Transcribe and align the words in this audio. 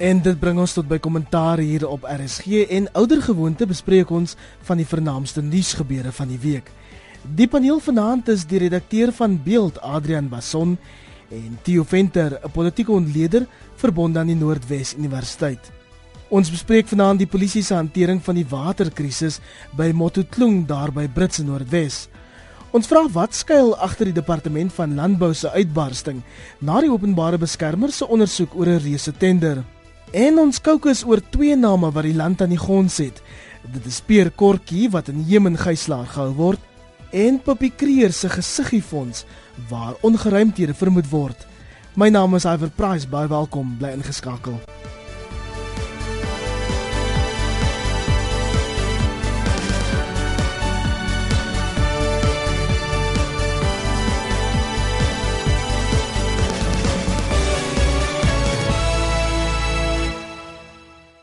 En 0.00 0.16
dit 0.24 0.38
bring 0.40 0.56
ons 0.56 0.72
tot 0.72 0.86
by 0.88 0.96
kommentaar 0.96 1.60
hier 1.60 1.82
op 1.84 2.06
RSG 2.08 2.62
en 2.72 2.86
ouer 2.96 3.20
gewoonte 3.20 3.66
bespreek 3.68 4.08
ons 4.16 4.32
van 4.64 4.78
die 4.80 4.86
vernaamste 4.88 5.42
nuusgebeure 5.44 6.08
van 6.16 6.30
die 6.30 6.38
week. 6.40 6.70
Die 7.36 7.44
paneel 7.44 7.82
vanaand 7.84 8.30
is 8.32 8.46
die 8.48 8.62
redakteur 8.62 9.10
van 9.12 9.34
Beeld 9.44 9.76
Adrian 9.84 10.30
Bason 10.32 10.78
en 11.28 11.58
Theo 11.66 11.84
Venter, 11.84 12.40
'n 12.40 12.50
politieke 12.50 12.92
ontleder 12.92 13.46
verbonde 13.76 14.18
aan 14.18 14.32
die 14.32 14.40
Noordwes 14.40 14.94
Universiteit. 14.96 15.70
Ons 16.30 16.50
bespreek 16.50 16.88
vanaand 16.88 17.18
die 17.18 17.28
polisie 17.28 17.62
se 17.62 17.74
hantering 17.74 18.22
van 18.24 18.34
die 18.34 18.46
waterkrisis 18.48 19.38
by 19.76 19.92
Mototloong 19.92 20.66
daar 20.66 20.92
by 20.92 21.08
Brits 21.08 21.38
Noordwes. 21.38 22.08
Ons 22.72 22.86
vra 22.86 23.06
wat 23.12 23.34
skuil 23.34 23.76
agter 23.76 24.04
die 24.04 24.14
departement 24.14 24.72
van 24.72 24.94
landbou 24.94 25.34
se 25.34 25.50
uitbarsting 25.50 26.22
na 26.60 26.80
die 26.80 26.90
openbare 26.90 27.38
beskermer 27.38 27.92
se 27.92 28.08
ondersoek 28.08 28.54
oor 28.54 28.66
'n 28.66 28.80
reuse 28.80 29.12
tender. 29.12 29.62
En 30.10 30.40
ons 30.42 30.58
kookus 30.58 31.04
oor 31.06 31.20
twee 31.30 31.54
name 31.54 31.86
wat 31.94 32.02
die 32.02 32.16
land 32.18 32.40
aan 32.42 32.50
die 32.50 32.58
gons 32.58 32.96
het. 32.98 33.20
Dit 33.62 33.84
is 33.86 34.00
Peer 34.02 34.32
Kortjie 34.34 34.88
wat 34.90 35.06
in 35.12 35.22
Jemen 35.22 35.54
gijslaar 35.54 36.08
gehou 36.10 36.32
word 36.34 37.14
en 37.14 37.38
Poppy 37.42 37.70
Kreer 37.70 38.10
se 38.12 38.28
gesiggieffonds 38.28 39.24
waar 39.70 39.94
ongeruimthede 40.02 40.74
vermoed 40.74 41.10
word. 41.10 41.46
My 41.94 42.08
naam 42.10 42.34
is 42.34 42.46
Iver 42.46 42.70
Price, 42.74 43.06
baie 43.06 43.30
welkom, 43.30 43.76
bly 43.78 43.94
ingeskakel. 44.00 44.58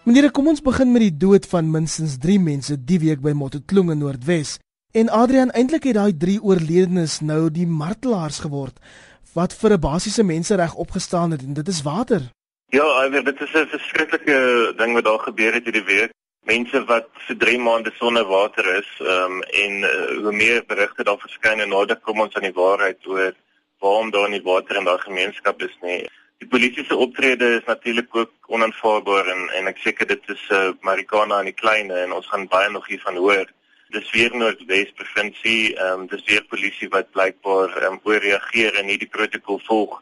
Meneer, 0.07 0.29
kom 0.31 0.45
ons 0.47 0.61
begin 0.63 0.93
met 0.93 1.03
die 1.03 1.17
dood 1.19 1.43
van 1.51 1.67
minstens 1.67 2.13
3 2.23 2.37
mense 2.39 2.77
die 2.89 2.95
week 3.01 3.19
by 3.19 3.33
Mototloong 3.35 3.89
in 3.91 3.97
Noordwes. 3.99 4.53
En 4.95 5.09
Adrian, 5.11 5.49
eintlik 5.51 5.83
het 5.89 5.97
daai 5.97 6.13
3 6.15 6.37
oorledenes 6.47 7.17
nou 7.19 7.49
die 7.51 7.65
martelaars 7.67 8.37
geword 8.45 8.79
wat 9.35 9.51
vir 9.51 9.73
'n 9.75 9.83
basiese 9.83 10.23
mensereg 10.23 10.77
opgestaan 10.79 11.35
het 11.35 11.43
en 11.43 11.53
dit 11.59 11.67
is 11.67 11.81
water. 11.83 12.21
Ja, 12.71 12.87
dit 13.09 13.41
is 13.41 13.51
'n 13.51 13.67
verskriklike 13.67 14.37
ding 14.77 14.93
wat 14.93 15.03
daar 15.03 15.19
gebeur 15.19 15.53
het 15.53 15.65
hierdie 15.67 15.89
week. 15.91 16.11
Mense 16.45 16.85
wat 16.85 17.09
vir 17.27 17.37
3 17.37 17.59
maande 17.59 17.91
sonder 17.99 18.25
water 18.25 18.65
is, 18.79 18.89
ehm 18.99 19.31
um, 19.31 19.41
en 19.41 19.73
uh, 19.83 20.23
hoe 20.23 20.31
meer 20.31 20.63
berigte 20.67 21.03
daar 21.03 21.19
verskyn 21.19 21.59
en 21.59 21.69
nader 21.69 21.99
kom 21.99 22.21
ons 22.21 22.35
aan 22.35 22.47
die 22.47 22.59
waarheid 22.63 23.07
oor 23.07 23.33
waarom 23.79 24.11
daar 24.11 24.29
nie 24.29 24.41
water 24.43 24.75
in 24.77 24.85
daai 24.85 24.99
gemeenskap 24.99 25.61
is 25.61 25.77
nie. 25.81 26.07
Die 26.37 26.47
polisie 26.47 26.83
se 26.85 26.95
optrede 26.95 27.47
is 27.55 27.63
natuurlik 27.65 28.15
ook 28.15 28.31
onaanvaarbaar 28.45 29.25
en 29.33 29.39
en 29.59 29.69
ek 29.71 29.79
seker 29.81 30.07
dit 30.09 30.27
is 30.33 30.41
uh, 30.53 30.67
Marikana 30.85 31.39
in 31.41 31.47
die 31.49 31.59
klein 31.61 31.89
en 32.01 32.13
ons 32.13 32.27
gaan 32.29 32.45
baie 32.51 32.69
nog 32.69 32.85
hiervan 32.91 33.17
hoor. 33.17 33.49
Dis 33.95 34.11
weer 34.13 34.35
Noordwes 34.35 34.91
provinsie, 34.99 35.73
ehm 35.73 36.03
um, 36.03 36.05
dis 36.11 36.21
weer 36.27 36.45
polisie 36.51 36.89
wat 36.93 37.09
blykbaar 37.17 37.73
ehm 37.79 37.97
um, 37.97 37.99
ooreageer 38.11 38.77
en 38.77 38.85
nie 38.91 38.99
die 39.01 39.09
protokol 39.17 39.57
volg 39.65 39.97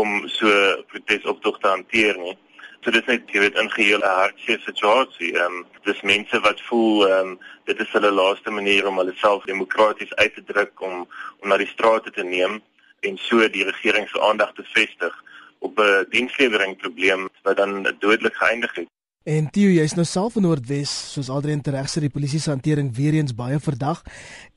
om 0.00 0.28
so 0.34 0.52
protesoptog 0.92 1.62
te 1.64 1.72
hanteer 1.72 2.20
nie. 2.20 2.36
So 2.84 2.92
dit 2.92 3.00
is 3.00 3.08
net 3.14 3.32
jy 3.32 3.46
weet 3.46 3.58
'n 3.64 3.72
geheel 3.78 4.04
'n 4.04 4.14
hartseer 4.20 4.60
situasie. 4.68 5.32
Ehm 5.32 5.58
um, 5.62 5.66
dis 5.88 6.04
mense 6.12 6.44
wat 6.50 6.60
voel 6.68 7.08
ehm 7.08 7.32
um, 7.32 7.34
dit 7.64 7.80
is 7.80 7.96
hulle 7.96 8.12
laaste 8.20 8.50
manier 8.60 8.92
om 8.92 9.00
hulle 9.00 9.16
self 9.24 9.48
demokraties 9.48 10.14
uit 10.20 10.34
te 10.34 10.44
druk 10.52 10.80
om 10.92 11.08
om 11.40 11.48
na 11.48 11.56
die 11.56 11.72
strate 11.74 12.10
te 12.10 12.24
neem 12.36 12.60
en 13.00 13.18
so 13.18 13.48
die 13.48 13.64
regering 13.64 14.08
se 14.08 14.20
aandag 14.20 14.52
te 14.52 14.68
vestig 14.76 15.22
op 15.62 15.78
'n 15.78 16.06
dienslewering 16.10 16.76
probleem 16.76 17.28
wat 17.42 17.56
dan 17.56 17.94
dodelik 17.98 18.34
geëindig 18.34 18.74
het. 18.74 18.88
En 19.22 19.50
Theo, 19.54 19.70
jy's 19.70 19.92
nou 19.94 20.04
self 20.04 20.34
in 20.34 20.42
Noordwes, 20.42 20.90
soos 21.12 21.28
Adrian 21.30 21.60
tereg 21.62 21.86
sê, 21.86 22.00
die 22.02 22.10
polisie 22.10 22.40
se 22.42 22.50
hantering 22.50 22.88
weer 22.96 23.14
eens 23.14 23.34
baie 23.38 23.58
verdag. 23.62 24.00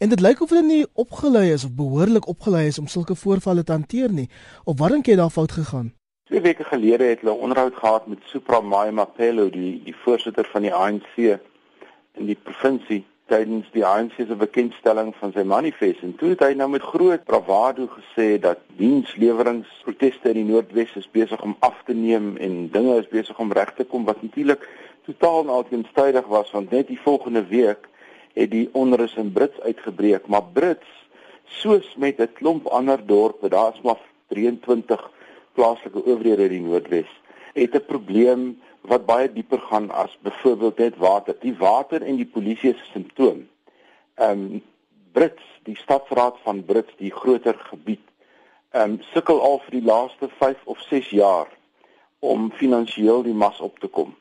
En 0.01 0.09
dit 0.09 0.19
lyk 0.19 0.41
of 0.41 0.49
hulle 0.49 0.65
nie 0.65 0.87
opgelei 0.93 1.51
is 1.53 1.65
of 1.67 1.75
behoorlik 1.77 2.25
opgelei 2.27 2.63
is 2.71 2.79
om 2.81 2.87
sulke 2.87 3.15
voorvalle 3.15 3.63
te 3.63 3.71
hanteer 3.71 4.09
nie. 4.09 4.25
Of 4.63 4.79
wat 4.79 4.95
dink 4.95 5.05
jy 5.05 5.19
daar 5.21 5.29
fout 5.29 5.51
gegaan? 5.51 5.93
Twee 6.25 6.41
weke 6.41 6.65
gelede 6.65 7.11
het 7.11 7.21
hulle 7.21 7.37
onderhoud 7.37 7.75
gehad 7.75 8.07
met 8.07 8.25
Supra 8.25 8.61
Maimapelo, 8.61 9.49
die 9.53 9.83
die 9.85 9.95
voorsitter 10.01 10.49
van 10.49 10.65
die 10.65 10.73
ANC 10.73 11.13
in 12.17 12.25
die 12.25 12.39
provinsie 12.43 13.03
tydens 13.31 13.69
die 13.73 13.85
ANC 13.85 14.13
se 14.17 14.35
bekendstelling 14.37 15.13
van 15.19 15.31
sy 15.33 15.43
manifest. 15.47 16.03
En 16.05 16.13
toe 16.19 16.33
het 16.33 16.43
hy 16.45 16.51
nou 16.57 16.67
met 16.69 16.83
groot 16.85 17.23
bravado 17.25 17.87
gesê 17.93 18.35
dat 18.41 18.61
diensleweringproteste 18.77 20.29
in 20.33 20.39
die 20.41 20.47
Noordwes 20.51 20.93
is 20.99 21.09
besig 21.11 21.41
om 21.43 21.55
af 21.65 21.81
te 21.87 21.95
neem 21.97 22.35
en 22.37 22.67
dinge 22.73 22.99
is 23.01 23.09
besig 23.09 23.39
om 23.41 23.53
reg 23.55 23.73
te 23.77 23.87
kom 23.89 24.05
wat 24.05 24.21
natuurlik 24.21 24.67
totaal 25.09 25.43
en 25.43 25.53
alkeen 25.57 25.87
stydig 25.89 26.29
was 26.29 26.51
want 26.53 26.71
net 26.71 26.87
die 26.87 27.01
volgende 27.01 27.45
week 27.49 27.89
het 28.35 28.51
die 28.51 28.69
onrus 28.73 29.15
in 29.21 29.33
Brits 29.33 29.59
uitgebreek. 29.61 30.27
Maar 30.27 30.45
Brits 30.53 30.89
soos 31.61 31.95
met 31.97 32.21
'n 32.21 32.33
klomp 32.33 32.67
ander 32.67 33.01
dorpe 33.05 33.49
daar's 33.49 33.81
maar 33.81 34.01
23 34.27 35.11
plaaslike 35.53 36.05
owerhede 36.05 36.43
in 36.43 36.49
die 36.49 36.65
Noordwes 36.69 37.11
het 37.55 37.75
'n 37.75 37.85
probleem 37.85 38.59
wat 38.87 39.05
baie 39.05 39.31
dieper 39.31 39.59
gaan 39.69 39.91
as 39.91 40.17
byvoorbeeld 40.21 40.77
net 40.77 40.97
water. 40.97 41.35
Die 41.39 41.55
water 41.57 42.01
en 42.01 42.15
die 42.15 42.31
polisie 42.37 42.73
is 42.73 42.81
'n 42.81 42.91
simptoom. 42.91 43.47
Ehm 44.15 44.31
um, 44.31 44.63
Brits, 45.11 45.43
die 45.63 45.77
stadsraad 45.77 46.37
van 46.43 46.65
Brits, 46.65 46.93
die 46.97 47.11
groter 47.11 47.55
gebied, 47.69 48.03
ehm 48.71 48.91
um, 48.91 49.01
sukkel 49.13 49.41
al 49.41 49.59
vir 49.65 49.71
die 49.71 49.87
laaste 49.91 50.29
5 50.29 50.57
of 50.63 50.79
6 50.79 51.09
jaar 51.09 51.47
om 52.19 52.51
finansiëel 52.51 53.23
die 53.23 53.33
mas 53.33 53.59
op 53.59 53.79
te 53.79 53.87
kom. 53.87 54.15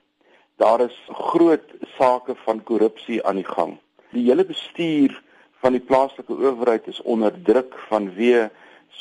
Daar 0.57 0.81
is 0.81 0.99
groot 1.09 1.73
sake 1.99 2.35
van 2.45 2.63
korrupsie 2.63 3.25
aan 3.27 3.37
die 3.37 3.51
gang. 3.57 3.79
Die 4.11 4.29
hele 4.29 4.45
bestuur 4.45 5.23
van 5.63 5.73
die 5.73 5.83
plaaslike 5.83 6.33
owerheid 6.33 6.87
is 6.87 7.03
onder 7.03 7.35
druk 7.43 7.75
vanweë 7.89 8.51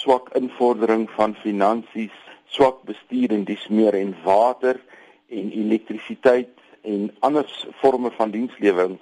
swak 0.01 0.31
invordering 0.39 1.09
van 1.17 1.35
finansies, 1.35 2.15
swak 2.45 2.81
bestuur 2.89 3.33
en 3.35 3.43
dis 3.45 3.67
meer 3.67 3.93
en 3.93 4.15
water 4.23 4.79
en 5.27 5.51
elektrisiteit 5.51 6.49
en 6.81 7.11
ander 7.19 7.47
forme 7.79 8.11
van 8.11 8.31
dienslewering 8.31 8.97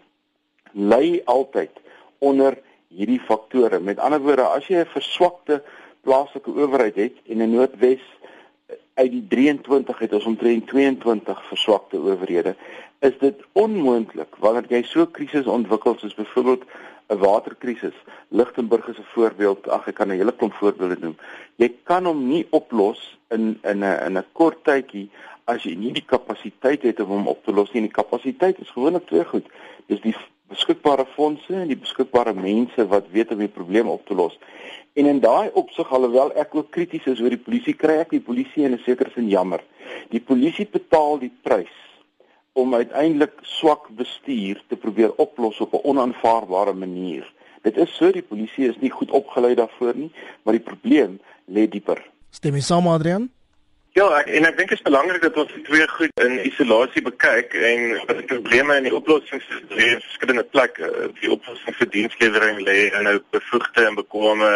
lê 0.71 1.21
altyd 1.25 1.71
onder 2.19 2.57
hierdie 2.87 3.19
faktore. 3.19 3.79
Met 3.79 3.99
ander 3.99 4.21
woorde, 4.21 4.43
as 4.43 4.67
jy 4.67 4.81
'n 4.81 4.93
verswakte 4.93 5.63
plaaslike 6.01 6.51
owerheid 6.51 6.95
het 6.95 7.15
en 7.27 7.41
in 7.41 7.51
Noordwes 7.51 8.01
eh, 8.01 8.75
uit 8.93 9.11
die 9.11 9.27
23 9.27 9.99
het 9.99 10.13
ons 10.13 10.25
omtrent 10.25 10.67
22 10.67 11.47
verswakte 11.47 11.97
owerhede, 11.97 12.55
is 12.99 13.17
dit 13.19 13.43
onmoontlik 13.51 14.35
wanneer 14.39 14.65
jy 14.69 14.83
so 14.83 15.05
krisis 15.05 15.45
ontwikkel 15.45 15.95
soos 15.97 16.15
byvoorbeeld 16.15 16.63
'n 17.11 17.17
waterkrisis. 17.17 17.97
Lichtenburg 18.27 18.87
is 18.87 18.97
'n 18.97 19.11
voorbeeld. 19.15 19.69
Ag, 19.69 19.87
ek 19.87 19.95
kan 19.95 20.07
'n 20.07 20.19
hele 20.21 20.35
klomp 20.35 20.53
voorbeelde 20.53 20.97
noem. 20.99 21.17
Jy 21.55 21.69
kan 21.83 22.05
hom 22.05 22.27
nie 22.27 22.47
oplos 22.49 23.17
in 23.29 23.59
in 23.63 23.79
'n 23.83 23.99
in 24.07 24.17
'n 24.17 24.25
kort 24.31 24.63
tydjie 24.63 25.09
as 25.45 25.63
jy 25.63 25.75
nie 25.75 25.91
die 25.91 26.05
kapasiteit 26.05 26.81
het 26.81 26.99
om 26.99 27.07
hom 27.07 27.27
op 27.27 27.43
te 27.43 27.53
los 27.53 27.71
nie. 27.71 27.81
Die 27.81 27.97
kapasiteit 28.01 28.59
is 28.59 28.69
gewoonlik 28.69 29.05
twee 29.07 29.25
goed. 29.25 29.45
Dis 29.85 30.01
die 30.01 30.15
beskikbare 30.47 31.05
fondse 31.05 31.53
en 31.53 31.67
die 31.67 31.77
beskikbare 31.77 32.33
mense 32.33 32.87
wat 32.87 33.05
weet 33.11 33.31
om 33.31 33.37
die 33.37 33.47
probleem 33.47 33.87
op 33.87 34.05
te 34.05 34.13
los. 34.13 34.39
En 34.93 35.05
in 35.05 35.19
daai 35.19 35.49
opsig 35.53 35.93
alhoewel 35.93 36.33
ek 36.35 36.55
ook 36.55 36.71
krities 36.71 37.05
is 37.05 37.21
oor 37.21 37.29
die 37.29 37.45
polisie, 37.45 37.73
kry 37.73 37.99
ek 38.03 38.09
die 38.09 38.19
polisie 38.19 38.63
in 38.63 38.73
'n 38.73 38.83
sekere 38.85 39.11
sin 39.13 39.29
jammer. 39.29 39.63
Die 40.09 40.19
polisie 40.19 40.67
betaal 40.71 41.19
die 41.19 41.33
prys 41.41 41.90
om 42.53 42.75
uiteindelik 42.75 43.31
swak 43.41 43.87
bestuur 43.95 44.63
te 44.67 44.75
probeer 44.75 45.13
oplos 45.15 45.59
op 45.59 45.73
'n 45.73 45.83
onaanvaarbare 45.83 46.73
manier. 46.73 47.33
Dit 47.61 47.77
is 47.77 47.95
so 47.95 48.11
die 48.11 48.21
polisie 48.21 48.69
is 48.69 48.79
nie 48.79 48.89
goed 48.89 49.11
opgelei 49.11 49.53
daarvoor 49.55 49.95
nie, 49.95 50.11
maar 50.43 50.53
die 50.53 50.63
probleem 50.63 51.19
lê 51.45 51.67
dieper. 51.69 52.01
Stem 52.29 52.53
jy 52.53 52.61
saam 52.61 52.87
Adrian? 52.87 53.29
Ja, 53.91 54.05
ek, 54.21 54.29
en 54.31 54.45
ek 54.47 54.57
dink 54.57 54.69
dit 54.71 54.77
is 54.77 54.85
belangrik 54.87 55.21
dat 55.21 55.37
ons 55.37 55.49
die 55.51 55.65
twee 55.67 55.87
goed 55.87 56.21
in 56.23 56.37
isolasie 56.47 57.01
bekyk 57.03 57.53
en 57.53 57.81
wat 58.07 58.21
die 58.21 58.27
probleme 58.29 58.77
en 58.79 58.83
die 58.87 58.95
oplossings 58.95 59.49
lê 59.69 59.89
in 59.97 60.03
verskillende 60.05 60.43
plekke. 60.43 60.91
Die 61.19 61.31
oplossing 61.31 61.75
vir 61.75 61.89
dienslewering 61.95 62.61
lê 62.63 62.77
in 62.87 63.07
'n 63.07 63.19
bevoegde 63.35 63.85
en 63.85 63.99
bekwame 63.99 64.51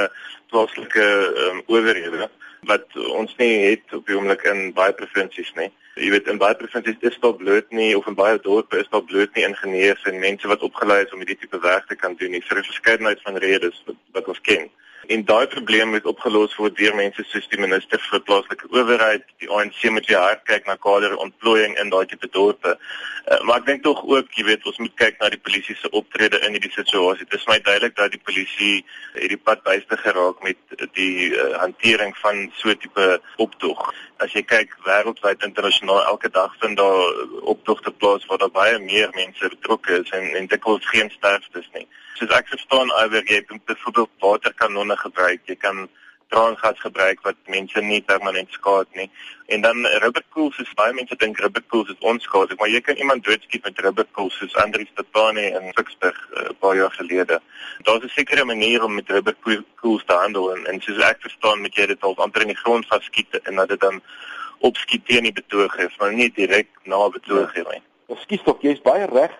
plaaslike 0.54 1.08
um, 1.48 1.62
owerhede 1.68 2.30
wat 2.72 2.88
ons 2.96 3.36
nie 3.38 3.54
het 3.70 3.94
op 3.94 4.08
die 4.08 4.16
oomblik 4.16 4.48
in 4.48 4.72
baie 4.74 4.96
provinsies 4.96 5.52
nie. 5.60 5.68
Jy 5.96 6.10
weet 6.12 6.26
in 6.28 6.40
baie 6.42 6.56
provinsies 6.60 7.04
is 7.08 7.20
daar 7.24 7.38
bloot 7.40 7.70
nie 7.72 7.94
of 7.96 8.08
in 8.12 8.18
baie 8.20 8.40
dorpe 8.44 8.82
is 8.82 8.90
daar 8.92 9.04
bloot 9.12 9.38
nie 9.38 9.46
ingenieurs 9.48 10.02
en 10.10 10.20
mense 10.20 10.50
wat 10.52 10.66
opgelei 10.68 10.98
is 11.06 11.14
om 11.16 11.22
hierdie 11.24 11.38
tipe 11.40 11.60
werk 11.64 11.88
te 11.88 11.96
kan 11.96 12.18
doen 12.20 12.36
nie 12.36 12.42
vir 12.48 12.60
'n 12.60 12.68
verskeidenheid 12.72 13.22
van 13.28 13.38
redes 13.46 13.84
wat, 13.86 14.02
wat 14.18 14.28
ons 14.34 14.42
ken. 14.50 14.68
En 15.08 15.26
daai 15.26 15.48
probleem 15.48 15.90
moet 15.90 16.06
opgelos 16.06 16.56
word 16.58 16.78
deur 16.78 16.96
mense 16.98 17.24
soos 17.30 17.48
die 17.52 17.60
minister 17.62 18.02
vir 18.10 18.22
plaaslike 18.28 18.68
owerheid, 18.72 19.26
die 19.44 19.50
ANC 19.50 19.84
moet 19.94 20.08
weer 20.10 20.24
hard 20.24 20.42
kyk 20.50 20.66
na 20.66 20.76
kaderontplooiing 20.86 21.76
in 21.82 21.92
daai 21.94 22.06
tipe 22.10 22.28
dorpe. 22.34 22.74
Uh, 22.74 23.40
maar 23.46 23.62
ek 23.62 23.68
dink 23.70 23.84
tog 23.84 24.02
ook, 24.04 24.32
jy 24.34 24.46
weet, 24.50 24.66
ons 24.66 24.82
moet 24.82 24.96
kyk 25.02 25.20
na 25.22 25.30
die 25.30 25.42
polisie 25.46 25.76
se 25.78 25.92
optrede 26.00 26.42
in 26.48 26.58
hierdie 26.58 26.74
situasie. 26.74 27.28
Dit 27.30 27.38
is 27.40 27.48
my 27.52 27.60
duidelik 27.60 27.96
dat 28.00 28.16
die 28.16 28.24
polisie 28.26 28.74
hierdie 29.14 29.42
pad 29.42 29.62
byste 29.68 30.00
geraak 30.02 30.42
met 30.44 30.58
die 30.98 31.30
uh, 31.32 31.52
hantering 31.62 32.16
van 32.24 32.48
so 32.58 32.74
tipe 32.74 33.08
optog. 33.38 33.92
As 34.24 34.34
jy 34.34 34.44
kyk 34.48 34.74
wêreldwyd 34.86 35.44
internasionaal 35.48 36.06
elke 36.12 36.30
dag 36.30 36.54
vind 36.62 36.78
daar 36.78 37.02
optogte 37.54 37.92
plaas 37.92 38.26
waar 38.30 38.38
daar 38.44 38.54
baie 38.58 38.80
meer 38.80 39.10
mense 39.16 39.50
betrokke 39.50 40.00
is 40.02 40.10
en 40.18 40.26
en 40.40 40.48
dikwels 40.48 40.88
geen 40.94 41.12
sterftes 41.18 41.68
nie. 41.74 41.88
Soos 42.16 42.32
ek 42.38 42.48
verstaan, 42.54 42.92
alweer 43.02 43.28
jy 43.28 43.42
kan 43.50 43.62
byvoorbeeld 43.66 44.12
waterkanonne 44.24 44.98
gebruik, 44.98 45.42
jy 45.46 45.56
kan 45.60 45.88
traangas 46.30 46.80
gebruik 46.80 47.22
wat 47.22 47.36
mense 47.48 47.82
nie 47.82 48.02
permanent 48.02 48.52
skaad 48.52 48.88
nie. 48.94 49.10
En 49.46 49.62
dan 49.62 49.86
rubberkoels 49.86 50.58
is 50.60 50.74
baie 50.74 50.94
mense 50.94 51.16
dink 51.16 51.40
rubberkoels 51.40 51.90
is 51.94 52.08
onskadelik, 52.12 52.60
maar 52.60 52.70
jy 52.70 52.82
kan 52.82 52.96
iemand 52.96 53.24
doodskiet 53.24 53.64
met 53.64 53.80
rubberkoels 53.80 54.38
soos 54.38 54.56
Andrius 54.64 54.92
Tatane 54.94 55.46
in 55.60 55.72
Ficksburg 55.78 56.20
'n 56.32 56.42
uh, 56.42 56.50
paar 56.60 56.76
jaar 56.76 56.92
gelede. 56.92 57.42
Daar's 57.84 58.04
'n 58.04 58.16
sekere 58.18 58.46
manier 58.46 58.84
om 58.84 58.96
met 58.96 59.10
rubberkoels 59.10 60.06
te 60.06 60.14
handel 60.14 60.56
en, 60.56 60.66
en 60.66 60.82
soos 60.82 60.98
ek 60.98 61.22
verstaan 61.22 61.62
met 61.62 61.76
jy 61.76 61.86
dit 61.86 62.02
al 62.02 62.16
amper 62.18 62.42
in 62.42 62.54
die 62.54 62.64
grond 62.64 62.88
vaskiet 62.88 63.40
en 63.44 63.56
dat 63.56 63.70
dit 63.70 63.80
dan 63.80 64.02
opskiet 64.60 65.06
teen 65.06 65.24
die 65.24 65.34
betogers, 65.34 65.98
maar 65.98 66.14
nie 66.14 66.32
direk 66.32 66.68
na 66.84 67.08
nie. 67.08 67.82
Ja. 67.82 67.82
Ekskuus 68.08 68.44
tog, 68.44 68.62
jy's 68.62 68.82
baie 68.82 69.06
reg 69.06 69.34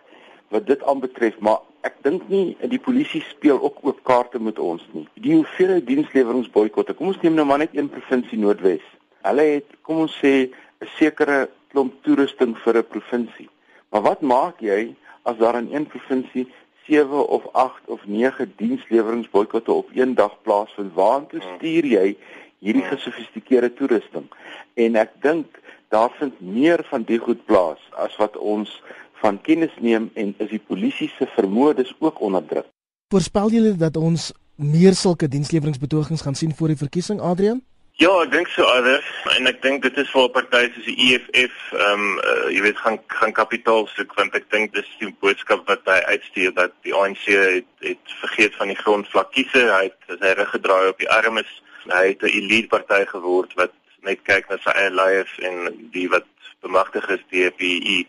wat 0.54 0.68
dit 0.68 0.84
aanbetref, 0.84 1.38
maar 1.40 1.60
ek 1.86 2.02
dink 2.06 2.26
nie 2.32 2.56
die 2.72 2.82
polisie 2.82 3.22
speel 3.30 3.60
ook 3.62 3.82
oop 3.86 4.02
kaarte 4.10 4.42
met 4.42 4.60
ons 4.60 4.84
nie. 4.94 5.06
Die 5.22 5.36
hoeveelheid 5.36 5.86
diensleweringboikotte. 5.88 6.96
Kom 6.98 7.12
ons 7.14 7.22
neem 7.22 7.38
nou 7.38 7.46
maar 7.46 7.62
net 7.62 7.76
een 7.78 7.92
provinsie 7.94 8.40
Noordwes. 8.42 8.86
Hulle 9.26 9.46
het 9.56 9.78
kom 9.86 10.06
ons 10.06 10.16
sê 10.22 10.50
'n 10.82 10.90
sekere 10.98 11.50
klomp 11.72 11.94
toerusting 12.04 12.58
vir 12.64 12.78
'n 12.78 12.92
provinsie. 12.94 13.50
Maar 13.92 14.02
wat 14.02 14.22
maak 14.22 14.62
jy 14.62 14.96
as 15.24 15.38
daar 15.38 15.58
in 15.58 15.70
een 15.74 15.86
provinsie 15.86 16.48
7 16.88 17.28
of 17.28 17.44
8 17.54 17.88
of 17.88 18.02
9 18.06 18.54
diensleweringboikotte 18.58 19.72
op 19.72 19.90
een 19.94 20.16
dag 20.16 20.34
plaasvind? 20.42 20.94
Waartoe 20.94 21.40
hmm. 21.40 21.56
stuur 21.56 21.86
jy 21.86 22.18
hierdie 22.60 22.84
hmm. 22.84 22.98
gesofistikeerde 22.98 23.74
toerusting? 23.74 24.28
En 24.74 24.96
ek 24.96 25.12
dink 25.22 25.60
daar 25.90 26.12
vind 26.18 26.42
meer 26.42 26.82
van 26.90 27.04
die 27.04 27.20
goed 27.20 27.46
plaas 27.46 27.82
as 27.92 28.16
wat 28.16 28.38
ons 28.38 28.82
van 29.26 29.42
kennis 29.42 29.74
neem 29.82 30.10
en 30.14 30.34
is 30.38 30.52
die 30.54 30.62
polisie 30.72 31.10
se 31.18 31.26
vermoë 31.36 31.76
dus 31.82 31.94
ook 32.00 32.22
onder 32.22 32.44
druk. 32.46 32.68
Voorspel 33.14 33.54
julle 33.58 33.72
dat 33.86 33.98
ons 33.98 34.32
meer 34.56 34.94
sulke 34.98 35.28
diensleweringsbetogings 35.28 36.22
gaan 36.26 36.38
sien 36.38 36.54
voor 36.58 36.74
die 36.74 36.84
verkiesing 36.84 37.22
Adrian? 37.22 37.64
Ja, 37.96 38.12
ek 38.26 38.32
dink 38.34 38.50
so 38.52 38.68
alre 38.68 38.98
en 39.38 39.48
ek 39.48 39.62
dink 39.64 39.86
dit 39.86 39.98
is 40.02 40.10
vir 40.12 40.26
partye 40.36 40.68
soos 40.76 40.88
die 40.90 40.98
EFF, 41.08 41.56
ehm 41.78 42.02
um, 42.04 42.18
uh, 42.20 42.50
jy 42.52 42.64
weet 42.66 42.82
gaan 42.84 42.98
gaan 43.22 43.36
kapitaal 43.38 43.88
soek 43.94 44.12
want 44.20 44.36
ek 44.36 44.50
dink 44.52 44.74
dis 44.76 44.90
die 45.00 45.14
boodskap 45.24 45.64
wat 45.72 45.88
hy 45.88 46.02
uitstuur 46.12 46.52
dat 46.58 46.76
die 46.88 46.94
ANC 46.94 47.24
het, 47.32 47.70
het 47.88 48.16
vergeet 48.20 48.58
van 48.60 48.74
die 48.74 48.78
grondvlakkiese, 48.82 49.64
hy 49.72 49.86
het 49.88 50.20
sy 50.20 50.34
rug 50.42 50.52
gedraai 50.58 50.92
op 50.92 51.00
die 51.00 51.10
armes. 51.18 51.56
Hy 51.88 52.04
het 52.12 52.28
'n 52.28 52.36
elite 52.42 52.74
party 52.76 53.06
geword 53.14 53.56
wat 53.62 53.74
net 54.04 54.22
kyk 54.28 54.50
na 54.50 54.60
sy 54.60 54.76
eie 54.76 54.92
leiers 54.92 55.34
en 55.40 55.88
die 55.96 56.10
wat 56.12 56.28
bemagtig 56.66 57.10
is 57.16 57.24
deur 57.32 57.52
PE. 57.52 58.04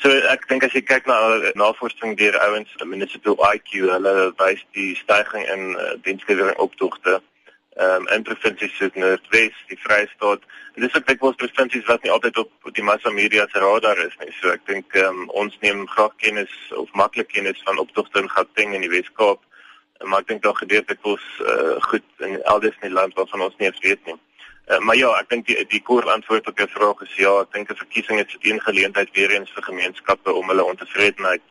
So 0.00 0.08
ek 0.32 0.46
dink 0.48 0.64
as 0.64 0.72
jy 0.72 0.80
kyk 0.88 1.08
na 1.10 1.16
navorsing 1.60 2.14
deur 2.16 2.36
ouens 2.46 2.70
municipal 2.88 3.36
IQ, 3.50 3.82
hulle 3.84 4.14
wys 4.38 4.62
die 4.76 4.94
stygings 4.96 5.50
in 5.52 5.74
uh, 5.76 5.90
dienslewering 6.06 6.56
optogte 6.56 7.18
um, 7.76 8.06
in 8.08 8.24
provinsies 8.24 8.72
soos 8.78 8.96
Noordwes, 8.96 9.58
die 9.68 9.78
Vrystaat. 9.82 10.46
En 10.74 10.86
dis 10.86 10.96
ook 10.96 11.04
dikwels 11.06 11.36
provinsies 11.42 11.84
wat 11.90 12.02
nie 12.02 12.12
altyd 12.14 12.40
op 12.40 12.72
die 12.78 12.86
massa 12.86 13.12
media 13.12 13.44
se 13.52 13.60
radar 13.60 14.00
is 14.06 14.16
nie. 14.22 14.32
So 14.38 14.54
ek 14.54 14.64
dink 14.70 14.96
um, 15.02 15.26
ons 15.42 15.60
neem 15.64 15.84
graag 15.92 16.16
kennis 16.24 16.56
of 16.80 16.88
maklik 16.96 17.28
kennis 17.34 17.60
van 17.68 17.82
optogte 17.84 18.24
in 18.24 18.32
Gauteng 18.32 18.72
en 18.76 18.86
die 18.86 18.92
Wes-Kaap. 18.92 19.44
Maar 20.08 20.24
ek 20.24 20.32
dink 20.32 20.42
daar 20.48 20.56
gebeur 20.56 20.84
dikwels 20.88 21.28
uh, 21.44 21.76
goed 21.90 22.24
in 22.24 22.40
elders 22.48 22.80
in 22.80 22.88
die 22.88 22.96
land 22.96 23.16
waarvan 23.20 23.50
ons 23.50 23.60
nie 23.60 23.68
eens 23.68 23.84
weet 23.84 24.08
nie. 24.08 24.16
Uh, 24.70 24.78
maar 24.78 24.96
ja, 24.96 25.08
ek 25.18 25.30
dink 25.32 25.48
die 25.48 25.56
die 25.66 25.82
kort 25.82 26.06
antwoord 26.06 26.46
op 26.46 26.58
jou 26.62 26.68
vraag 26.70 27.00
is 27.02 27.14
ja, 27.18 27.30
ek 27.42 27.54
dink 27.56 27.70
'n 27.70 27.78
verkiesing 27.80 28.20
is 28.22 28.36
'n 28.38 28.60
geleentheid 28.66 29.10
weer 29.18 29.30
eens 29.34 29.50
vir 29.50 29.62
gemeenskappe 29.62 30.32
om 30.32 30.46
hulle 30.48 30.64
ontevredenheid 30.64 31.42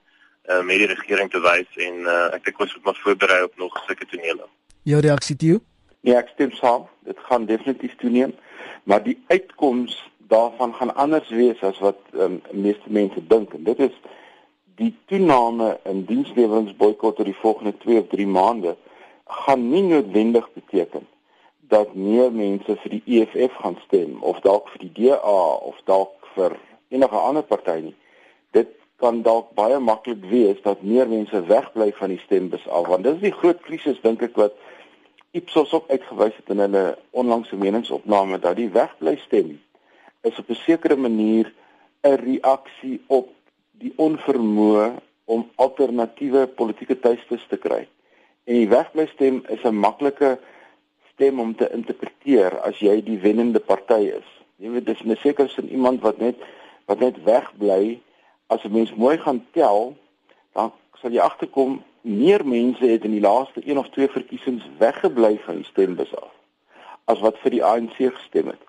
uh, 0.48 0.62
met 0.64 0.78
die 0.78 0.88
regering 0.88 1.30
te 1.32 1.42
wys 1.44 1.68
en 1.88 2.08
uh, 2.08 2.32
ek 2.36 2.46
dink 2.46 2.60
ons 2.60 2.76
moet 2.76 2.86
maar 2.86 3.02
voorberei 3.04 3.44
op 3.44 3.58
nog 3.58 3.84
sulke 3.88 4.06
tonele. 4.06 4.48
Jou 4.84 5.02
reaksie 5.02 5.36
toe? 5.36 5.60
Nee, 6.02 6.16
ek 6.16 6.32
stem 6.34 6.52
saam. 6.52 6.88
Dit 7.04 7.20
gaan 7.28 7.46
definitief 7.46 7.96
toeneem, 8.00 8.36
maar 8.84 9.04
die 9.04 9.18
uitkoms 9.28 10.00
daarvan 10.32 10.74
gaan 10.74 10.96
anders 10.96 11.30
wees 11.30 11.60
as 11.62 11.80
wat 11.80 12.00
um, 12.14 12.42
meeste 12.52 12.88
mense 12.88 13.28
dink. 13.28 13.54
En 13.54 13.64
dit 13.64 13.80
is 13.80 13.96
die 14.80 14.96
toename 15.12 15.80
in 15.84 16.06
diensleweringsboikot 16.06 17.20
oor 17.20 17.26
die 17.26 17.42
volgende 17.44 17.76
2 17.84 18.00
of 18.00 18.08
3 18.08 18.28
maande 18.28 18.78
gaan 19.44 19.70
nie 19.70 19.84
noodwendig 19.84 20.48
beteken 20.54 21.04
dat 21.70 21.94
meer 21.94 22.32
mense 22.34 22.76
vir 22.84 22.96
die 22.96 23.04
EFF 23.20 23.56
gaan 23.62 23.78
stem 23.86 24.18
of 24.26 24.42
dalk 24.46 24.70
vir 24.74 24.86
die 24.88 24.94
DA 24.98 25.40
of 25.70 25.78
dalk 25.86 26.30
vir 26.36 26.58
enige 26.90 27.22
ander 27.22 27.46
party 27.46 27.78
nie. 27.90 27.96
Dit 28.58 28.74
kan 29.00 29.22
dalk 29.24 29.54
baie 29.58 29.78
maklik 29.80 30.26
wees 30.32 30.60
dat 30.66 30.82
meer 30.82 31.08
mense 31.08 31.44
wegbly 31.48 31.92
van 32.00 32.14
die 32.16 32.22
stembus 32.26 32.66
af 32.68 32.90
want 32.90 33.06
dit 33.06 33.16
is 33.16 33.28
die 33.30 33.38
groot 33.42 33.62
krisis 33.66 34.02
dink 34.04 34.26
ek 34.26 34.38
wat 34.42 34.58
Ipsos 35.38 35.74
ook 35.78 35.92
uitgewys 35.94 36.34
het 36.40 36.48
in 36.50 36.64
hulle 36.64 36.84
onlangse 37.14 37.58
meningsopname 37.62 38.40
dat 38.42 38.58
die 38.58 38.72
wegbly 38.74 39.14
stem 39.28 39.60
is 40.26 40.40
op 40.42 40.50
'n 40.50 40.62
sekere 40.66 40.96
manier 40.98 41.54
'n 42.04 42.18
reaksie 42.18 42.98
op 43.08 43.30
die 43.72 43.94
onvermoë 43.96 44.98
om 45.26 45.50
alternatiewe 45.56 46.48
politieke 46.48 47.00
tuistes 47.00 47.46
te 47.50 47.58
kry. 47.58 47.88
En 48.44 48.54
die 48.54 48.70
wegbly 48.70 49.06
stem 49.14 49.44
is 49.48 49.64
'n 49.64 49.76
maklike 49.76 50.40
stem 51.20 51.40
om 51.40 51.56
te 51.56 51.68
interpreteer 51.76 52.54
as 52.64 52.80
jy 52.80 53.02
die 53.04 53.18
wennende 53.20 53.60
party 53.60 54.06
is. 54.16 54.28
Jy 54.64 54.72
weet 54.72 54.86
dis 54.88 55.02
'n 55.04 55.18
sekere 55.20 55.52
sin 55.52 55.68
iemand 55.68 56.00
wat 56.02 56.18
net 56.18 56.40
wat 56.88 57.00
net 57.00 57.24
wegbly 57.24 58.00
as 58.48 58.64
'n 58.64 58.72
mens 58.72 58.96
mooi 58.96 59.18
gaan 59.18 59.46
tel, 59.52 59.96
dan 60.54 60.72
sal 61.02 61.12
jy 61.12 61.20
agterkom 61.20 61.84
meer 62.02 62.46
mense 62.46 62.86
het 62.86 63.04
in 63.04 63.12
die 63.12 63.22
laaste 63.22 63.62
1 63.66 63.78
of 63.78 63.90
2 63.90 64.08
verkiesings 64.08 64.64
weggebly 64.78 65.40
van 65.46 65.56
die 65.56 65.66
stembus 65.66 66.16
af 66.16 66.32
as 67.06 67.20
wat 67.20 67.38
vir 67.44 67.52
die 67.52 67.64
ANC 67.64 67.98
gestem 67.98 68.48
het. 68.48 68.64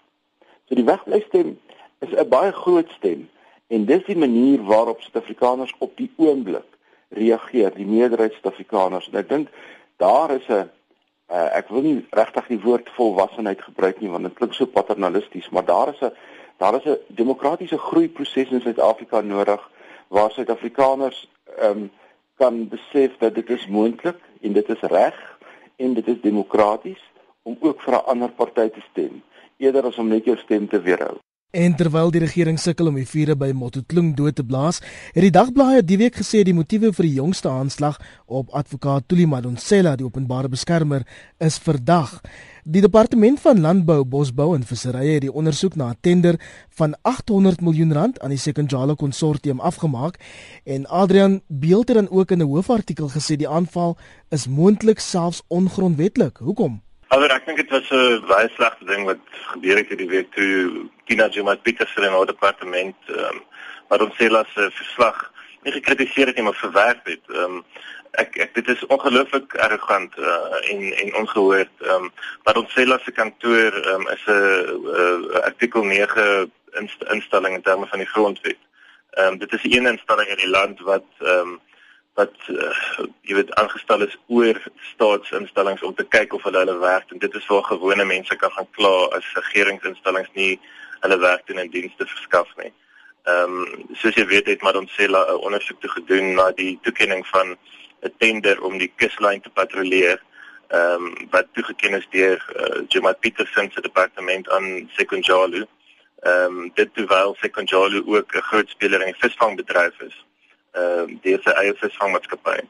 So 0.67 0.75
die 0.75 0.85
wegbly 0.85 1.21
stem 1.29 1.59
is 2.01 2.11
'n 2.11 2.29
baie 2.29 2.53
groot 2.53 2.91
stem 2.99 3.29
en 3.69 3.85
dis 3.85 4.05
die 4.05 4.17
manier 4.17 4.63
waarop 4.63 5.01
Suid-Afrikaners 5.01 5.75
op 5.79 5.97
die 5.97 6.11
oomblik 6.17 6.67
reageer, 7.09 7.75
die 7.75 7.87
meerderheid 7.87 8.33
Suid-Afrikaners. 8.33 9.09
En 9.09 9.19
ek 9.19 9.29
dink 9.29 9.49
daar 9.97 10.31
is 10.31 10.49
'n 10.49 10.71
Uh, 11.31 11.47
ek 11.55 11.69
wil 11.71 11.83
nie 11.83 12.07
regtig 12.11 12.47
die 12.51 12.61
woord 12.61 12.89
volwassenheid 12.97 13.61
gebruik 13.63 14.01
nie 14.01 14.11
want 14.11 14.27
dit 14.27 14.35
klink 14.35 14.55
so 14.55 14.67
paternalisties, 14.67 15.49
maar 15.55 15.65
daar 15.65 15.93
is 15.95 16.01
'n 16.03 16.11
daar 16.59 16.75
is 16.75 16.85
'n 16.85 16.99
demokratiese 17.07 17.79
groeiproses 17.79 18.51
in 18.51 18.61
Suid-Afrika 18.61 19.21
nodig 19.21 19.71
waar 20.09 20.31
Suid-Afrikaners 20.31 21.29
ehm 21.59 21.71
um, 21.71 21.91
kan 22.37 22.69
besef 22.69 23.17
dat 23.19 23.35
dit 23.35 23.51
is 23.51 23.67
moontlik 23.67 24.19
en 24.41 24.53
dit 24.53 24.69
is 24.69 24.81
reg 24.81 25.17
en 25.77 25.95
dit 25.95 26.07
is 26.09 26.21
demokraties 26.21 27.03
om 27.43 27.57
ook 27.61 27.83
vir 27.83 27.95
'n 27.95 28.07
ander 28.07 28.31
party 28.31 28.69
te 28.69 28.81
stem 28.91 29.23
eerder 29.57 29.85
as 29.85 29.99
om 29.99 30.09
net 30.09 30.25
jou 30.25 30.37
stem 30.37 30.69
te 30.69 30.81
weerhou. 30.81 31.19
En 31.51 31.73
terwyl 31.75 32.13
die 32.15 32.21
regering 32.23 32.61
sukkel 32.63 32.87
om 32.87 32.95
die 32.95 33.09
vure 33.11 33.35
by 33.35 33.49
Mototloong 33.59 34.13
dood 34.15 34.37
te 34.39 34.45
blaas, 34.47 34.77
het 35.11 35.25
die 35.25 35.33
dagblaaie 35.35 35.81
die 35.83 35.97
week 35.99 36.21
gesê 36.21 36.45
die 36.47 36.55
motiewe 36.55 36.93
vir 36.95 37.09
die 37.09 37.17
jongste 37.17 37.49
aanslag 37.51 37.97
op 38.31 38.53
advokaat 38.55 39.09
Tuli 39.11 39.25
Madonsela, 39.27 39.97
die 39.99 40.07
openbare 40.07 40.47
beskermer, 40.53 41.03
is 41.43 41.57
verdag. 41.59 42.21
Die 42.63 42.83
departement 42.85 43.41
van 43.43 43.59
landbou, 43.65 44.05
bosbou 44.07 44.53
en 44.55 44.63
visserye 44.63 45.17
het 45.17 45.25
die 45.25 45.33
ondersoek 45.33 45.75
na 45.75 45.89
'n 45.91 45.99
tender 46.01 46.39
van 46.79 46.95
800 47.03 47.61
miljoen 47.61 47.93
rand 47.93 48.21
aan 48.21 48.31
die 48.31 48.39
Sekonjalo 48.39 48.95
konsortium 48.95 49.61
afgemaak 49.61 50.21
en 50.65 50.87
Adrian 50.87 51.41
Beeld 51.49 51.89
het 51.89 52.11
ook 52.11 52.31
in 52.31 52.43
'n 52.43 52.47
hoofartikel 52.47 53.09
gesê 53.09 53.37
die 53.37 53.49
aanval 53.49 53.97
is 54.29 54.47
moontlik 54.47 55.01
selfs 55.01 55.43
ongrondwettig. 55.49 56.39
Hoekom? 56.39 56.81
Maar 57.11 57.33
ek 57.35 57.47
dink 57.47 57.59
dit 57.59 57.71
was 57.75 57.91
'n 57.91 58.23
baie 58.27 58.49
slegte 58.55 58.85
ding 58.85 59.05
wat 59.05 59.23
gebeur 59.53 59.77
het 59.77 59.89
hierdie 59.89 60.09
week 60.09 60.29
toe 60.33 60.87
Tina 61.05 61.27
Juma 61.29 61.57
Petersen 61.57 62.05
in 62.07 62.13
haar 62.15 62.27
departement 62.27 62.97
ehm 63.07 63.35
um, 63.35 63.41
wat 63.89 64.03
ons 64.03 64.15
sê 64.15 64.29
las 64.31 64.53
verslag 64.55 65.19
nie 65.63 65.73
gekritiseer 65.73 66.27
het 66.27 66.37
nie 66.37 66.45
maar 66.45 66.61
verwerp 66.63 67.07
het. 67.07 67.25
Ehm 67.29 67.57
um, 67.57 67.65
ek 68.23 68.39
ek 68.45 68.55
dit 68.55 68.69
is 68.69 68.87
ongelooflik 68.87 69.55
arrogant 69.55 70.19
uh, 70.19 70.71
en 70.71 70.93
en 71.03 71.15
ongehoord. 71.23 71.75
Ehm 71.81 72.05
um, 72.05 72.13
wat 72.47 72.57
ons 72.63 72.79
sê 72.79 72.87
las 72.87 73.03
se 73.05 73.13
kantoor 73.13 73.73
ehm 73.83 74.07
um, 74.07 74.09
is 74.15 74.25
'n 74.27 74.39
uh, 74.95 75.43
artikel 75.51 75.83
9 75.83 76.53
inst 76.79 77.03
instelling 77.03 77.55
in 77.55 77.63
terme 77.63 77.87
van 77.87 77.99
die 77.99 78.13
grondwet. 78.15 78.63
Ehm 79.11 79.27
um, 79.27 79.39
dit 79.39 79.53
is 79.53 79.65
een 79.65 79.87
instelling 79.87 80.29
in 80.29 80.43
die 80.45 80.55
land 80.55 80.81
wat 80.81 81.11
ehm 81.19 81.39
um, 81.39 81.61
wat 82.21 82.37
uh, 82.49 82.75
jy 83.29 83.37
weet 83.39 83.55
aangestel 83.61 84.05
is 84.07 84.17
oor 84.37 84.59
staatsinstellings 84.93 85.83
om 85.87 85.95
te 85.95 86.07
kyk 86.17 86.35
of 86.37 86.45
hulle 86.49 86.63
hulle 86.63 86.79
werk 86.83 87.13
en 87.15 87.23
dit 87.25 87.35
is 87.41 87.49
waar 87.53 87.67
gewone 87.69 88.07
mense 88.13 88.37
kan 88.43 88.53
gaan 88.57 88.71
kla 88.77 88.95
as 89.19 89.35
regeringsinstellings 89.39 90.31
nie 90.39 90.53
hulle 91.05 91.19
werk 91.25 91.47
doen 91.49 91.63
en 91.63 91.73
dienste 91.75 92.07
verskaf 92.15 92.51
nie. 92.63 92.73
Ehm 93.29 93.59
um, 93.61 93.85
soos 94.01 94.17
jy 94.17 94.25
weet 94.33 94.49
het 94.53 94.63
Madonsela 94.67 95.21
'n 95.29 95.45
ondersoek 95.49 95.81
te 95.81 95.93
gedoen 95.97 96.35
na 96.35 96.51
die 96.63 96.79
toekenning 96.87 97.27
van 97.33 97.57
'n 98.03 98.13
tender 98.19 98.63
om 98.69 98.79
die 98.79 98.93
kuslyn 98.97 99.41
te 99.41 99.51
patrolleer 99.61 100.19
ehm 100.69 101.07
um, 101.07 101.29
wat 101.31 101.53
toegeken 101.53 101.99
is 102.01 102.09
deur 102.11 102.39
uh, 102.57 102.83
Juma 102.89 103.13
Petersen 103.13 103.71
se 103.73 103.81
departement 103.81 104.51
aan 104.51 104.91
Sekunjalu. 104.97 105.67
Ehm 106.21 106.59
um, 106.59 106.71
dit 106.75 106.95
terwyl 106.95 107.37
Sekunjalu 107.41 108.03
ook 108.07 108.35
'n 108.35 108.49
groot 108.51 108.69
speler 108.69 109.01
in 109.01 109.13
die 109.13 109.23
visvangbedryf 109.23 110.01
is. 110.01 110.17
Ehm 110.73 110.99
um, 111.03 111.17
deur 111.23 111.41
sy 111.43 111.53
eie 111.59 111.73
visvangmaatskappy. 111.75 112.61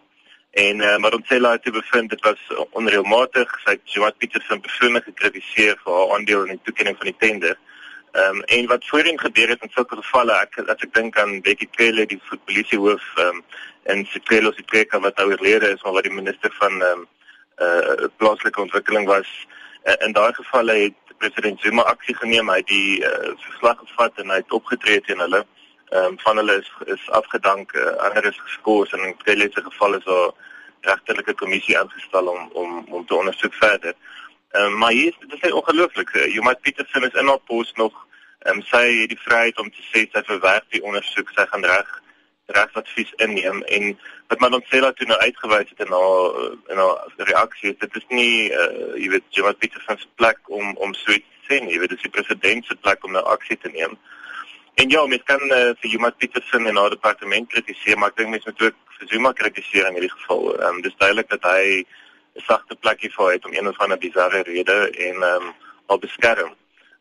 En 0.50 0.78
uh, 0.80 0.96
maar 1.04 1.12
ons 1.12 1.26
sê 1.28 1.36
laat 1.38 1.64
dit 1.64 1.74
bevind 1.74 2.08
dit 2.10 2.22
was 2.24 2.46
onreëlmatig. 2.80 3.50
Sy 3.64 3.74
het 3.74 3.92
Juma 3.92 4.08
Petersen 4.16 4.62
persoonlik 4.64 5.04
gekritiseer 5.10 5.76
vir 5.82 5.98
haar 5.98 6.14
aandeel 6.14 6.46
in 6.46 6.54
die 6.54 6.64
toekenning 6.68 6.96
van 6.96 7.10
die 7.10 7.18
tender. 7.24 7.58
Ehm 8.12 8.40
um, 8.40 8.40
en 8.56 8.70
wat 8.72 8.88
voorheen 8.88 9.20
gebeur 9.20 9.52
het 9.52 9.68
in 9.68 9.74
sulke 9.76 10.00
gevalle, 10.00 10.38
ek 10.46 10.58
as 10.64 10.86
ek 10.88 10.94
dink 10.96 11.20
aan 11.20 11.42
Becky 11.44 11.68
Cele, 11.76 12.08
die 12.08 12.20
polisiehoof 12.30 13.12
ehm 13.18 13.36
um, 13.42 13.44
en 13.92 14.06
Sikelo 14.14 14.56
Sitreka 14.56 15.04
wat 15.04 15.20
nou 15.20 15.28
oorlede 15.34 15.74
is, 15.76 15.84
maar 15.84 15.98
wat 16.00 16.08
die 16.08 16.16
minister 16.16 16.56
van 16.62 16.80
ehm 16.80 17.04
um, 17.04 17.06
uh 17.68 18.08
plaaslike 18.16 18.60
ontwikkeling 18.60 19.06
was. 19.12 19.28
Uh, 19.84 20.00
in 20.08 20.16
daai 20.16 20.32
gevalle 20.40 20.80
het 20.86 21.16
president 21.20 21.60
Zuma 21.60 21.84
aksie 21.92 22.16
geneem, 22.16 22.48
hy 22.48 22.62
het 22.64 22.72
die 22.72 23.04
uh, 23.04 23.32
verslag 23.44 23.80
gevat 23.84 24.24
en 24.24 24.32
hy 24.32 24.40
het 24.40 24.60
opgetree 24.62 25.04
teen 25.04 25.20
hulle. 25.28 25.44
Ehm 25.44 25.59
um, 25.90 26.18
van 26.18 26.36
hulle 26.36 26.56
is 26.58 26.70
is 26.94 27.10
afgedank, 27.10 27.72
uh, 27.72 27.96
ander 28.06 28.24
is 28.24 28.40
geskort 28.44 28.92
en 28.92 29.04
in 29.04 29.16
Cele 29.24 29.48
se 29.52 29.62
geval 29.62 29.94
is 29.94 30.04
daar 30.04 30.30
regterlike 30.80 31.34
kommissie 31.34 31.78
aangestel 31.78 32.26
om 32.26 32.50
om 32.52 32.84
om 32.88 33.06
te 33.06 33.14
ondersoek 33.14 33.54
verder. 33.54 33.94
Ehm 34.50 34.64
um, 34.64 34.78
maar 34.78 34.90
hier 34.90 35.14
dit 35.20 35.42
is 35.42 35.52
ongelooflik. 35.52 36.10
Juma 36.10 36.54
Petersen 36.54 37.02
is 37.02 37.20
in 37.20 37.26
haar 37.26 37.38
pos 37.38 37.72
nog. 37.72 38.06
Ehm 38.38 38.56
um, 38.56 38.62
sy 38.62 38.84
het 39.00 39.08
die 39.08 39.20
vryheid 39.20 39.58
om 39.58 39.70
te 39.70 39.82
sê 39.92 40.06
sy 40.12 40.22
verwerk 40.24 40.64
die 40.68 40.82
ondersoek, 40.82 41.30
sy 41.34 41.46
gaan 41.46 41.64
reg 41.64 41.98
regsadvies 42.46 43.12
inneem 43.16 43.62
en 43.62 43.98
wat 44.28 44.40
man 44.42 44.54
ons 44.58 44.66
sê 44.70 44.80
dat 44.82 44.96
toe 44.96 45.06
nou 45.06 45.18
uitgewys 45.20 45.68
het 45.70 45.82
in 45.86 45.92
haar 45.94 46.38
in 46.72 46.80
haar 46.82 47.26
reaksie 47.30 47.76
dit 47.78 47.96
is 48.00 48.06
nie 48.08 48.50
uh, 48.50 48.96
jy 48.98 49.10
weet 49.14 49.36
Juma 49.36 49.52
Petersen 49.52 49.98
se 49.98 50.08
plek 50.14 50.38
om 50.46 50.76
om 50.76 50.94
so 50.94 51.12
iets 51.12 51.26
te 51.26 51.54
sê 51.54 51.60
nie. 51.60 51.74
Jy 51.74 51.82
weet 51.82 51.94
dis 51.94 52.06
die 52.06 52.14
president 52.16 52.66
se 52.66 52.78
plek 52.86 53.04
om 53.04 53.14
nou 53.14 53.24
aksie 53.34 53.58
te 53.58 53.70
neem. 53.74 53.98
En 54.74 54.88
ja, 54.88 55.06
mens 55.06 55.22
kan 55.24 55.42
uh, 55.42 55.72
vir 55.80 55.90
Juma 55.90 56.10
Petersen 56.10 56.66
en 56.66 56.76
haar 56.76 56.90
departement 56.90 57.48
kritiseer, 57.48 57.98
maar 57.98 58.12
ek 58.12 58.20
dink 58.20 58.30
mens 58.30 58.46
moet 58.48 58.62
ook 58.62 58.78
vir 58.98 59.10
Zuma 59.10 59.32
kritiseer 59.32 59.88
in 59.88 59.98
hierdie 59.98 60.14
geval. 60.14 60.54
Ehm 60.54 60.78
um, 60.78 60.80
dis 60.86 60.96
duidelik 61.02 61.28
dat 61.28 61.42
hy 61.42 61.84
'n 62.38 62.46
sagte 62.46 62.76
plekkie 62.76 63.10
vir 63.16 63.32
het 63.32 63.44
om 63.44 63.52
een 63.54 63.68
of 63.68 63.78
ander 63.78 63.98
bizarre 63.98 64.42
rede 64.42 64.78
en 65.08 65.22
ehm 65.22 65.46
um, 65.48 65.54
al 65.86 65.98
beskerm. 65.98 66.54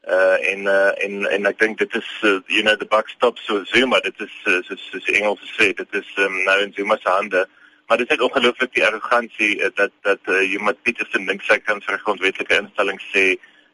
Uh 0.07 0.37
en 0.51 0.59
uh 0.65 0.91
en 1.05 1.25
en 1.29 1.45
ek 1.45 1.59
dink 1.59 1.77
dit 1.77 1.95
is 1.95 2.09
uh, 2.23 2.39
you 2.47 2.63
know 2.63 2.75
the 2.75 2.85
buck 2.85 3.09
stops 3.09 3.45
so 3.45 3.63
Zuma 3.63 3.99
dit 3.99 4.19
is 4.19 4.35
uh, 4.45 4.61
so 4.67 4.75
so 4.75 4.99
die 5.05 5.15
Engels 5.19 5.43
sê 5.59 5.73
dit 5.73 5.93
is 6.01 6.09
um, 6.17 6.43
nou 6.43 6.59
in 6.61 6.73
Zuma 6.73 6.97
se 6.97 7.09
hande. 7.09 7.47
Maar 7.87 7.97
dit 7.97 8.09
is 8.09 8.17
net 8.17 8.25
ongelooflik 8.29 8.73
die 8.73 8.85
arrogansie 8.85 9.53
uh, 9.59 9.69
dat 9.75 9.91
dat 10.01 10.19
uh, 10.27 10.41
jy 10.41 10.59
met 10.63 10.81
Peterson 10.81 11.25
dink 11.25 11.43
sy 11.43 11.59
kan 11.59 11.81
vir 11.81 12.01
grondwetlike 12.05 12.57
instellings 12.63 13.05
sê 13.13 13.25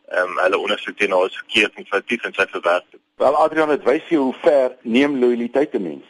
ehm 0.08 0.30
um, 0.30 0.38
hulle 0.38 0.58
ondersoek 0.58 0.98
teen 0.98 1.12
haar 1.12 1.26
is 1.26 1.38
verkeerd 1.38 1.74
en 1.76 1.86
foutief 1.86 2.24
en 2.24 2.34
sy 2.34 2.46
verwerp 2.52 2.86
dit. 2.92 3.02
Wel 3.16 3.36
Adrian 3.36 3.70
het 3.70 3.84
wys 3.84 4.10
jy 4.10 4.18
hoe 4.18 4.34
ver 4.44 4.76
neem 4.82 5.20
lojaliteit 5.20 5.74
'n 5.74 5.82
mens. 5.82 6.06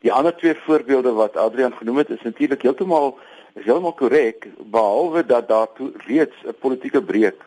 Die 0.00 0.12
ander 0.12 0.36
twee 0.36 0.54
voorbeelde 0.54 1.12
wat 1.12 1.36
Adrian 1.36 1.72
genoem 1.72 1.96
het 1.96 2.10
is 2.10 2.22
natuurlik 2.22 2.62
heeltemal 2.62 3.18
is 3.54 3.64
heeltemal 3.64 3.92
korrek 3.92 4.48
behalwe 4.58 5.26
dat 5.26 5.48
daar 5.48 5.68
reeds 6.06 6.36
'n 6.44 6.54
politieke 6.60 7.02
breuk 7.02 7.44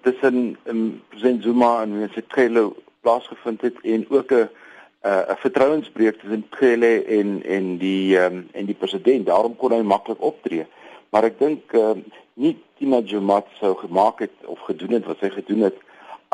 tussen 0.00 0.56
um, 0.64 1.02
president 1.08 1.42
Zuma 1.42 1.82
en 1.82 2.10
Cele 2.28 2.72
plaasgevind 3.00 3.60
het 3.60 3.76
en 3.82 4.06
ook 4.08 4.30
'n 4.32 4.48
'n 5.02 5.36
vertrouensbreuk 5.36 6.20
tussen 6.20 6.46
Cele 6.50 7.04
en 7.04 7.42
en 7.44 7.76
die 7.78 8.18
um, 8.18 8.48
en 8.52 8.64
die 8.66 8.74
president 8.74 9.26
daarom 9.26 9.56
kon 9.56 9.72
hy 9.72 9.82
maklik 9.82 10.20
optree 10.20 10.66
maar 11.10 11.24
ek 11.24 11.38
dink 11.38 11.72
um, 11.72 12.04
nie 12.36 12.56
Tina 12.78 13.00
Jumat 13.00 13.48
sou 13.60 13.74
gemaak 13.80 14.20
het 14.24 14.34
of 14.44 14.60
gedoen 14.68 14.98
het 14.98 15.06
wat 15.08 15.22
sy 15.24 15.30
gedoen 15.32 15.66
het 15.68 15.78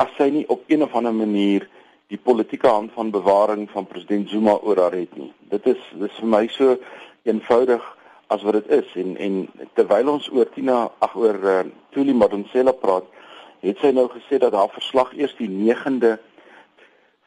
as 0.01 0.11
sy 0.17 0.29
nie 0.33 0.43
op 0.51 0.63
een 0.67 0.83
of 0.83 0.95
ander 0.97 1.13
manier 1.15 1.67
die 2.11 2.19
politieke 2.19 2.67
hand 2.67 2.91
van 2.93 3.11
bewaring 3.13 3.69
van 3.71 3.87
president 3.87 4.29
Zuma 4.29 4.57
oor 4.61 4.77
haar 4.77 4.95
het 4.97 5.15
nie. 5.17 5.31
Dit 5.49 5.65
is 5.71 5.81
dis 6.01 6.19
vir 6.19 6.29
my 6.29 6.43
so 6.51 6.75
eenvoudig 7.29 7.85
as 8.33 8.43
wat 8.45 8.59
dit 8.59 8.71
is. 8.79 8.91
En 9.01 9.15
en 9.17 9.39
terwyl 9.77 10.11
ons 10.15 10.29
oor 10.33 10.49
Tina 10.53 10.83
ag 11.05 11.15
oor 11.15 11.39
uh, 11.39 11.59
Tuli 11.95 12.13
Madonsela 12.13 12.73
praat, 12.77 13.07
het 13.63 13.79
sy 13.81 13.93
nou 13.95 14.09
gesê 14.11 14.41
dat 14.43 14.53
haar 14.57 14.71
verslag 14.73 15.13
eers 15.17 15.35
die 15.39 15.49
9de 15.49 16.17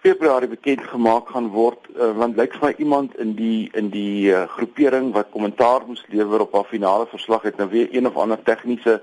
Februarie 0.04 0.48
bekend 0.48 0.82
gemaak 0.84 1.28
gaan 1.28 1.48
word 1.50 1.88
uh, 1.96 2.12
want 2.18 2.36
lyk 2.36 2.52
vir 2.58 2.68
my 2.68 2.72
iemand 2.78 3.14
in 3.22 3.32
die 3.38 3.70
in 3.72 3.88
die 3.90 4.28
uh, 4.30 4.44
groepering 4.56 5.12
wat 5.14 5.32
kommentaar 5.32 5.86
moes 5.86 6.04
lewer 6.12 6.44
op 6.44 6.52
haar 6.54 6.68
finale 6.68 7.06
verslag 7.10 7.46
het 7.48 7.56
nou 7.56 7.68
weer 7.72 7.88
een 7.90 8.06
of 8.06 8.16
ander 8.16 8.42
tegniese 8.42 9.00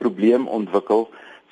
probleem 0.00 0.48
ontwikkel. 0.48 1.08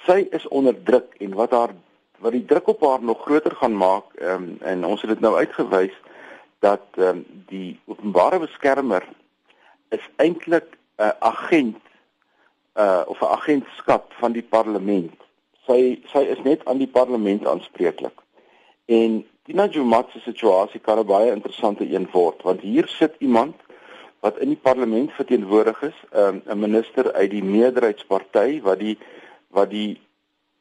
Sy 0.07 0.25
is 0.33 0.49
onder 0.49 0.77
druk 0.83 1.15
en 1.21 1.37
wat 1.37 1.53
haar 1.53 1.75
wat 2.19 2.33
die 2.35 2.45
druk 2.45 2.69
op 2.73 2.83
haar 2.83 3.03
nog 3.03 3.23
groter 3.23 3.55
gaan 3.61 3.77
maak 3.77 4.09
um, 4.23 4.57
en 4.61 4.85
ons 4.85 5.01
het 5.05 5.11
dit 5.11 5.21
nou 5.21 5.37
uitgewys 5.37 5.95
dat 6.65 6.83
um, 6.97 7.23
die 7.53 7.79
openbare 7.87 8.41
beskermer 8.43 9.05
is 9.95 10.05
eintlik 10.17 10.75
'n 10.99 11.13
agent 11.19 11.83
uh 12.75 13.03
of 13.07 13.21
'n 13.21 13.35
agentskap 13.39 14.13
van 14.19 14.33
die 14.33 14.43
parlement. 14.43 15.15
Sy 15.67 16.01
sy 16.13 16.25
is 16.35 16.43
net 16.43 16.65
aan 16.65 16.79
die 16.79 16.91
parlement 16.91 17.47
aanspreeklik. 17.47 18.23
En 18.89 19.27
Tina 19.45 19.67
Jumat 19.69 20.11
se 20.13 20.21
situasie 20.25 20.81
kan 20.81 20.99
'n 20.99 21.07
baie 21.07 21.33
interessante 21.33 21.85
een 21.95 22.09
word 22.13 22.43
want 22.43 22.61
hier 22.61 22.87
sit 22.89 23.15
iemand 23.19 23.57
wat 24.21 24.39
in 24.39 24.49
die 24.49 24.63
parlement 24.69 25.13
verteenwoordig 25.13 25.83
is, 25.83 25.99
um, 26.13 26.43
'n 26.45 26.59
minister 26.59 27.13
uit 27.13 27.31
die 27.31 27.45
meerderheidsparty 27.45 28.61
wat 28.63 28.79
die 28.79 28.99
wat 29.51 29.71
die 29.71 30.01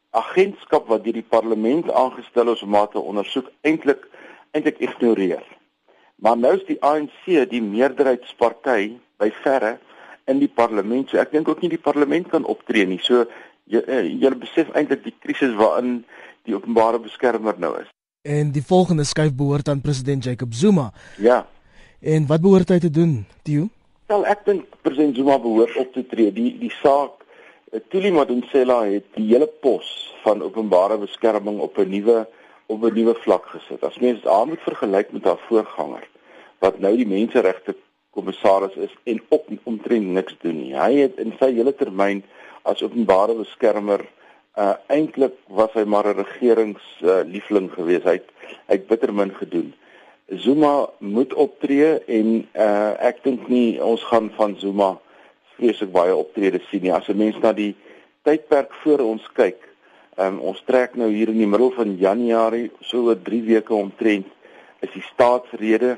agentskap 0.10 0.88
wat 0.88 1.04
deur 1.04 1.14
die 1.14 1.30
parlement 1.30 1.92
aangestel 1.92 2.52
is 2.52 2.62
om 2.62 2.76
te 2.92 3.00
ondersoek 3.00 3.52
eintlik 3.62 4.08
eintlik 4.52 4.78
ignoreer. 4.78 5.44
Maar 6.16 6.38
nou 6.38 6.54
is 6.56 6.66
die 6.66 6.82
ANC 6.82 7.50
die 7.50 7.62
meerderheidsparty 7.62 8.98
by 9.18 9.32
verre 9.32 9.78
in 10.26 10.40
die 10.40 10.52
parlement. 10.54 11.10
So 11.10 11.18
ek 11.18 11.32
dink 11.32 11.48
ook 11.48 11.62
nie 11.62 11.70
die 11.70 11.86
parlement 11.90 12.28
kan 12.28 12.46
optree 12.46 12.86
nie. 12.86 13.00
So 13.00 13.26
jy 13.64 13.84
eh, 13.88 14.08
jy 14.22 14.32
besef 14.36 14.70
eintlik 14.74 15.04
die 15.04 15.16
krisis 15.20 15.54
waarin 15.56 16.06
die 16.44 16.56
openbare 16.56 17.00
beskermer 17.00 17.56
nou 17.58 17.76
is. 17.82 17.97
En 18.28 18.52
die 18.52 18.64
volgende 18.66 19.04
skuif 19.08 19.32
behoort 19.36 19.70
aan 19.72 19.82
president 19.82 20.24
Jacob 20.24 20.54
Zuma. 20.54 20.92
Ja. 21.18 21.48
En 22.00 22.26
wat 22.28 22.42
behoort 22.42 22.70
hy 22.70 22.80
te 22.84 22.90
doen, 22.92 23.22
Tio? 23.48 23.70
Wel 24.12 24.26
ek 24.28 24.44
dink 24.46 24.76
president 24.84 25.16
Zuma 25.16 25.38
behoort 25.40 25.78
op 25.80 25.94
te 25.96 26.04
tree. 26.12 26.34
Die 26.36 26.52
die 26.60 26.72
saak 26.82 27.24
eh, 27.72 27.80
Tuli 27.92 28.12
Madonsela 28.12 28.82
het 28.90 29.08
die 29.16 29.30
hele 29.30 29.48
pos 29.64 29.88
van 30.26 30.44
openbare 30.44 31.00
beskerming 31.00 31.62
op 31.64 31.80
'n 31.80 31.88
nuwe 31.90 32.28
op 32.68 32.84
'n 32.84 32.94
nuwe 33.00 33.16
vlak 33.24 33.48
gesit. 33.56 33.84
As 33.84 34.00
mens 34.04 34.20
dit 34.20 34.28
aan 34.28 34.48
moet 34.48 34.68
vergelyk 34.68 35.12
met 35.12 35.24
haar 35.24 35.40
voorganger 35.48 36.04
wat 36.60 36.80
nou 36.80 36.96
die 36.98 37.08
menseregte 37.08 37.76
kommissaris 38.12 38.76
is 38.76 38.94
en 39.04 39.22
ook 39.30 39.46
omtrent 39.64 40.08
niks 40.08 40.36
doen 40.42 40.58
nie. 40.58 40.76
Hy 40.76 40.94
het 41.06 41.20
in 41.22 41.34
sy 41.40 41.54
hele 41.54 41.76
termyn 41.76 42.24
as 42.64 42.84
openbare 42.84 43.36
beskermer 43.40 44.04
uh 44.58 44.74
eintlik 44.88 45.36
was 45.48 45.74
hy 45.74 45.84
maar 45.86 46.08
'n 46.08 46.18
regerings 46.18 46.86
uh, 47.04 47.70
gewees. 47.76 48.04
Hy 48.04 48.18
het 48.20 48.30
hy 48.68 48.74
het 48.74 48.88
bitter 48.88 49.14
min 49.14 49.32
gedoen. 49.32 49.74
Zuma 50.28 50.90
moet 51.00 51.34
optree 51.34 52.00
en 52.06 52.48
uh 52.56 52.94
ek 53.00 53.24
dink 53.24 53.48
nie 53.48 53.82
ons 53.82 54.04
gaan 54.04 54.32
van 54.36 54.56
Zuma 54.60 54.98
vreeslik 55.56 55.92
baie 55.92 56.16
optredes 56.16 56.70
sien 56.70 56.82
nie. 56.82 56.94
As 56.94 57.08
'n 57.08 57.18
mens 57.18 57.38
na 57.42 57.54
die 57.54 57.76
tydperk 58.24 58.74
voor 58.84 59.00
ons 59.00 59.24
kyk, 59.34 59.62
um, 60.18 60.40
ons 60.40 60.64
trek 60.66 60.96
nou 60.96 61.10
hier 61.10 61.30
in 61.30 61.38
die 61.38 61.48
middel 61.48 61.72
van 61.72 61.98
Januarie, 61.98 62.72
so 62.82 62.98
oor 62.98 63.22
3 63.22 63.42
weke 63.42 63.74
omtrent 63.74 64.28
is 64.82 64.90
die 64.94 65.06
staatsrede 65.14 65.98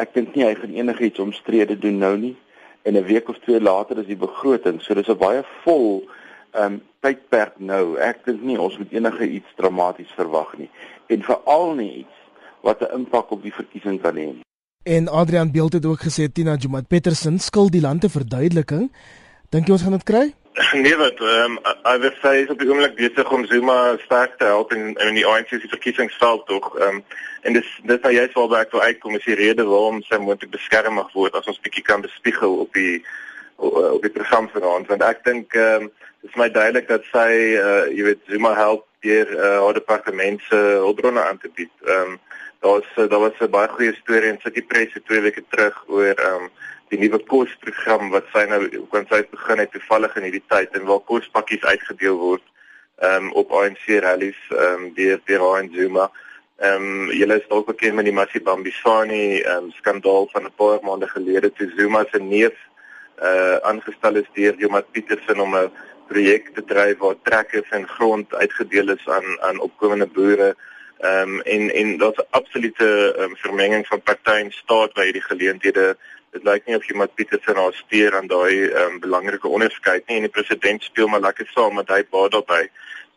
ek 0.00 0.14
dink 0.16 0.34
nie 0.34 0.46
hy 0.46 0.54
gaan 0.58 0.74
enigiets 0.74 1.20
omstrede 1.22 1.76
doen 1.78 1.98
nou 2.02 2.16
nie 2.16 2.36
en 2.88 2.96
'n 2.96 3.04
week 3.06 3.28
of 3.28 3.38
twee 3.44 3.60
later 3.60 3.98
is 3.98 4.06
die 4.06 4.16
begroting 4.16 4.80
so 4.80 4.94
dis 4.94 5.08
'n 5.08 5.18
baie 5.18 5.42
vol 5.64 6.02
um, 6.58 6.80
tydperk 7.00 7.58
nou. 7.58 7.98
Ek 7.98 8.24
dink 8.24 8.42
nie 8.42 8.58
ons 8.60 8.78
moet 8.78 8.92
enige 8.92 9.28
iets 9.28 9.56
dramaties 9.56 10.12
verwag 10.16 10.56
nie. 10.58 10.70
En 11.08 11.22
veral 11.22 11.74
nie 11.74 11.92
iets 12.04 12.18
wat 12.62 12.80
'n 12.80 12.94
impak 12.94 13.30
op 13.30 13.42
die 13.42 13.54
verkiesing 13.54 14.00
kan 14.02 14.16
hê 14.16 14.26
nie. 14.32 14.44
En 14.82 15.08
Adrian 15.08 15.50
Beeld 15.50 15.72
het 15.72 15.86
ook 15.86 16.00
gesê 16.00 16.32
Tina 16.32 16.54
Jumat 16.54 16.88
Petersen 16.88 17.38
skuld 17.38 17.72
die 17.72 17.80
land 17.80 18.00
te 18.00 18.08
verduideliking. 18.08 18.92
Dink 19.50 19.66
jy 19.66 19.72
ons 19.72 19.82
gaan 19.82 19.98
dit 19.98 20.04
kry? 20.04 20.34
Nee, 20.84 20.96
wat 20.96 21.20
ehm 21.20 21.56
um, 21.56 21.58
I 21.86 21.98
would 21.98 22.16
say 22.22 22.42
is 22.42 22.50
op 22.50 22.58
die 22.58 22.68
oomblik 22.68 22.94
besig 22.94 23.32
om 23.32 23.46
Zuma 23.46 23.96
sterk 24.04 24.38
te 24.38 24.44
help 24.44 24.72
in 24.72 24.94
in 25.00 25.14
die 25.14 25.26
ANC 25.26 25.48
se 25.48 25.68
verkiesingsveld 25.68 26.46
tog. 26.46 26.78
Ehm 26.78 26.88
um, 26.88 27.04
en 27.42 27.52
dis 27.52 27.80
dis 27.82 28.00
nou 28.00 28.12
juist 28.12 28.34
waarby 28.34 28.54
ek 28.60 28.72
wil 28.72 28.82
uitkom 28.82 29.16
is 29.16 29.24
die 29.24 29.34
rede 29.34 29.64
waarom 29.64 30.02
sy 30.02 30.16
moontlik 30.16 30.50
beskerm 30.50 30.94
mag 30.94 31.12
word 31.12 31.34
as 31.34 31.46
ons 31.46 31.60
bietjie 31.60 31.82
kan 31.82 32.00
bespiegel 32.04 32.58
op 32.66 32.72
die 32.72 33.04
op 33.56 34.02
die 34.02 34.10
program 34.10 34.48
vanaand. 34.52 34.86
Want 34.92 35.02
ek 35.02 35.24
dink 35.24 35.54
ehm 35.54 35.82
um, 35.82 35.90
dit 35.90 36.11
is 36.22 36.34
my 36.36 36.48
duidelik 36.48 36.88
dat 36.88 37.04
sy 37.10 37.30
uh 37.58 37.86
jy 37.90 38.04
weet 38.06 38.26
Zuma 38.30 38.54
help 38.54 38.86
deur 39.02 39.30
uh, 39.34 39.58
haar 39.64 39.74
departement 39.74 40.40
se 40.48 40.56
hulpbronne 40.56 41.22
aan 41.22 41.38
te 41.38 41.50
bied. 41.54 41.72
Ehm 41.86 42.14
um, 42.14 42.20
daar's 42.62 42.90
daar 42.94 43.18
was 43.26 43.40
'n 43.40 43.50
baie 43.50 43.68
goeie 43.68 43.94
storie 43.94 44.30
in 44.30 44.38
City 44.42 44.62
Press 44.62 44.94
twee 45.04 45.20
weke 45.20 45.44
terug 45.50 45.84
oor 45.86 46.14
ehm 46.14 46.42
um, 46.42 46.50
die 46.88 46.98
nuwe 46.98 47.18
kosprogram 47.26 48.10
wat 48.10 48.26
sy 48.32 48.44
nou 48.46 48.86
kon 48.92 49.06
sy 49.10 49.22
begin 49.30 49.58
het 49.58 49.72
toevallig 49.72 50.16
in 50.16 50.26
hierdie 50.28 50.48
tyd 50.48 50.74
en 50.78 50.84
waar 50.90 51.00
kospakkies 51.10 51.64
uitgedeel 51.64 52.18
word 52.18 52.44
ehm 53.02 53.26
um, 53.26 53.32
op 53.32 53.52
ANC 53.52 53.86
rallies 54.06 54.42
ehm 54.50 54.74
um, 54.74 54.94
deur 54.94 55.20
deur 55.26 55.46
ANC 55.48 55.74
Zuma. 55.74 56.10
Ehm 56.58 56.90
um, 56.90 57.10
julle 57.10 57.40
is 57.40 57.48
dalk 57.48 57.66
bekend 57.66 57.94
met 57.98 58.04
die 58.04 58.18
Masibambisani 58.20 59.40
ehm 59.40 59.56
um, 59.64 59.72
skandaal 59.80 60.28
van 60.32 60.44
'n 60.46 60.54
paar 60.56 60.78
maande 60.82 61.08
gelede 61.08 61.52
toe 61.52 61.72
Zuma 61.76 62.04
se 62.12 62.18
neef 62.18 62.58
uh 63.22 63.56
aangestel 63.68 64.16
is 64.16 64.30
deur 64.34 64.54
Jomat 64.58 64.86
Petersen 64.92 65.40
om 65.40 65.56
'n 65.56 65.70
projek 66.12 66.52
te 66.54 66.64
dryf 66.64 66.98
waar 66.98 67.16
trekkers 67.28 67.70
en 67.76 67.88
grond 67.88 68.34
uitgedeel 68.34 68.94
is 68.96 69.08
aan 69.08 69.28
aan 69.40 69.64
opkomende 69.68 70.06
boere. 70.06 70.54
Ehm 70.98 71.34
um, 71.34 71.40
en 71.40 71.70
en 71.80 71.96
daar's 71.98 72.20
'n 72.22 72.32
absolute 72.38 72.88
um, 73.18 73.36
vermenging 73.36 73.86
van 73.86 74.02
party 74.02 74.36
en 74.44 74.52
staat 74.52 74.92
by 74.92 75.04
hierdie 75.04 75.28
geleenthede. 75.30 75.96
Dit 76.30 76.44
lyk 76.44 76.66
nie 76.66 76.76
of 76.76 76.86
Jomat 76.86 77.14
Petersen 77.14 77.56
haar 77.56 77.74
steur 77.74 78.16
aan 78.16 78.26
daai 78.26 78.70
um, 78.82 79.00
belangrike 79.00 79.48
onderskeid 79.48 80.06
nie 80.06 80.16
en 80.16 80.28
die 80.28 80.36
president 80.38 80.82
speel 80.82 81.08
maar 81.08 81.26
lekker 81.28 81.46
saam 81.54 81.74
met 81.74 81.88
hy 81.88 82.04
baie 82.10 82.28
daarbey. 82.28 82.70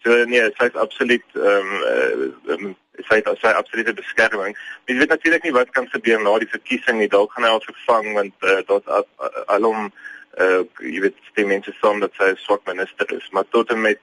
So 0.03 0.25
nee, 0.25 0.49
sy 0.57 0.65
is 0.71 0.81
absoluut 0.85 1.27
ehm 1.33 1.69
um, 1.91 2.33
um, 2.47 2.75
sy 3.07 3.15
het 3.19 3.29
sy 3.41 3.51
absolute 3.61 3.93
beskerming. 3.93 4.57
Jy 4.85 4.97
weet 4.97 5.13
natuurlik 5.13 5.43
nie 5.43 5.55
wat 5.59 5.69
kan 5.69 5.87
gebeur 5.89 6.21
na 6.21 6.37
die 6.39 6.53
verkiesing 6.57 6.97
nie. 6.97 7.11
Dalk 7.11 7.33
gaan 7.33 7.43
hy 7.43 7.49
al 7.49 7.65
vervang 7.65 8.13
want 8.13 8.33
uh, 8.39 8.61
daar's 8.67 9.05
alom 9.45 9.91
uh 10.39 10.63
jy 10.83 11.01
weet 11.05 11.17
die 11.35 11.45
mense 11.47 11.71
saam 11.81 11.99
dat 11.99 12.13
sy 12.17 12.31
'n 12.31 12.41
swak 12.43 12.65
minister 12.67 13.11
is, 13.15 13.27
maar 13.31 13.47
tot 13.49 13.71
en 13.71 13.81
met 13.81 13.99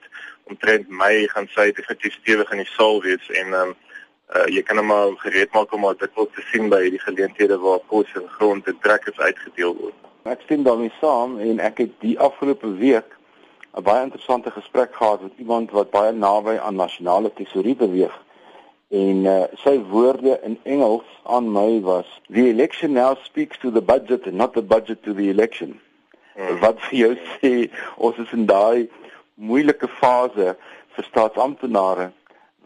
omtrent 0.49 0.89
Mei 0.89 1.27
gaan 1.27 1.47
sy 1.47 1.71
definitief 1.71 2.13
stewig 2.13 2.51
in 2.51 2.63
die 2.63 2.73
saal 2.77 3.01
wees 3.01 3.29
en 3.29 3.53
um 3.53 3.75
uh 4.35 4.45
jy 4.47 4.63
kan 4.63 4.77
hom 4.77 4.87
maar 4.87 5.13
gereed 5.25 5.53
maak 5.53 5.73
om 5.73 5.85
dit 5.97 6.15
ook 6.15 6.33
te 6.35 6.41
sien 6.51 6.69
by 6.69 6.89
die 6.89 6.99
geleenthede 6.99 7.57
waar 7.57 7.79
kos 7.87 8.09
en 8.15 8.27
grond 8.37 8.67
en 8.67 8.79
trekkers 8.81 9.19
uitgedeel 9.19 9.75
word. 9.75 9.95
Ek 10.25 10.41
stem 10.41 10.63
daarmee 10.63 10.93
saam 10.99 11.39
en 11.39 11.59
ek 11.59 11.77
het 11.77 11.93
die 11.99 12.19
afgelope 12.19 12.77
week 12.77 13.17
'n 13.77 13.83
baie 13.83 14.03
interessante 14.03 14.51
gesprek 14.51 14.95
gehad 14.95 15.21
met 15.21 15.37
iemand 15.37 15.71
wat 15.71 15.91
baie 15.91 16.11
naby 16.11 16.57
aan 16.57 16.75
nasionale 16.75 17.33
tesourie 17.33 17.75
beweeg 17.75 18.13
en 18.93 19.25
uh, 19.25 19.43
sy 19.63 19.79
woorde 19.89 20.39
in 20.45 20.59
Engels 20.63 21.09
aan 21.25 21.49
my 21.51 21.79
was 21.81 22.05
the 22.29 22.49
election 22.49 22.93
now 22.93 23.15
speaks 23.23 23.57
to 23.57 23.71
the 23.71 23.81
budget 23.81 24.27
and 24.27 24.37
not 24.37 24.53
the 24.53 24.61
budget 24.61 25.01
to 25.03 25.13
the 25.13 25.29
election. 25.29 25.79
Hmm. 26.33 26.59
Wat 26.59 26.79
vir 26.89 26.97
jou 26.99 27.13
sê 27.37 27.53
ons 27.97 28.17
is 28.17 28.31
in 28.33 28.45
daai 28.49 28.89
moeilike 29.35 29.87
fase 29.99 30.55
vir 30.95 31.07
staatsamptenare 31.09 32.11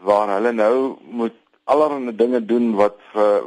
waar 0.08 0.30
hulle 0.36 0.52
nou 0.52 0.96
moet 1.20 1.36
allerlei 1.64 2.14
dinge 2.16 2.40
doen 2.40 2.74
wat 2.76 3.00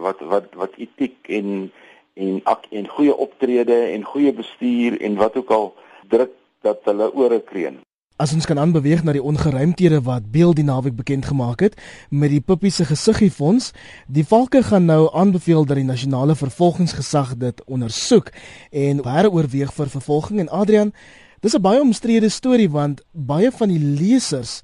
wat 0.06 0.22
wat 0.34 0.54
wat 0.62 0.78
etiek 0.78 1.18
en 1.40 1.72
en 2.14 2.42
ak 2.44 2.68
en 2.70 2.88
goeie 2.88 3.16
optrede 3.16 3.78
en 3.94 4.04
goeie 4.06 4.34
bestuur 4.34 5.00
en 5.02 5.16
wat 5.16 5.38
ook 5.38 5.52
al 5.58 5.74
druk 6.14 6.34
dat 6.62 6.86
hulle 6.86 7.08
ore 7.14 7.40
kreun. 7.40 7.80
As 8.22 8.34
ons 8.38 8.46
kan 8.46 8.60
aanbeweeg 8.62 9.02
na 9.02 9.16
die 9.16 9.24
ongeruimthede 9.24 10.04
wat 10.06 10.28
Beeld 10.30 10.60
die 10.60 10.66
naweek 10.66 10.94
bekend 10.94 11.26
gemaak 11.26 11.64
het 11.66 11.78
met 12.10 12.30
die 12.30 12.42
Puppie 12.42 12.70
se 12.70 12.86
gesiggie 12.86 13.32
fonds, 13.34 13.72
die 14.06 14.26
valke 14.26 14.62
gaan 14.68 14.86
nou 14.86 15.08
aanbeveel 15.18 15.66
dat 15.66 15.80
die 15.80 15.88
nasionale 15.88 16.36
vervolgingsgesag 16.38 17.34
dit 17.42 17.64
ondersoek 17.66 18.30
en 18.70 19.02
heroorweeg 19.08 19.74
vir 19.74 19.90
vervolging 19.90 20.44
en 20.46 20.54
Adrian, 20.54 20.94
dis 21.42 21.58
'n 21.58 21.62
baie 21.62 21.82
omstrede 21.82 22.30
storie 22.30 22.70
want 22.70 23.02
baie 23.12 23.52
van 23.52 23.70
die 23.74 23.82
lesers 23.82 24.62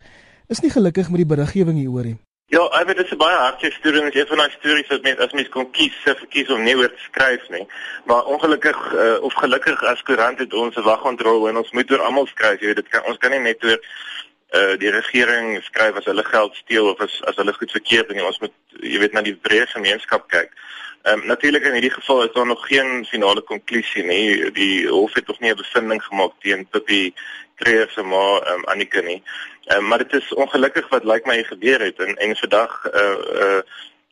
is 0.47 0.61
nie 0.61 0.69
gelukkig 0.69 1.09
met 1.09 1.17
die 1.17 1.33
beriggewing 1.35 1.77
hieroor 1.77 2.05
nie. 2.05 2.17
Ja, 2.47 2.61
ek 2.79 2.85
weet 2.87 2.95
dit 2.95 3.05
is 3.05 3.11
'n 3.11 3.19
baie 3.19 3.35
hartseer 3.35 3.71
storie 3.71 3.99
en 4.01 4.05
dit 4.09 4.15
is 4.15 4.27
van 4.27 4.37
daai 4.37 4.51
stories 4.51 4.87
wat 4.87 5.01
mense 5.01 5.23
as 5.23 5.31
mens 5.31 5.49
kon 5.49 5.71
kies, 5.71 5.95
se 6.03 6.15
verkies 6.15 6.49
om 6.49 6.63
nie 6.63 6.75
oor 6.77 6.89
te 6.89 7.03
skryf 7.03 7.49
nie. 7.49 7.65
Maar 8.05 8.23
ongelukkig 8.23 8.93
uh, 8.93 9.17
of 9.21 9.33
gelukkig 9.33 9.83
as 9.83 10.03
koerant 10.03 10.39
het 10.39 10.53
ons 10.53 10.75
'n 10.75 10.83
wagontrol 10.83 11.47
en 11.47 11.57
ons 11.57 11.71
moet 11.71 11.91
oor 11.91 12.01
almal 12.01 12.27
skryf. 12.27 12.59
Jy 12.59 12.65
weet 12.65 12.75
dit 12.75 12.87
kan 12.87 13.03
ons 13.03 13.17
kan 13.17 13.31
nie 13.31 13.39
net 13.39 13.63
oor 13.63 13.79
uh 14.59 14.77
die 14.79 14.91
regering 14.91 15.63
skryf 15.63 15.95
as 15.95 16.05
hulle 16.05 16.23
geld 16.23 16.55
steel 16.55 16.87
of 16.89 17.01
as 17.01 17.21
as 17.23 17.35
hulle 17.35 17.53
goed 17.53 17.71
verkeerd 17.71 18.07
doen. 18.07 18.25
Ons 18.25 18.39
moet 18.39 18.55
jy 18.79 18.99
weet 18.99 19.13
na 19.13 19.21
die 19.21 19.35
breë 19.35 19.67
gemeenskap 19.67 20.27
kyk. 20.27 20.51
Ehm 21.03 21.19
um, 21.19 21.27
natuurlik 21.27 21.63
in 21.63 21.73
hierdie 21.73 21.97
geval 21.99 22.23
is 22.23 22.33
daar 22.33 22.47
nog 22.47 22.67
geen 22.67 23.05
finale 23.05 23.41
konklusie 23.41 24.03
nie. 24.03 24.51
Die 24.51 24.87
hof 24.87 25.13
het 25.13 25.27
nog 25.27 25.39
nie 25.39 25.51
'n 25.51 25.55
bevinding 25.63 26.03
gemaak 26.03 26.39
teen 26.39 26.67
Pippi 26.67 27.13
Kreer 27.57 27.89
se 27.89 28.03
ma 28.03 28.23
um, 28.53 28.63
Annika 28.73 29.01
nie. 29.01 29.21
Um, 29.75 29.87
maar 29.87 30.03
dit 30.03 30.13
is 30.13 30.33
ongelukkig 30.33 30.89
wat 30.89 31.03
lyk 31.03 31.25
like 31.25 31.29
my 31.29 31.43
gebeur 31.43 31.81
het 31.81 31.99
en 31.99 32.15
en 32.15 32.35
vandag 32.35 32.79
uh, 32.93 33.01
eh 33.01 33.61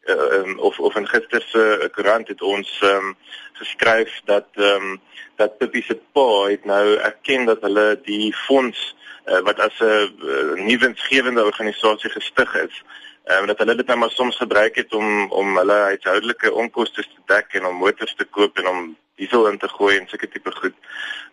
uh, 0.06 0.34
um, 0.38 0.60
of 0.60 0.80
of 0.80 0.96
in 0.96 1.08
gister 1.08 1.42
se 1.42 1.90
koerant 1.94 2.28
het 2.28 2.42
ons 2.42 2.82
um, 2.84 3.16
geskryf 3.54 4.22
dat 4.26 4.48
ehm 4.54 4.90
um, 4.90 5.02
dat 5.36 5.58
Pippi 5.58 5.82
se 5.82 5.98
pa 6.12 6.46
het 6.50 6.66
nou 6.66 6.96
erken 6.96 7.46
dat 7.46 7.62
hulle 7.62 8.00
die 8.04 8.34
fonds 8.34 8.96
uh, 9.26 9.40
wat 9.40 9.60
as 9.60 9.80
'n 9.80 10.14
uh, 10.24 10.66
nuwensgewende 10.66 11.44
organisasie 11.44 12.10
gestig 12.10 12.56
is 12.56 12.84
Ehm 13.26 13.40
um, 13.40 13.48
dat 13.48 13.58
hulle 13.58 13.76
dit 13.76 13.88
nou 13.88 13.98
maar 14.00 14.12
soms 14.12 14.36
gebruik 14.38 14.76
het 14.76 14.94
om 14.94 15.32
om 15.32 15.58
hulle 15.58 15.74
huishoudelike 15.74 16.54
onkoste 16.54 17.02
te 17.02 17.22
dek 17.26 17.54
en 17.58 17.66
om 17.66 17.76
motors 17.76 18.16
te 18.16 18.26
koop 18.26 18.58
en 18.58 18.68
om 18.68 18.98
diesel 19.16 19.48
in 19.48 19.58
te 19.58 19.68
gooi 19.68 19.98
en 19.98 20.08
sulke 20.08 20.28
tipe 20.28 20.52
goed. 20.52 20.76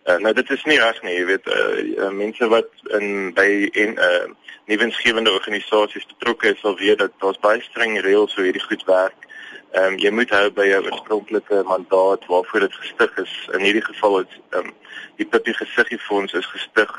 Uh, 0.05 0.17
nou 0.23 0.33
dit 0.33 0.49
is 0.49 0.63
nie 0.63 0.79
reg 0.79 1.01
nie, 1.03 1.17
jy 1.17 1.25
weet, 1.25 1.47
uh, 1.47 1.83
uh, 2.05 2.11
mense 2.15 2.47
wat 2.51 2.69
in 2.99 3.33
by 3.37 3.49
en 3.83 3.99
uh 4.09 4.25
nuwensgewende 4.71 5.31
organisasies 5.31 6.05
betrokke 6.07 6.53
is, 6.53 6.59
sal 6.63 6.77
weet 6.79 7.01
dat 7.01 7.11
daar's 7.19 7.39
baie 7.43 7.59
streng 7.61 7.97
reëls 7.99 8.35
hoe 8.35 8.45
hierdie 8.47 8.63
goed 8.63 8.85
werk. 8.87 9.25
Ehm 9.73 9.95
um, 9.95 9.97
jy 9.99 10.11
moet 10.15 10.31
hou 10.31 10.45
by 10.55 10.67
jou 10.69 10.79
oorspronklike 10.85 11.63
mandaat 11.67 12.23
waarvoor 12.31 12.63
dit 12.63 12.77
gestig 12.83 13.17
is. 13.25 13.33
In 13.57 13.65
hierdie 13.67 13.83
geval 13.83 14.19
is 14.21 14.37
ehm 14.51 14.69
um, 14.69 14.71
die 15.19 15.27
Pippi 15.27 15.53
Gesiggie 15.57 15.99
Fonds 15.99 16.33
is 16.33 16.47
gestig 16.55 16.93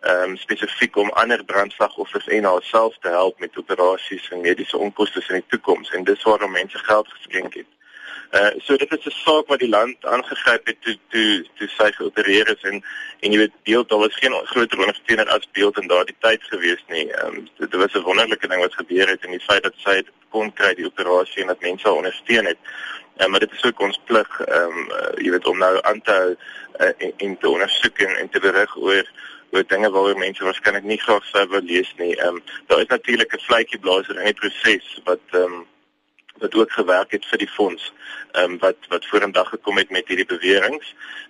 ehm 0.00 0.30
um, 0.30 0.36
spesifiek 0.36 0.96
om 0.96 1.12
ander 1.22 1.44
brandslagoffers 1.44 2.26
en 2.26 2.50
haarself 2.50 2.98
te 3.00 3.08
help 3.08 3.38
met 3.38 3.58
operasies 3.62 4.28
en 4.30 4.40
mediese 4.40 4.76
onkoste 4.78 5.22
in 5.28 5.42
die 5.42 5.48
toekoms 5.54 5.90
en 5.90 6.04
dis 6.04 6.22
waarom 6.22 6.50
mense 6.58 6.78
geld 6.78 7.08
geskenk 7.08 7.54
het. 7.54 7.70
Uh 8.34 8.50
so 8.66 8.76
dit 8.76 8.92
is 8.92 9.06
'n 9.06 9.10
saak 9.24 9.46
wat 9.46 9.58
die 9.58 9.68
land 9.68 10.04
aangegryp 10.04 10.66
het 10.66 10.80
toe 10.82 10.98
toe 11.08 11.46
toe 11.58 11.68
sy 11.68 11.90
geopereer 11.92 12.48
is 12.48 12.62
en 12.70 12.82
en 13.20 13.32
jy 13.32 13.38
weet 13.38 13.62
beeld 13.62 13.88
daar 13.88 13.98
was 13.98 14.16
geen 14.16 14.34
groter 14.44 14.78
ondersteuner 14.78 15.28
as 15.28 15.48
beeld 15.52 15.78
in 15.78 15.88
daardie 15.88 16.16
tyd 16.20 16.42
gewees 16.42 16.84
nie. 16.88 17.06
Ehm 17.12 17.36
um, 17.36 17.48
dit 17.58 17.74
was 17.74 17.94
'n 17.94 18.02
wonderlike 18.08 18.48
ding 18.48 18.60
wat 18.60 18.74
gebeur 18.74 19.08
het 19.08 19.24
en 19.24 19.30
die 19.30 19.46
feit 19.48 19.62
dat 19.62 19.74
sy 19.76 20.02
kon 20.28 20.52
kry 20.52 20.74
die 20.74 20.86
operasie 20.86 21.42
en 21.42 21.46
dat 21.52 21.60
mense 21.60 21.86
haar 21.86 21.96
ondersteun 21.96 22.44
het. 22.44 22.58
Ja, 23.16 23.28
maar 23.28 23.40
dit 23.40 23.52
is 23.52 23.64
ook 23.64 23.80
ons 23.80 24.00
plig 24.04 24.40
ehm 24.40 24.78
um, 24.78 24.90
uh, 24.90 25.24
jy 25.24 25.30
weet 25.30 25.46
om 25.46 25.58
nou 25.58 25.78
aan 25.82 26.00
te 26.02 26.10
hou 26.10 26.30
uh, 26.80 26.92
en, 26.98 27.12
en 27.16 27.38
te 27.38 27.48
ondersoek 27.48 27.98
en, 27.98 28.16
en 28.16 28.28
te 28.28 28.40
berig 28.40 28.76
oor 28.76 29.06
oor 29.54 29.66
dinge 29.66 29.90
waaroor 29.90 30.18
mense 30.18 30.44
waarskynlik 30.44 30.82
nie 30.82 30.98
graag 30.98 31.24
sou 31.24 31.44
wil 31.48 31.62
lees 31.62 31.94
nie. 31.98 32.16
Ehm 32.16 32.40
um, 32.40 32.42
daar 32.66 32.80
is 32.80 32.90
natuurlik 32.90 33.34
'n 33.34 33.46
vletjie 33.46 33.78
blaaser 33.78 34.18
in 34.18 34.24
die 34.24 34.40
proses 34.42 35.00
wat 35.04 35.22
ehm 35.30 35.42
um, 35.42 35.66
wat 36.44 36.54
ook 36.54 36.72
gewerk 36.72 37.16
het 37.16 37.26
vir 37.32 37.40
die 37.44 37.52
fonds 37.56 37.92
ehm 38.34 38.50
um, 38.50 38.58
wat 38.58 38.76
wat 38.88 39.06
vorendag 39.06 39.48
gekom 39.48 39.76
het 39.78 39.90
met 39.90 40.08
hierdie 40.08 40.26
beweringe. 40.26 40.82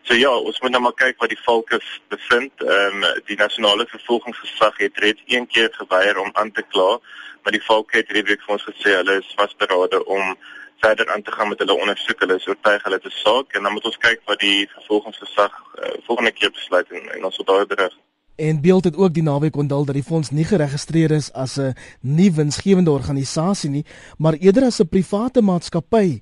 So 0.02 0.14
ja, 0.14 0.30
ons 0.30 0.60
moet 0.60 0.70
nou 0.70 0.82
maar 0.82 0.96
kyk 1.00 1.18
wat 1.20 1.32
die 1.34 1.44
valke 1.44 1.80
bevind. 2.08 2.64
Ehm 2.64 3.04
um, 3.04 3.20
die 3.28 3.36
nasionale 3.36 3.86
vervolgingsgesag 3.86 4.78
het 4.84 4.98
reeds 5.04 5.22
een 5.26 5.46
keer 5.46 5.68
geweier 5.72 6.18
om 6.18 6.30
aan 6.32 6.52
te 6.52 6.64
kla, 6.68 6.98
maar 7.42 7.52
die 7.52 7.64
valke 7.64 7.96
het 7.96 8.08
hierdie 8.08 8.28
week 8.30 8.46
vir 8.46 8.56
ons 8.56 8.68
gesê 8.70 8.96
hulle 9.00 9.18
is 9.20 9.34
vasberade 9.36 10.00
om 10.04 10.36
verder 10.84 11.12
aan 11.12 11.22
te 11.22 11.32
gaan 11.32 11.48
met 11.48 11.58
hulle 11.58 11.76
ondersoek. 11.82 12.20
Hulle 12.20 12.40
is 12.40 12.48
oortuig 12.48 12.82
hulle 12.88 13.00
het 13.02 13.12
'n 13.12 13.20
saak 13.24 13.52
en 13.52 13.62
dan 13.62 13.72
moet 13.72 13.90
ons 13.92 14.02
kyk 14.08 14.20
wat 14.24 14.40
die 14.40 14.70
vervolgingsgesag 14.74 15.52
uh, 15.60 15.94
volgende 16.08 16.32
keer 16.32 16.50
besluit 16.50 16.90
en, 16.90 17.12
en 17.14 17.24
ons 17.24 17.34
sal 17.34 17.44
daar 17.44 17.66
berig. 17.66 17.94
En 18.36 18.60
beeld 18.60 18.84
het 18.84 18.96
ook 18.96 19.12
die 19.14 19.22
naweek 19.22 19.56
onthul 19.56 19.84
dat 19.84 19.94
die 19.94 20.02
fonds 20.02 20.30
nie 20.30 20.44
geregistreer 20.44 21.10
is 21.10 21.32
as 21.32 21.56
'n 21.58 21.74
nie 22.00 22.32
winsgewende 22.32 22.90
organisasie 22.90 23.70
nie, 23.70 23.84
maar 24.18 24.34
eerder 24.34 24.64
as 24.64 24.80
'n 24.80 24.88
private 24.88 25.42
maatskappy. 25.42 26.20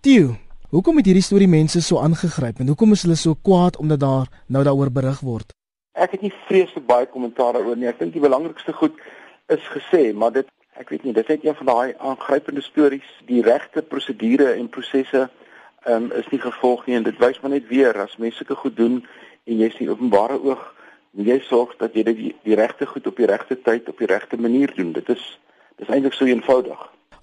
Tio, 0.00 0.36
hoekom 0.70 0.96
het 0.96 1.04
hierdie 1.04 1.22
storie 1.22 1.48
mense 1.48 1.82
so 1.82 1.98
aangegryp 1.98 2.58
en 2.58 2.66
hoekom 2.66 2.92
is 2.92 3.02
hulle 3.02 3.14
so 3.14 3.34
kwaad 3.42 3.76
omdat 3.76 4.00
daar 4.00 4.26
nou 4.46 4.64
daaroor 4.64 4.92
berig 4.92 5.20
word? 5.20 5.52
Ek 5.92 6.10
het 6.10 6.20
nie 6.20 6.32
vreeslik 6.46 6.86
baie 6.86 7.06
kommentaar 7.06 7.52
daaroor 7.52 7.76
nie. 7.76 7.88
Ek 7.88 7.98
dink 7.98 8.12
die 8.12 8.20
belangrikste 8.20 8.72
goed 8.72 8.94
is 9.46 9.68
gesê, 9.68 10.14
maar 10.14 10.32
dit 10.32 10.46
ek 10.78 10.88
weet 10.88 11.02
nie, 11.04 11.12
dit 11.12 11.28
is 11.28 11.36
net 11.36 11.44
een 11.44 11.54
van 11.54 11.66
daai 11.66 11.94
aangrypende 11.98 12.62
stories. 12.62 13.08
Die 13.26 13.42
regte 13.42 13.82
prosedure 13.82 14.52
en 14.52 14.68
prosesse 14.68 15.28
um, 15.86 16.12
is 16.12 16.28
nie 16.30 16.40
gevolg 16.40 16.86
nie 16.86 16.96
en 16.96 17.02
dit 17.02 17.18
wys 17.18 17.40
maar 17.40 17.50
net 17.50 17.68
weer 17.68 18.00
as 18.00 18.16
mense 18.16 18.36
sulke 18.36 18.54
goed 18.54 18.76
doen 18.76 19.06
en 19.44 19.58
jy 19.58 19.70
sien 19.70 19.90
openbare 19.90 20.42
oog 20.42 20.74
jy 21.26 21.40
sorg 21.48 21.74
dat 21.78 21.94
jy 21.94 22.04
die, 22.06 22.36
die 22.46 22.54
regte 22.54 22.86
goed 22.86 23.06
op 23.06 23.16
die 23.16 23.26
regte 23.26 23.58
tyd 23.62 23.88
op 23.88 23.98
die 23.98 24.06
regte 24.06 24.36
manier 24.36 24.72
doen. 24.76 24.92
Dit 24.92 25.08
is 25.08 25.24
dis 25.78 25.88
eintlik 25.88 26.14
so 26.14 26.24
eenvoudig. 26.24 26.78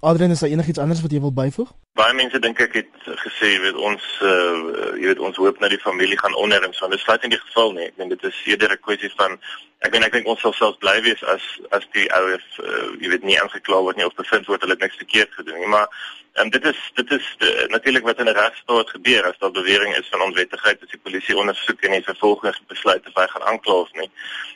Adrian, 0.06 0.32
is 0.32 0.40
daar 0.40 0.50
enigiets 0.50 0.80
anders 0.80 1.02
wat 1.02 1.12
jy 1.12 1.20
wil 1.20 1.34
byvoeg? 1.34 1.72
Baie 1.98 2.14
mense 2.14 2.40
dink 2.40 2.60
ek 2.62 2.76
het 2.78 3.08
gesê, 3.24 3.54
jy 3.56 3.62
weet 3.64 3.78
ons 3.80 4.04
uh 4.22 4.92
jy 5.00 5.08
weet 5.10 5.22
ons 5.24 5.40
hoop 5.42 5.60
dat 5.60 5.72
die 5.74 5.82
familie 5.82 6.20
gaan 6.20 6.36
onder 6.36 6.64
en 6.64 6.76
so. 6.76 6.90
Dit 6.92 7.02
sluit 7.02 7.24
in 7.24 7.34
die 7.34 7.40
geval 7.40 7.72
nie. 7.78 7.88
Ek 7.90 7.98
dink 8.02 8.14
dit 8.14 8.28
is 8.30 8.42
eerder 8.52 8.76
'n 8.76 8.84
kwessie 8.86 9.12
van 9.16 9.40
ek 9.80 9.92
meen 9.92 10.04
ek 10.04 10.14
dink 10.14 10.28
ons 10.28 10.42
sal 10.42 10.54
selfs 10.54 10.78
bly 10.84 11.02
wees 11.02 11.24
as 11.24 11.46
as 11.72 11.88
die 11.98 12.06
ouers 12.20 12.48
uh, 12.62 12.92
jy 13.02 13.10
weet 13.16 13.24
nie 13.24 13.40
aangekla 13.40 13.82
word 13.82 13.98
nie 13.98 14.06
of 14.06 14.16
bevind 14.16 14.48
word 14.48 14.62
hulle 14.62 14.78
het 14.78 14.86
niks 14.86 15.02
verkeerd 15.02 15.34
gedoen 15.40 15.60
nie. 15.60 15.72
Maar 15.72 15.88
en 16.36 16.46
um, 16.46 16.50
dit 16.50 16.66
is 16.66 16.80
dit 16.94 17.12
is 17.12 17.26
uh, 17.40 17.68
natuurlik 17.72 18.04
wat 18.04 18.20
in 18.20 18.28
'n 18.28 18.38
regstaat 18.38 18.90
gebeur 18.90 19.24
as 19.28 19.38
daar 19.40 19.52
bewering 19.52 19.96
is 19.96 20.10
van 20.12 20.22
onwettigheid 20.22 20.82
as 20.84 20.92
die 20.92 21.04
polisie 21.04 21.38
ondersoek 21.38 21.82
en 21.82 21.92
die 21.92 22.08
vervolgings 22.12 22.62
besluit 22.68 23.08
of 23.08 23.16
hy 23.22 23.28
gaan 23.28 23.48
aankla 23.52 23.74
of 23.74 23.92
nie. 23.94 24.10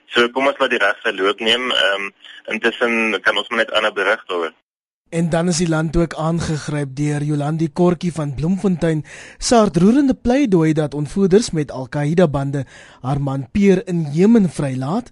So 0.05 0.29
kom 0.29 0.47
ons 0.47 0.59
laat 0.59 0.75
die 0.75 0.85
regse 0.87 1.13
loop 1.13 1.39
neem. 1.39 1.71
Ehm 1.71 2.01
um, 2.01 2.13
intussen 2.45 3.21
kan 3.21 3.37
ons 3.37 3.47
maar 3.47 3.63
net 3.63 3.71
ander 3.71 3.93
berig 3.93 4.25
daaroor. 4.25 4.53
En 5.09 5.29
dan 5.29 5.47
is 5.47 5.57
die 5.57 5.69
land 5.69 5.95
ook 5.97 6.13
aangegryp 6.13 6.89
deur 6.95 7.23
Jolandi 7.23 7.71
Kortjie 7.73 8.11
van 8.13 8.35
Bloemfontein, 8.35 9.05
se 9.37 9.55
hartroerende 9.55 10.13
pleidooi 10.13 10.73
dat 10.73 10.93
ontvoerders 10.93 11.51
met 11.51 11.71
Al-Qaeda 11.71 12.27
bande 12.27 12.65
haar 13.01 13.21
man 13.21 13.47
Peer 13.51 13.87
in 13.87 14.05
Jemen 14.13 14.49
vrylaat. 14.49 15.09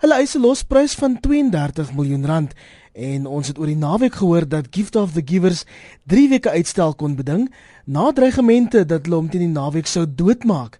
Hulle 0.00 0.14
eis 0.14 0.34
'n 0.34 0.40
losprys 0.40 0.94
van 0.94 1.20
32 1.20 1.92
miljoen 1.92 2.26
rand 2.26 2.54
en 2.92 3.26
ons 3.26 3.48
het 3.48 3.58
oor 3.58 3.66
die 3.66 3.78
naweek 3.78 4.14
gehoor 4.14 4.48
dat 4.48 4.70
Gift 4.70 4.96
of 4.96 5.12
the 5.12 5.22
Givers 5.24 5.64
3 6.06 6.28
weke 6.28 6.50
uitstel 6.50 6.94
kon 6.94 7.16
beding 7.16 7.48
na 7.86 8.12
dreigemente 8.12 8.84
dat 8.86 9.06
hulle 9.06 9.16
hom 9.16 9.28
teen 9.28 9.46
die 9.46 9.52
naweek 9.54 9.86
sou 9.86 10.06
doodmaak. 10.06 10.78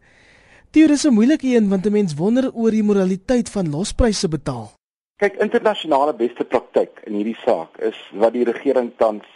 Dit 0.70 0.90
is 0.90 1.07
'n 1.07 1.14
moeilike 1.14 1.46
een 1.46 1.68
want 1.68 1.87
'n 1.87 1.92
mens 1.92 2.14
wonder 2.14 2.51
oor 2.55 2.70
die 2.70 2.83
moraliteit 2.83 3.51
van 3.51 3.70
lospryse 3.70 4.29
betaal. 4.29 4.73
Kyk, 5.16 5.37
internasionale 5.37 6.14
beste 6.14 6.44
praktyk 6.44 7.01
in 7.05 7.14
hierdie 7.14 7.38
saak 7.44 7.79
is 7.79 7.96
wat 8.12 8.33
die 8.33 8.44
regering 8.44 8.92
tans 8.96 9.27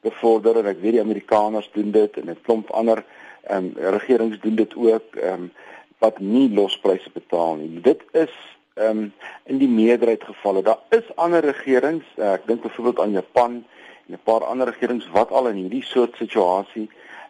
bevorder 0.00 0.58
en 0.58 0.66
ek 0.66 0.80
weet 0.80 0.92
die 0.92 1.00
Amerikaners 1.00 1.70
doen 1.72 1.90
dit 1.90 2.16
en 2.16 2.30
'n 2.30 2.42
klomp 2.42 2.70
ander 2.70 3.04
ehm 3.42 3.64
um, 3.64 3.72
regerings 3.76 4.40
doen 4.40 4.54
dit 4.54 4.74
ook 4.74 5.16
ehm 5.16 5.42
um, 5.42 5.52
wat 5.98 6.18
nie 6.18 6.50
lospryse 6.50 7.10
betaal 7.14 7.56
nie. 7.56 7.80
Dit 7.80 8.02
is 8.12 8.30
ehm 8.74 8.98
um, 8.98 9.12
in 9.44 9.58
die 9.58 9.68
meerderheid 9.68 10.24
gevalle. 10.24 10.62
Daar 10.62 10.80
is 10.88 11.16
ander 11.16 11.44
regerings, 11.44 12.04
uh, 12.16 12.32
ek 12.32 12.46
dink 12.46 12.62
byvoorbeeld 12.62 13.00
aan 13.00 13.12
Japan 13.12 13.64
en 14.06 14.14
'n 14.14 14.20
paar 14.24 14.44
ander 14.44 14.66
regerings 14.66 15.08
wat 15.10 15.30
al 15.30 15.48
in 15.48 15.56
hierdie 15.56 15.84
soort 15.84 16.16
situasie 16.16 16.88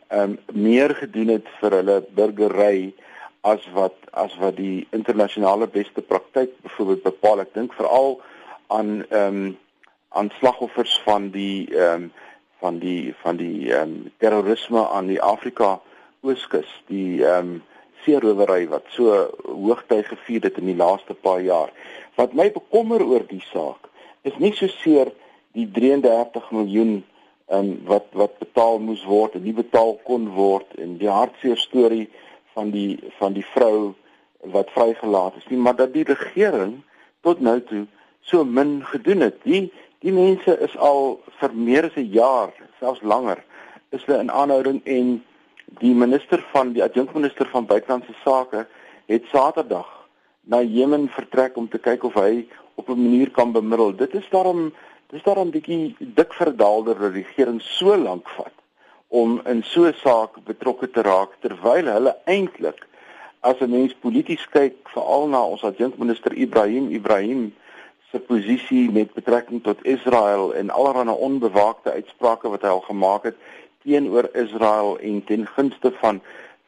ehm 0.08 0.22
um, 0.30 0.38
meer 0.52 0.94
gedoen 0.94 1.28
het 1.28 1.46
vir 1.60 1.70
hulle 1.70 2.04
burgery 2.14 2.92
as 3.40 3.62
wat 3.74 3.94
as 4.10 4.34
wat 4.38 4.56
die 4.56 4.86
internasionale 4.90 5.66
beste 5.66 6.02
praktyk 6.02 6.50
byvoorbeeld 6.62 7.02
bepaal. 7.02 7.40
Ek 7.40 7.54
dink 7.54 7.72
veral 7.74 8.20
aan 8.66 9.04
ehm 9.08 9.42
um, 9.42 9.58
aan 10.12 10.30
slagoffers 10.38 11.00
van 11.04 11.30
die 11.30 11.68
ehm 11.74 12.02
um, 12.02 12.12
van 12.60 12.78
die 12.78 13.14
van 13.22 13.36
die 13.36 13.72
ehm 13.72 13.82
um, 13.82 14.12
terrorisme 14.18 14.88
aan 14.88 15.06
die 15.06 15.22
Afrika 15.22 15.80
Ooskus, 16.20 16.70
die 16.86 17.24
ehm 17.24 17.38
um, 17.38 17.62
seerowery 18.04 18.66
wat 18.68 18.84
so 18.96 19.30
hoogtyd 19.46 20.06
gevier 20.06 20.48
het 20.48 20.58
in 20.58 20.66
die 20.72 20.78
laaste 20.78 21.14
paar 21.14 21.40
jaar. 21.40 21.72
Wat 22.16 22.34
my 22.34 22.50
bekommer 22.52 23.04
oor 23.04 23.24
die 23.28 23.42
saak 23.52 23.88
is 24.22 24.36
nie 24.38 24.52
so 24.54 24.68
seer 24.82 25.12
die 25.56 25.66
33 25.70 26.50
miljoen 26.50 27.02
um, 27.50 27.72
wat 27.88 28.06
wat 28.12 28.38
betaal 28.38 28.78
moes 28.78 29.04
word 29.04 29.34
en 29.36 29.44
nie 29.46 29.56
betaal 29.56 29.96
kon 30.06 30.28
word 30.36 30.78
en 30.78 30.96
die 31.00 31.10
hartseer 31.10 31.58
storie 31.60 32.06
van 32.54 32.70
die 32.70 33.00
van 33.18 33.36
die 33.36 33.46
vrou 33.54 33.94
wat 34.54 34.70
vrygelaat 34.74 35.36
is 35.38 35.46
nie, 35.48 35.58
maar 35.58 35.76
dat 35.76 35.92
die 35.94 36.06
regering 36.08 36.80
tot 37.22 37.40
nou 37.40 37.60
toe 37.68 37.84
so 38.26 38.44
min 38.44 38.80
gedoen 38.86 39.28
het. 39.28 39.38
Die 39.46 39.70
die 40.02 40.12
mense 40.12 40.56
is 40.66 40.74
al 40.76 41.20
vir 41.38 41.52
meer 41.54 41.84
as 41.86 41.96
'n 41.96 42.10
jaar, 42.10 42.50
selfs 42.80 43.02
langer, 43.02 43.38
is 43.90 44.04
hulle 44.04 44.18
in 44.18 44.30
aanhouding 44.30 44.80
en 44.84 45.22
die 45.66 45.94
minister 45.94 46.44
van 46.52 46.72
die 46.72 46.82
adjunkminister 46.82 47.48
van 47.48 47.66
buitelandse 47.66 48.14
sake 48.24 48.66
het 49.06 49.24
Saterdag 49.32 49.88
na 50.42 50.62
Jemen 50.62 51.08
vertrek 51.08 51.56
om 51.56 51.68
te 51.68 51.78
kyk 51.78 52.04
of 52.04 52.14
hy 52.14 52.46
op 52.74 52.88
'n 52.88 53.02
manier 53.02 53.30
kan 53.30 53.52
bemiddel. 53.52 53.96
Dit 53.96 54.14
is 54.14 54.28
daarom 54.30 54.72
dis 55.10 55.22
daarom 55.22 55.50
bietjie 55.50 55.96
dik 55.98 56.32
verdaalder 56.32 56.98
dat 56.98 57.12
die 57.12 57.22
regering 57.22 57.60
so 57.60 57.96
lank 57.96 58.28
vat 58.28 58.54
om 59.08 59.40
in 59.44 59.62
so 59.62 59.84
'n 59.84 59.94
saak 59.94 60.44
betrokke 60.44 60.90
te 60.90 61.02
raak 61.02 61.36
terwyl 61.40 61.86
hulle 61.86 62.16
eintlik 62.24 62.88
as 63.40 63.60
'n 63.60 63.70
mens 63.70 63.94
polities 63.94 64.46
kyk 64.48 64.76
veral 64.94 65.28
na 65.28 65.44
ons 65.44 65.64
adjunkminister 65.64 66.32
Ibrahim 66.32 66.90
Ibrahim 66.90 67.54
se 68.10 68.18
posisie 68.18 68.90
met 68.90 69.12
betrekking 69.12 69.62
tot 69.62 69.84
Israel 69.84 70.54
en 70.54 70.70
allerlei 70.70 71.16
onbewaakte 71.16 71.92
uitsprake 71.92 72.48
wat 72.48 72.62
hy 72.62 72.68
al 72.68 72.80
gemaak 72.80 73.22
het 73.24 73.36
teenoor 73.84 74.28
Israel 74.32 74.98
en 74.98 75.24
ten 75.24 75.46
gunste 75.46 75.92
van 76.00 76.22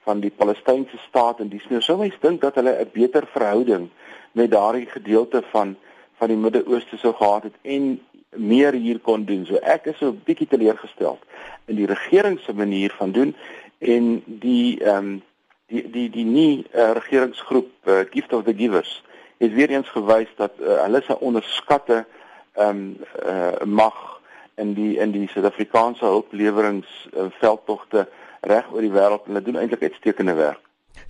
van 0.05 0.21
die 0.21 0.33
Palestynse 0.37 0.99
staat 1.09 1.39
en 1.41 1.49
dis 1.49 1.65
nou 1.69 1.81
sou 1.81 1.97
mens 1.99 2.17
dink 2.21 2.41
dat 2.41 2.55
hulle 2.61 2.77
'n 2.81 2.91
beter 2.93 3.27
verhouding 3.33 3.89
met 4.33 4.51
daardie 4.51 4.87
gedeelte 4.87 5.43
van 5.51 5.77
van 6.19 6.29
die 6.29 6.37
Midde-Ooste 6.37 6.97
sou 6.97 7.15
gehad 7.15 7.43
het 7.43 7.55
en 7.63 8.01
meer 8.37 8.73
hier 8.73 8.99
kon 8.99 9.25
doen. 9.25 9.47
So 9.47 9.55
ek 9.55 9.87
is 9.87 9.99
so 9.99 10.07
'n 10.07 10.21
bietjie 10.25 10.47
teleurgesteld 10.47 11.23
in 11.65 11.77
die 11.77 11.87
regering 11.87 12.41
se 12.41 12.53
manier 12.53 12.95
van 12.99 13.13
doen 13.13 13.35
en 13.79 14.23
die 14.27 14.81
ehm 14.85 14.97
um, 14.97 15.23
die 15.67 15.91
die 15.91 16.11
die 16.11 16.25
nie 16.25 16.67
uh, 16.75 16.91
regeringsgroep 16.93 17.71
uh, 17.85 18.01
Gift 18.11 18.33
of 18.33 18.45
the 18.45 18.55
Givers 18.55 19.03
het 19.39 19.53
weer 19.53 19.71
eens 19.71 19.89
gewys 19.89 20.29
dat 20.37 20.53
uh, 20.61 20.83
hulle 20.83 21.03
se 21.03 21.21
onderskatte 21.21 22.05
ehm 22.53 22.69
um, 22.69 22.97
uh, 23.27 23.65
mag 23.65 24.14
in 24.57 24.75
die 24.75 24.97
in 24.99 25.13
die 25.13 25.29
Suid-Afrikaanse 25.33 26.05
hulplewerings 26.05 27.09
uh, 27.13 27.31
veldtogte 27.41 28.09
reg 28.41 28.71
oor 28.73 28.85
die 28.85 28.93
wêreld 28.93 29.27
en 29.27 29.35
hulle 29.35 29.45
doen 29.45 29.61
eintlik 29.63 29.83
uitstekende 29.83 30.35
werk. 30.39 30.61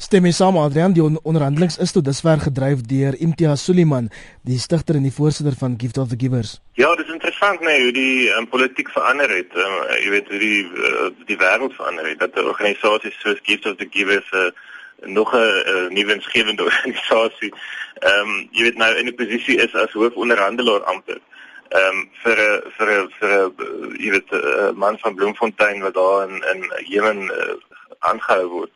Stem 0.00 0.24
mee 0.24 0.32
saam 0.32 0.56
Adrian, 0.58 0.94
die 0.96 1.02
onderhandelings 1.04 1.76
is 1.78 1.92
tot 1.94 2.06
dusver 2.06 2.40
gedryf 2.40 2.80
deur 2.90 3.14
Imtiaz 3.20 3.66
Suliman, 3.66 4.08
die 4.42 4.58
stigter 4.58 4.96
en 4.98 5.04
die 5.06 5.12
voorsitter 5.12 5.54
van 5.60 5.76
Gift 5.78 5.98
of 5.98 6.08
the 6.08 6.18
Givers. 6.18 6.56
Ja, 6.80 6.88
dit 6.96 7.06
is 7.06 7.12
interessant 7.12 7.60
nee 7.60 7.82
hoe 7.82 7.92
die 7.92 8.30
um, 8.34 8.48
politiek 8.48 8.90
verander 8.90 9.30
het. 9.30 9.52
Um, 9.54 9.76
jy 10.00 10.10
weet 10.16 10.32
hoe 10.32 10.40
die 10.42 10.62
uh, 10.64 11.10
die 11.28 11.38
wêreld 11.38 11.76
verander 11.76 12.08
het. 12.08 12.18
Dat 12.24 12.40
organisasies 12.42 13.20
soos 13.20 13.42
Gift 13.42 13.68
of 13.70 13.76
the 13.76 13.88
Givers 13.90 14.32
uh, 14.32 14.50
nog 15.06 15.34
'n 15.34 15.36
uh, 15.38 15.88
nuwe 15.92 16.14
insgewende 16.14 16.64
organisasie 16.70 17.52
ehm 18.00 18.28
um, 18.28 18.48
jy 18.52 18.66
weet 18.66 18.76
nou 18.80 18.90
in 18.98 19.06
'n 19.06 19.14
posisie 19.14 19.56
is 19.56 19.74
as 19.74 19.92
hoofonderhandelaar 19.92 20.82
amper. 20.92 21.20
Ehm 21.74 21.98
um, 21.98 22.08
vir 22.22 22.38
'n 22.38 22.70
vir 22.76 22.88
'n 22.94 23.08
vir 23.18 23.30
'n 23.34 23.96
jy 23.98 24.10
weet 24.14 24.30
'n 24.32 24.78
man 24.78 24.98
van 25.02 25.14
Bloemfontein 25.14 25.80
wat 25.82 25.94
daar 25.94 26.28
in 26.28 26.36
in 26.52 26.60
Jemen 26.86 27.22
uh, 27.34 27.54
aangehou 27.98 28.48
word. 28.48 28.72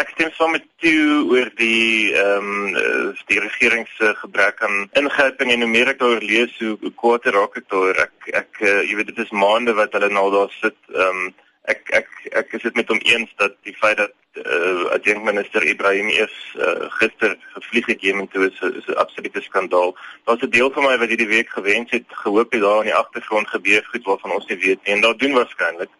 Ek 0.00 0.12
stem 0.14 0.30
saam 0.32 0.52
met 0.54 0.64
jou 0.80 1.28
oor 1.32 1.50
die 1.58 2.14
ehm 2.14 2.48
um, 2.72 3.18
die 3.26 3.40
regering 3.40 3.84
se 3.98 4.14
gebrek 4.22 4.62
aan 4.62 4.88
ingryping 5.00 5.52
en 5.52 5.60
hoe 5.60 5.70
meer 5.70 5.92
ek 5.92 6.00
daaroor 6.00 6.24
lees 6.24 6.54
hoe, 6.62 6.76
hoe 6.80 6.92
kwaad 7.02 7.28
raak 7.36 7.56
ek 7.60 7.68
daar. 7.74 8.00
Ek 8.06 8.30
ek 8.42 8.62
uh, 8.62 8.80
jy 8.88 8.96
weet 8.96 9.12
dit 9.12 9.20
is 9.26 9.34
maande 9.44 9.74
wat 9.74 9.92
hulle 9.92 10.08
nou 10.08 10.30
daar 10.32 10.52
sit. 10.60 10.78
Ehm 10.94 11.20
um, 11.26 11.34
ek 11.72 11.90
ek 12.00 12.08
ek 12.40 12.54
is 12.56 12.62
dit 12.62 12.74
met 12.74 12.88
hom 12.88 13.00
eens 13.02 13.32
dat 13.36 13.54
die 13.66 13.74
feit 13.76 13.96
dat 14.00 14.14
uh, 14.38 14.84
adjunkt 14.96 15.24
minister 15.24 15.64
Ibrahim 15.66 16.08
eers 16.08 16.36
uh, 16.56 16.88
gister 17.00 17.36
gevlieg 17.54 17.86
het 17.92 18.04
Jemen 18.06 18.28
toe 18.28 18.46
is 18.48 18.60
'n 18.60 18.96
absolute 19.04 19.42
skandaal. 19.42 19.96
Daar's 20.24 20.42
'n 20.42 20.50
deel 20.50 20.70
van 20.72 20.84
my 20.84 20.98
wat 20.98 21.08
hierdie 21.08 21.34
week 21.34 21.50
gewens 21.50 21.90
het 21.90 22.08
gehoop 22.08 22.52
het 22.52 22.60
daar 22.60 22.78
in 22.84 22.90
die 22.90 23.00
agtergrond 23.02 23.48
gebeur 23.48 23.84
goed 23.90 24.04
waarvan 24.04 24.32
ons 24.32 24.46
nie 24.46 24.58
weet 24.58 24.80
nie 24.84 24.94
en 24.94 25.00
daar 25.00 25.16
doen 25.16 25.34
waarskynlik. 25.40 25.92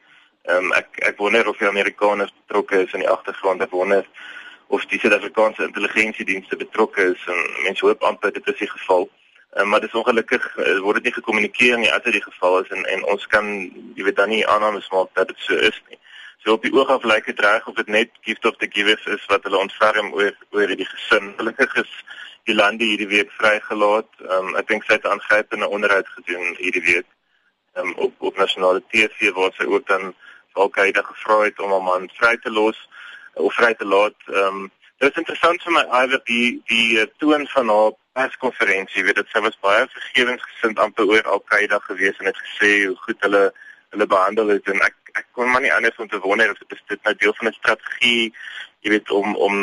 Ehm 0.43 0.65
um, 0.65 0.73
ek 0.73 0.89
ek 1.11 1.17
wonder 1.17 1.49
of 1.49 1.59
die 1.59 1.69
Amerikaners 1.69 2.35
betrokke 2.47 2.83
is 2.85 2.93
in 2.93 3.01
die 3.01 3.15
agtergrond. 3.17 3.63
Ek 3.63 3.71
wonder 3.71 4.07
of 4.67 4.85
die 4.87 4.99
Suid-Afrikaanse 5.01 5.63
intelligensiedienste 5.63 6.57
betrokke 6.57 7.03
is 7.03 7.25
en 7.27 7.63
mense 7.63 7.87
hoop 7.87 8.03
amper 8.03 8.33
dit 8.33 8.47
is 8.47 8.59
die 8.59 8.71
geval. 8.71 9.09
Um, 9.57 9.69
maar 9.69 9.81
dit 9.81 9.89
is 9.89 9.95
ongelukkig 9.95 10.57
uh, 10.57 10.79
word 10.79 10.95
dit 10.95 11.05
nie 11.09 11.13
gekommunikeer 11.13 11.79
nie 11.79 11.93
as 11.93 12.03
dit 12.03 12.13
die 12.13 12.23
geval 12.23 12.59
is 12.63 12.69
en 12.69 12.85
en 12.85 13.05
ons 13.05 13.27
kan 13.33 13.47
jy 13.97 14.05
weet 14.05 14.17
dan 14.17 14.29
nie 14.29 14.47
aannames 14.47 14.91
maak 14.93 15.09
dat 15.17 15.29
dit 15.33 15.41
so 15.41 15.57
is 15.57 15.79
nie. 15.89 15.99
So 16.45 16.53
op 16.53 16.63
die 16.63 16.73
oog 16.73 16.91
af 16.93 17.07
lyk 17.09 17.27
dit 17.27 17.41
reg 17.41 17.67
of 17.67 17.75
dit 17.75 17.89
net 17.89 18.11
gift 18.21 18.45
of 18.45 18.57
the 18.61 18.69
givers 18.71 19.07
is 19.07 19.25
wat 19.33 19.49
hulle 19.49 19.59
ontferm 19.59 20.13
oor 20.13 20.35
oor 20.51 20.75
die 20.83 20.89
gesin. 20.91 21.33
Gelukkig 21.41 21.75
is 21.83 21.93
die 22.45 22.55
lande 22.55 22.85
hierdie 22.85 23.09
week 23.09 23.33
vrygelaat. 23.41 24.11
Ehm 24.21 24.51
um, 24.51 24.57
ek 24.61 24.69
dink 24.69 24.85
sy 24.85 24.99
het 24.99 25.09
aangrypende 25.09 25.69
onderhoud 25.69 26.09
gedoen 26.19 26.55
hierdie 26.61 26.85
week. 26.85 27.09
Ehm 27.75 27.87
um, 27.87 27.95
op 28.07 28.29
op 28.31 28.37
nasionale 28.37 28.83
TV 28.93 29.33
waar 29.39 29.55
sy 29.57 29.65
ook 29.65 29.87
dan 29.89 30.13
Al-Qaeda 30.53 31.03
gevra 31.07 31.39
het 31.45 31.61
om 31.61 31.73
'n 31.73 31.85
man 31.89 32.11
vry 32.21 32.37
te 32.37 32.51
los 32.51 32.79
of 33.35 33.55
vry 33.55 33.75
te 33.75 33.89
laat. 33.95 34.19
Ehm 34.27 34.45
um, 34.45 34.71
dit 34.99 35.11
is 35.11 35.19
interessant 35.25 35.63
vir 35.63 35.73
my 35.73 35.85
alweer 36.01 36.21
die 36.25 36.61
die 36.67 37.09
toon 37.17 37.49
van 37.57 37.69
haar 37.69 37.93
perskonferensie. 38.19 39.05
Weet 39.07 39.21
dit 39.21 39.33
sy 39.33 39.43
was 39.47 39.59
baie 39.65 39.87
vergewensgesind 39.95 40.81
amper 40.85 41.09
oor 41.11 41.33
Al-Qaeda 41.35 41.81
gewees 41.87 42.19
en 42.21 42.31
het 42.31 42.41
gesê 42.45 42.73
hoe 42.87 42.97
goed 43.07 43.27
hulle 43.27 43.45
hulle 43.93 44.07
behandel 44.15 44.51
het 44.53 44.67
en 44.73 44.83
ek 44.85 44.97
ek 45.17 45.27
kon 45.37 45.49
maar 45.51 45.63
nie 45.65 45.73
anders 45.73 45.97
om 46.03 46.09
te 46.09 46.21
wonder 46.25 46.51
of 46.53 46.59
dit 46.61 46.75
is 46.77 46.99
nou 47.07 47.15
deel 47.23 47.35
van 47.39 47.49
'n 47.49 47.57
strategie, 47.61 48.35
jy 48.85 48.91
weet 48.95 49.11
om 49.11 49.37
om 49.37 49.55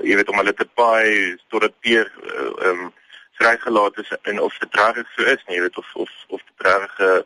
jy 0.00 0.16
weet 0.16 0.30
om 0.32 0.40
hulle 0.40 0.54
te 0.54 0.68
paai 0.80 1.36
tot 1.48 1.66
dit 1.66 1.74
weer 1.88 2.06
eh, 2.22 2.52
ehm 2.68 2.86
um, 2.86 2.94
vrygelaat 3.38 3.98
is 4.02 4.10
en 4.22 4.40
of 4.40 4.58
dit 4.58 4.74
reg 4.74 5.04
so 5.14 5.22
is 5.22 5.42
nie, 5.46 5.56
jy 5.56 5.62
weet 5.66 5.78
of 5.78 5.94
of 5.94 6.10
of 6.28 6.40
dit 6.46 6.66
reg 6.66 6.98
uh, 7.10 7.20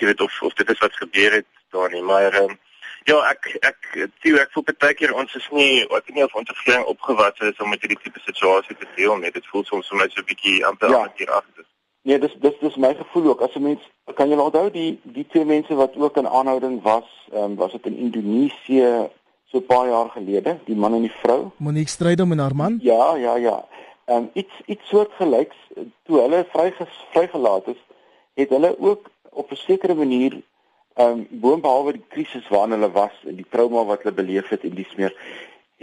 jy 0.00 0.06
weet 0.10 0.20
of 0.20 0.42
of 0.42 0.54
dit 0.54 0.70
is 0.70 0.82
wat 0.86 1.02
gebeur 1.02 1.32
het 1.32 1.46
daar 1.70 1.90
nie, 1.90 2.02
maar 2.02 2.34
um, 2.42 2.58
Ja, 3.06 3.20
ek 3.30 3.46
ek 3.62 3.76
sien 4.22 4.34
ek 4.42 4.50
voel 4.54 4.64
baie 4.66 4.94
keer 4.98 5.12
ons 5.14 5.34
is 5.38 5.46
nie 5.54 5.84
ek 5.84 5.92
weet 5.92 6.14
nie 6.16 6.24
of 6.24 6.34
ons 6.34 6.48
verskyn 6.50 6.86
opgewas 6.90 7.38
is 7.48 7.60
om 7.62 7.70
met 7.70 7.84
hierdie 7.84 8.00
tipe 8.02 8.20
situasie 8.24 8.74
te 8.74 8.88
deel 8.96 9.14
nie. 9.20 9.30
Dit 9.30 9.46
voel 9.52 9.62
soms 9.68 9.90
vir 9.92 10.00
my 10.00 10.08
so 10.10 10.20
'n 10.20 10.26
bietjie 10.30 10.64
amper 10.66 10.90
ja. 10.90 11.02
hier 11.16 11.30
agter. 11.30 11.64
Nee, 12.02 12.18
dis 12.18 12.34
dis 12.42 12.58
dis 12.60 12.76
my 12.76 12.94
gevoel 12.94 13.28
ook. 13.30 13.40
As 13.46 13.54
'n 13.54 13.62
mens 13.62 13.82
kan 14.14 14.30
jy 14.30 14.36
onthou 14.36 14.70
die 14.70 14.98
die 15.02 15.26
twee 15.26 15.44
mense 15.44 15.74
wat 15.74 15.96
ook 15.96 16.16
in 16.16 16.26
aanhouding 16.28 16.82
was, 16.82 17.06
ehm 17.32 17.42
um, 17.42 17.56
was 17.56 17.72
dit 17.72 17.86
in 17.86 17.96
Indonesië 17.96 19.08
so 19.50 19.58
'n 19.58 19.66
paar 19.66 19.88
jaar 19.88 20.10
gelede, 20.10 20.58
die 20.64 20.76
man 20.76 20.94
en 20.94 21.06
die 21.06 21.16
vrou. 21.22 21.50
Monique 21.56 21.88
Strydom 21.88 22.32
en 22.32 22.38
haar 22.38 22.54
man? 22.54 22.78
Ja, 22.82 23.14
ja, 23.16 23.36
ja. 23.36 23.64
Ehm 24.04 24.16
um, 24.18 24.30
iets 24.32 24.54
iets 24.66 24.88
soortgelyks 24.88 25.56
toe 26.04 26.20
hulle 26.20 26.46
vryges 26.50 27.06
vrygelaat 27.10 27.66
is, 27.66 27.80
het 28.34 28.48
hulle 28.48 28.76
ook 28.78 29.10
op 29.30 29.50
'n 29.50 29.54
sekere 29.54 29.94
manier 29.94 30.42
ehm 30.96 31.12
um, 31.12 31.26
boonbehalwe 31.30 31.92
die 31.92 32.06
krisis 32.08 32.48
waarin 32.48 32.72
hulle 32.76 32.92
was 32.92 33.16
en 33.28 33.36
die 33.36 33.50
trauma 33.50 33.84
wat 33.84 34.02
hulle 34.02 34.14
beleef 34.16 34.48
het 34.48 34.62
en 34.64 34.74
dis 34.74 34.94
meer 34.96 35.12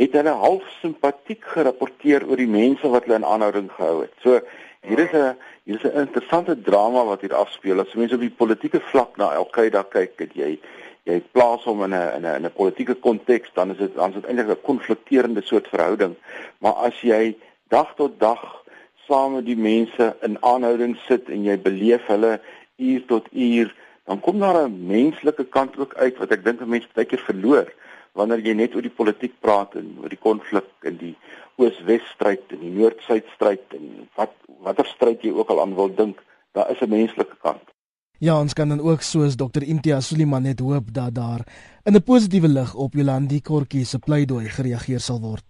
het 0.02 0.16
hulle 0.18 0.34
half 0.42 0.70
simpatiek 0.82 1.44
gerapporteer 1.56 2.26
oor 2.30 2.40
die 2.42 2.50
mense 2.50 2.90
wat 2.90 3.06
hulle 3.06 3.20
in 3.20 3.28
aanhouding 3.30 3.70
gehou 3.76 4.00
het. 4.02 4.14
So 4.24 4.40
hier 4.82 5.00
is 5.00 5.14
'n 5.14 5.36
hier 5.66 5.76
is 5.76 5.84
'n 5.84 6.00
interessante 6.06 6.62
drama 6.62 7.06
wat 7.06 7.22
hier 7.22 7.36
afspeel. 7.36 7.80
As 7.80 7.94
mense 7.94 8.16
op 8.16 8.22
die 8.22 8.40
politieke 8.42 8.80
vlak 8.80 9.18
na 9.18 9.26
Al-Qaeda 9.26 9.84
kyk, 9.84 10.14
het 10.18 10.34
jy 10.34 10.60
jy 11.06 11.22
plaas 11.32 11.64
hom 11.64 11.84
in 11.84 11.94
'n 11.94 12.16
in 12.16 12.26
'n 12.26 12.46
'n 12.46 12.54
politieke 12.54 12.96
konteks, 12.96 13.50
dan 13.54 13.72
is 13.72 13.78
dit 13.78 13.96
dan 13.96 14.10
is 14.10 14.16
dit 14.16 14.26
eintlik 14.26 14.50
'n 14.50 14.62
konflikterende 14.62 15.42
soort 15.42 15.68
verhouding. 15.68 16.16
Maar 16.58 16.74
as 16.74 17.02
jy 17.02 17.36
dag 17.70 17.94
tot 17.96 18.20
dag 18.20 18.64
saam 19.08 19.34
met 19.34 19.46
die 19.46 19.58
mense 19.58 20.16
in 20.22 20.38
aanhouding 20.42 20.98
sit 21.08 21.30
en 21.30 21.44
jy 21.44 21.58
beleef 21.58 22.06
hulle 22.08 22.40
uur 22.78 23.06
tot 23.06 23.28
uur 23.32 23.76
dan 24.06 24.20
kom 24.20 24.40
daar 24.40 24.68
'n 24.68 24.88
menslike 24.88 25.46
kant 25.50 25.78
ook 25.78 25.94
uit 25.96 26.18
wat 26.18 26.32
ek 26.32 26.44
dink 26.44 26.66
mense 26.66 26.88
baie 26.94 27.06
keer 27.06 27.24
verloor 27.26 27.68
wanneer 28.14 28.40
jy 28.40 28.54
net 28.54 28.76
oor 28.76 28.86
die 28.86 28.98
politiek 29.02 29.34
praat 29.42 29.76
en 29.76 29.98
oor 30.02 30.10
die 30.10 30.22
konflik 30.22 30.70
en 30.82 30.98
die 30.98 31.16
oos-wes 31.62 32.06
stryd 32.14 32.44
en 32.54 32.60
die 32.60 32.74
noord-suid 32.74 33.26
stryd 33.36 33.78
en 33.78 34.08
wat 34.18 34.34
watter 34.64 34.88
stryd 34.90 35.24
jy 35.26 35.34
ook 35.34 35.50
al 35.54 35.62
aan 35.62 35.76
wil 35.76 35.92
dink, 35.96 36.22
daar 36.54 36.70
is 36.72 36.82
'n 36.82 36.90
menslike 36.90 37.38
kant. 37.42 37.74
Ja, 38.20 38.40
ons 38.40 38.54
kan 38.54 38.70
dan 38.70 38.80
ook 38.80 39.02
soos 39.02 39.36
Dr. 39.36 39.64
Imtiaz 39.64 40.08
Suliman 40.08 40.44
net 40.44 40.60
hoop 40.60 40.94
dat 40.94 41.14
daar 41.16 41.42
in 41.84 41.96
'n 41.96 42.04
positiewe 42.04 42.48
lig 42.48 42.76
op 42.76 42.94
Jolandi 42.94 43.42
Kortjie 43.42 43.86
se 43.86 44.00
pleidooi 44.00 44.50
gereageer 44.50 45.00
sal 45.00 45.20
word. 45.20 45.44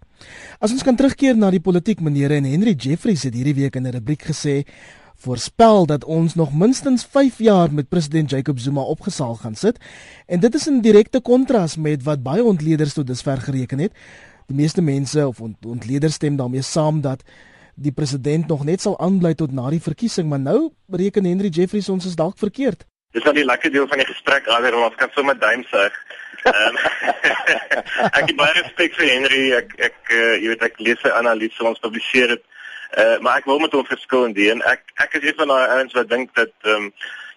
As 0.60 0.72
ons 0.72 0.84
kan 0.84 0.96
terugkeer 0.96 1.36
na 1.38 1.52
die 1.52 1.60
politiek, 1.60 2.00
meneer 2.00 2.32
en 2.32 2.44
Henry 2.44 2.74
Jeffries 2.78 3.24
het 3.24 3.34
hierdie 3.34 3.56
week 3.56 3.76
in 3.76 3.88
'n 3.88 3.92
rubriek 3.92 4.24
gesê 4.24 4.66
voorspel 5.15 5.86
dat 5.86 6.04
ons 6.04 6.36
nog 6.36 6.54
minstens 6.54 7.06
5 7.06 7.38
jaar 7.38 7.73
met 7.73 7.89
president 7.89 8.30
Jacob 8.30 8.60
Zuma 8.60 8.82
opgesaal 8.82 9.36
gaan 9.36 9.56
sit 9.56 9.80
en 10.28 10.39
dit 10.39 10.56
is 10.56 10.67
in 10.67 10.82
direkte 10.82 11.21
kontras 11.21 11.78
met 11.78 12.04
wat 12.04 12.23
baie 12.23 12.43
ontleeders 12.43 12.93
tot 12.93 13.08
dusver 13.08 13.38
gereken 13.38 13.80
het. 13.80 13.91
Die 14.47 14.56
meeste 14.56 14.82
mense 14.82 15.28
of 15.28 15.39
ont 15.39 15.65
ontleeders 15.65 16.13
stem 16.13 16.36
daarmee 16.36 16.62
saam 16.62 17.02
dat 17.02 17.23
die 17.76 17.91
president 17.91 18.47
nog 18.47 18.63
net 18.65 18.82
sal 18.82 18.99
aanbly 18.99 19.34
tot 19.34 19.52
na 19.52 19.69
die 19.69 19.82
verkiesing, 19.82 20.30
maar 20.30 20.39
nou 20.39 20.71
bereken 20.86 21.26
Henry 21.26 21.49
Jeffries 21.49 21.89
ons 21.89 22.06
is 22.06 22.15
dalk 22.15 22.38
verkeerd. 22.38 22.86
Dis 23.13 23.23
nou 23.23 23.34
die 23.34 23.45
lekker 23.45 23.71
deel 23.71 23.88
van 23.88 24.02
die 24.02 24.10
gesprek, 24.10 24.47
alhoewel 24.47 24.88
ons 24.89 24.97
kan 24.97 25.12
sommer 25.13 25.38
duim 25.39 25.63
sê. 25.69 25.88
Um, 26.49 26.80
ek 28.19 28.26
het 28.26 28.36
baie 28.36 28.56
respek 28.58 28.97
vir 28.97 29.12
Henry. 29.12 29.43
Ek 29.58 29.76
ek 29.89 30.12
uh, 30.12 30.34
jy 30.41 30.49
weet 30.52 30.65
ek 30.67 30.82
lees 30.84 31.02
sy 31.04 31.13
analise 31.13 31.67
ons 31.69 31.82
publiseer 31.84 32.36
dit 32.36 32.43
Uh, 32.94 33.18
maar 33.26 33.40
ek 33.42 33.46
wil 33.50 33.60
met 33.60 33.74
hom 33.74 33.86
verskil 33.86 34.28
in 34.28 34.36
die 34.38 34.52
en 34.54 34.60
ek 34.70 34.84
ek 35.02 35.16
is 35.18 35.24
een 35.26 35.38
van 35.40 35.50
daai 35.50 35.72
ouens 35.78 35.94
wat 35.98 36.10
dink 36.10 36.34
dat 36.38 36.54
ehm 36.62 36.76
um, 36.76 36.92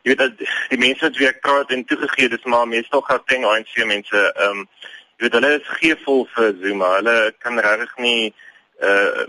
jy 0.04 0.12
weet 0.12 0.18
dat 0.22 0.42
die 0.70 0.78
mense 0.78 1.02
wat 1.02 1.16
wie 1.18 1.28
ek 1.28 1.40
praat 1.42 1.70
en 1.74 1.84
toegegee 1.84 2.28
dis 2.28 2.44
maar 2.44 2.68
meestal 2.68 3.00
Gauteng 3.06 3.46
ANC 3.48 3.72
mense 3.88 4.20
ehm 4.26 4.60
um, 4.60 4.66
jy 5.16 5.24
weet 5.24 5.38
hulle 5.38 5.52
is 5.56 5.70
geefvol 5.80 6.26
vir 6.34 6.52
Zuma. 6.60 6.90
Hulle 6.98 7.16
kan 7.44 7.60
regtig 7.68 7.96
nie 8.04 8.34
uh 8.84 9.24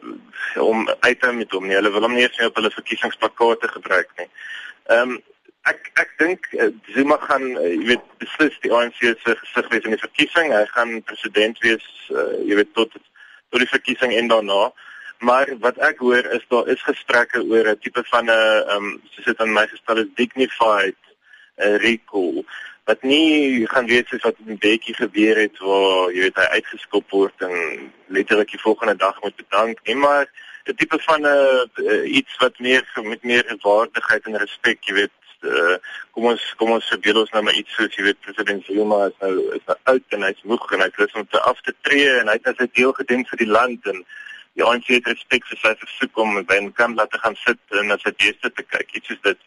om 0.59 0.83
uit 0.99 1.19
te 1.21 1.31
met 1.31 1.51
hom 1.55 1.67
nie. 1.67 1.75
Hulle 1.79 1.91
wil 1.95 2.03
hom 2.03 2.15
nie 2.17 2.25
eens 2.25 2.39
op 2.43 2.59
hulle 2.59 2.71
verkiesingsplakate 2.75 3.71
gebruik 3.77 4.11
nie. 4.19 4.27
Ehm 4.91 5.15
um, 5.15 5.21
ek 5.71 5.91
ek 6.03 6.11
dink 6.19 6.49
uh, 6.59 6.67
Zuma 6.95 7.17
gaan 7.23 7.47
jy 7.55 7.87
weet 7.93 8.03
beslis 8.19 8.59
die 8.63 8.73
ANC 8.75 8.99
se 8.99 9.35
gesig 9.43 9.71
wees 9.71 9.87
in 9.87 9.95
die 9.95 10.03
verkiesing. 10.03 10.51
Hy 10.51 10.65
gaan 10.73 10.99
president 11.07 11.63
wees 11.63 11.87
uh, 12.11 12.35
jy 12.43 12.59
weet 12.59 12.75
tot 12.75 12.91
tot 12.97 13.63
die 13.63 13.71
verkiesing 13.71 14.11
en 14.19 14.27
daarna. 14.31 14.67
Maar 15.19 15.57
wat 15.59 15.77
ek 15.77 15.97
hoor 15.97 16.25
is 16.37 16.45
daar 16.47 16.67
is 16.67 16.83
gesprekke 16.83 17.43
oor 17.43 17.67
'n 17.69 17.79
tipe 17.79 18.03
van 18.03 18.25
'n 18.25 18.29
ehm 18.29 18.85
um, 18.85 19.01
soos 19.11 19.25
dit 19.25 19.39
aan 19.39 19.53
my 19.53 19.67
gestel 19.67 19.97
is 19.97 20.15
dignified 20.15 21.01
uh, 21.57 21.75
recall. 21.77 22.45
Wat 22.85 23.01
nie 23.01 23.67
gaan 23.67 23.85
weet 23.85 24.07
soos 24.07 24.21
wat 24.21 24.35
in 24.45 24.57
Bekkie 24.57 24.93
gebeur 24.95 25.37
het 25.37 25.57
waar 25.57 26.11
jy 26.11 26.19
weet 26.19 26.35
hy 26.35 26.47
uitgeskop 26.57 27.09
word 27.09 27.41
en 27.41 27.91
letterlik 28.07 28.51
die 28.51 28.61
volgende 28.61 28.95
dag 28.95 29.21
moet 29.21 29.35
bedank 29.35 29.79
nie 29.83 29.95
maar 29.95 30.27
'n 30.65 30.75
tipe 30.75 30.99
van 30.99 31.21
'n 31.21 31.69
uh, 31.75 32.15
iets 32.15 32.37
wat 32.37 32.59
meer 32.59 32.85
met 33.03 33.23
meer 33.23 33.57
waardigheid 33.61 34.25
en 34.25 34.37
respek 34.37 34.83
jy 34.83 34.93
weet 34.93 35.17
uh, 35.41 35.77
kom 36.11 36.25
ons 36.25 36.53
kom 36.57 36.71
ons 36.71 36.89
verbeel 36.93 37.19
ons 37.21 37.31
nou 37.31 37.43
maar 37.43 37.59
iets 37.61 37.73
soos 37.75 37.95
jy 37.95 38.03
weet 38.03 38.19
president 38.25 38.65
Zuma 38.65 39.05
is 39.07 39.17
nou 39.19 39.33
is 39.57 39.65
nou 39.65 39.77
oud 39.83 40.17
en 40.17 40.25
hy's 40.27 40.41
moeg 40.43 40.71
en 40.71 40.79
hy 40.83 40.89
het 40.89 40.97
lus 40.97 41.13
om 41.13 41.27
te 41.27 41.41
af 41.51 41.61
te 41.61 41.73
tree 41.81 42.09
en 42.19 42.27
hy 42.27 42.37
het 42.39 42.47
as 42.51 42.63
'n 42.65 42.71
deel 42.73 42.93
gedien 42.99 43.25
vir 43.25 43.43
die 43.43 43.53
land 43.57 43.85
en 43.93 44.05
die 44.57 44.65
ANC 44.65 44.89
het 44.89 45.07
respek 45.09 45.45
vir 45.45 45.59
sy 45.61 45.73
versoek 45.83 46.17
om 46.23 46.37
by 46.49 46.57
'n 46.57 46.73
kamp 46.73 46.97
laat 46.97 47.11
te 47.13 47.19
gaan 47.21 47.35
sit 47.45 47.59
en 47.79 47.87
na 47.87 47.97
sy 48.01 48.11
beste 48.23 48.49
te 48.51 48.63
kyk. 48.63 48.95
Iets 48.97 49.09
is 49.09 49.21
dit. 49.21 49.39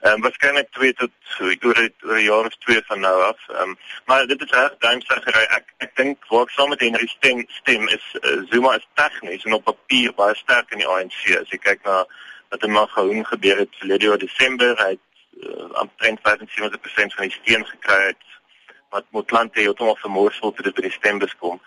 Ehm 0.00 0.14
um, 0.14 0.20
waarskynlik 0.24 0.70
twee 0.72 0.92
tot 0.94 1.10
oor 1.40 1.58
oor 1.66 2.18
'n 2.18 2.22
jaar 2.24 2.46
of 2.46 2.56
twee 2.64 2.82
van 2.90 3.00
nou 3.00 3.16
af. 3.22 3.40
Ehm 3.48 3.62
um, 3.62 3.78
maar 4.06 4.26
dit 4.26 4.42
is 4.42 4.50
reg 4.50 4.76
duimsaggery. 4.78 5.44
Ek 5.58 5.74
ek 5.78 5.96
dink 5.96 6.26
waar 6.28 6.46
ek 6.46 6.50
saam 6.50 6.68
met 6.68 6.80
Henry 6.80 7.06
stem 7.06 7.44
stem 7.48 7.88
is 7.88 8.06
uh, 8.22 8.38
Zuma 8.50 8.76
is 8.76 8.86
tegnies 8.94 9.44
en 9.44 9.52
op 9.52 9.64
papier 9.64 10.14
baie 10.14 10.34
sterk 10.34 10.70
in 10.70 10.78
die 10.78 10.88
ANC. 10.88 11.20
As 11.40 11.50
jy 11.50 11.58
kyk 11.58 11.84
na 11.84 12.06
wat 12.48 12.62
in 12.62 12.72
Magaung 12.72 13.26
gebeur 13.26 13.58
het 13.58 13.76
verlede 13.78 14.06
jaar 14.06 14.18
Desember, 14.18 14.76
hy 14.78 14.90
het 14.90 15.06
uh, 15.42 15.70
amper 15.82 16.06
75% 16.06 17.14
van 17.18 17.28
die 17.28 17.36
steun 17.42 17.66
gekry 17.66 18.06
het 18.06 18.24
wat 18.90 19.04
Motlanthe 19.10 19.60
heeltemal 19.60 19.96
vermorsel 19.96 20.52
toe 20.52 20.64
dit 20.64 20.74
by 20.74 20.82
die 20.82 20.96
stembus 20.96 21.36
kom. 21.36 21.60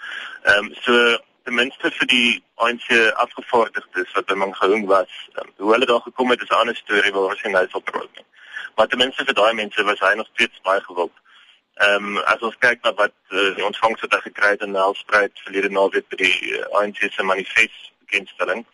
Ehm 0.44 0.66
um, 0.66 0.74
so 0.82 1.18
ten 1.44 1.54
minste 1.54 1.92
vir 1.92 2.08
die 2.08 2.44
ANC 2.56 2.88
afgevaardigdes 3.24 4.12
wat 4.16 4.26
by 4.26 4.36
Mangaung 4.40 4.86
was. 4.88 5.12
Um, 5.40 5.50
hoe 5.58 5.72
hulle 5.72 5.86
daar 5.86 6.06
gekom 6.06 6.30
het 6.30 6.42
is 6.42 6.50
'n 6.50 6.62
ander 6.62 6.76
storie 6.76 7.12
waar 7.12 7.30
ons 7.34 7.42
nou 7.42 7.68
sal 7.70 7.82
praat 7.82 8.16
nie. 8.16 8.26
Maar 8.76 8.88
ten 8.88 8.98
minste 8.98 9.26
vir 9.26 9.34
daai 9.34 9.54
mense 9.54 9.84
was 9.84 10.00
hy 10.00 10.14
nog 10.16 10.30
steeds 10.34 10.62
baie 10.62 10.82
gewild. 10.82 11.16
Ehm 11.74 12.06
um, 12.06 12.18
as 12.18 12.40
ons 12.40 12.56
kyk 12.60 12.84
na 12.84 12.94
wat 12.94 13.18
uh, 13.30 13.56
die 13.56 13.66
ontvangs 13.66 14.02
wat 14.02 14.14
hy 14.14 14.20
gekry 14.20 14.50
het 14.50 14.62
in 14.62 14.72
Nelspruit 14.72 15.40
verlede 15.44 15.70
naweek 15.70 16.08
by 16.10 16.16
die 16.16 16.38
uh, 16.52 16.60
eh, 16.60 16.66
ANC 16.80 17.00
se 17.12 17.24
manifest 17.24 17.92
bekendstelling. 18.06 18.66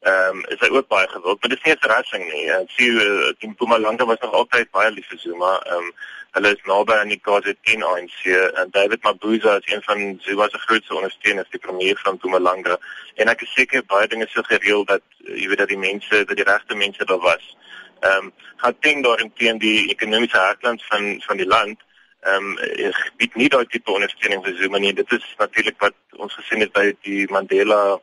Ehm 0.00 0.36
um, 0.36 0.44
is 0.54 0.60
hy 0.60 0.68
ook 0.70 0.88
baie 0.88 1.08
gewild, 1.08 1.40
maar 1.40 1.50
dit 1.50 1.58
is 1.58 1.64
nie 1.64 1.74
'n 1.74 1.84
verrassing 1.86 2.24
nie. 2.32 2.44
Ek 2.50 2.70
sien 2.76 3.00
uh, 3.02 3.32
die 3.38 3.48
Mpumalanga 3.48 4.04
was 4.06 4.20
nog 4.20 4.32
altyd 4.32 4.70
baie 4.70 4.90
lief 4.90 5.08
vir 5.08 5.18
Zuma. 5.18 5.58
Ehm 5.66 5.76
um, 5.76 5.92
Hulle 6.36 6.50
is 6.52 6.66
naby 6.68 6.92
aan 6.92 7.08
die 7.08 7.20
KZN 7.24 7.82
ANC 7.82 8.26
en 8.60 8.70
David 8.70 9.02
Mabuza 9.02 9.56
is 9.56 9.72
een 9.72 9.82
van 9.82 10.18
Zuma 10.22 10.48
se 10.48 10.58
grootste 10.58 10.94
ondersteuners, 10.94 11.48
die 11.50 11.60
premier 11.60 11.98
van 12.02 12.14
Mpumalanga. 12.14 12.76
En 13.14 13.32
ek 13.32 13.42
is 13.46 13.54
seker 13.56 13.82
baie 13.88 14.06
dinge 14.12 14.26
so 14.28 14.44
gereël 14.44 14.84
dat 14.84 15.02
jy 15.24 15.48
weet 15.48 15.62
dat 15.64 15.72
die 15.72 15.80
mense, 15.80 16.24
dat 16.24 16.36
die 16.36 16.44
regte 16.44 16.76
mense 16.76 17.04
daar 17.04 17.24
was. 17.24 17.56
Ehm 18.00 18.28
um, 18.28 18.32
Gauteng 18.62 19.02
daarin 19.02 19.32
teen 19.34 19.58
die 19.58 19.88
ekonomiese 19.88 20.36
hartland 20.36 20.84
van 20.90 21.22
van 21.26 21.36
die 21.36 21.46
land. 21.46 21.80
Ehm 22.20 22.52
um, 22.60 22.92
bied 23.16 23.34
nie 23.34 23.48
daai 23.48 23.66
tipe 23.66 23.90
ondersteuning 23.90 24.44
vir 24.44 24.56
Zuma 24.60 24.78
nie. 24.78 24.92
Dit 24.92 25.12
is 25.12 25.24
natuurlik 25.38 25.80
wat 25.80 25.96
ons 26.16 26.34
gesien 26.34 26.60
het 26.60 26.72
by 26.72 26.92
die 27.08 27.24
Mandela 27.32 27.98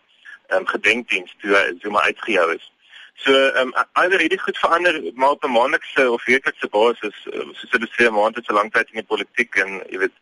um, 0.50 0.68
gedenkdiens 0.68 1.36
toe 1.42 1.76
Zuma 1.80 2.02
uitgehou 2.02 2.54
is. 2.56 2.72
So 3.16 3.32
ehm 3.32 3.68
um, 3.68 3.74
alhoewel 3.94 4.20
hierdie 4.20 4.40
goed 4.40 4.58
verander 4.58 5.02
maar 5.14 5.30
op 5.30 5.44
'n 5.44 5.52
maandelikse 5.52 6.12
of 6.12 6.26
weeklikse 6.26 6.68
basis, 6.68 7.18
uh, 7.34 7.48
soos 7.52 7.70
dit 7.72 7.92
sê 7.98 8.12
maande 8.12 8.42
te 8.42 8.54
lank 8.54 8.74
tyd 8.74 8.90
in 8.92 9.00
die 9.02 9.12
politiek 9.14 9.56
en 9.56 9.82
jy 9.90 9.98
weet 9.98 10.18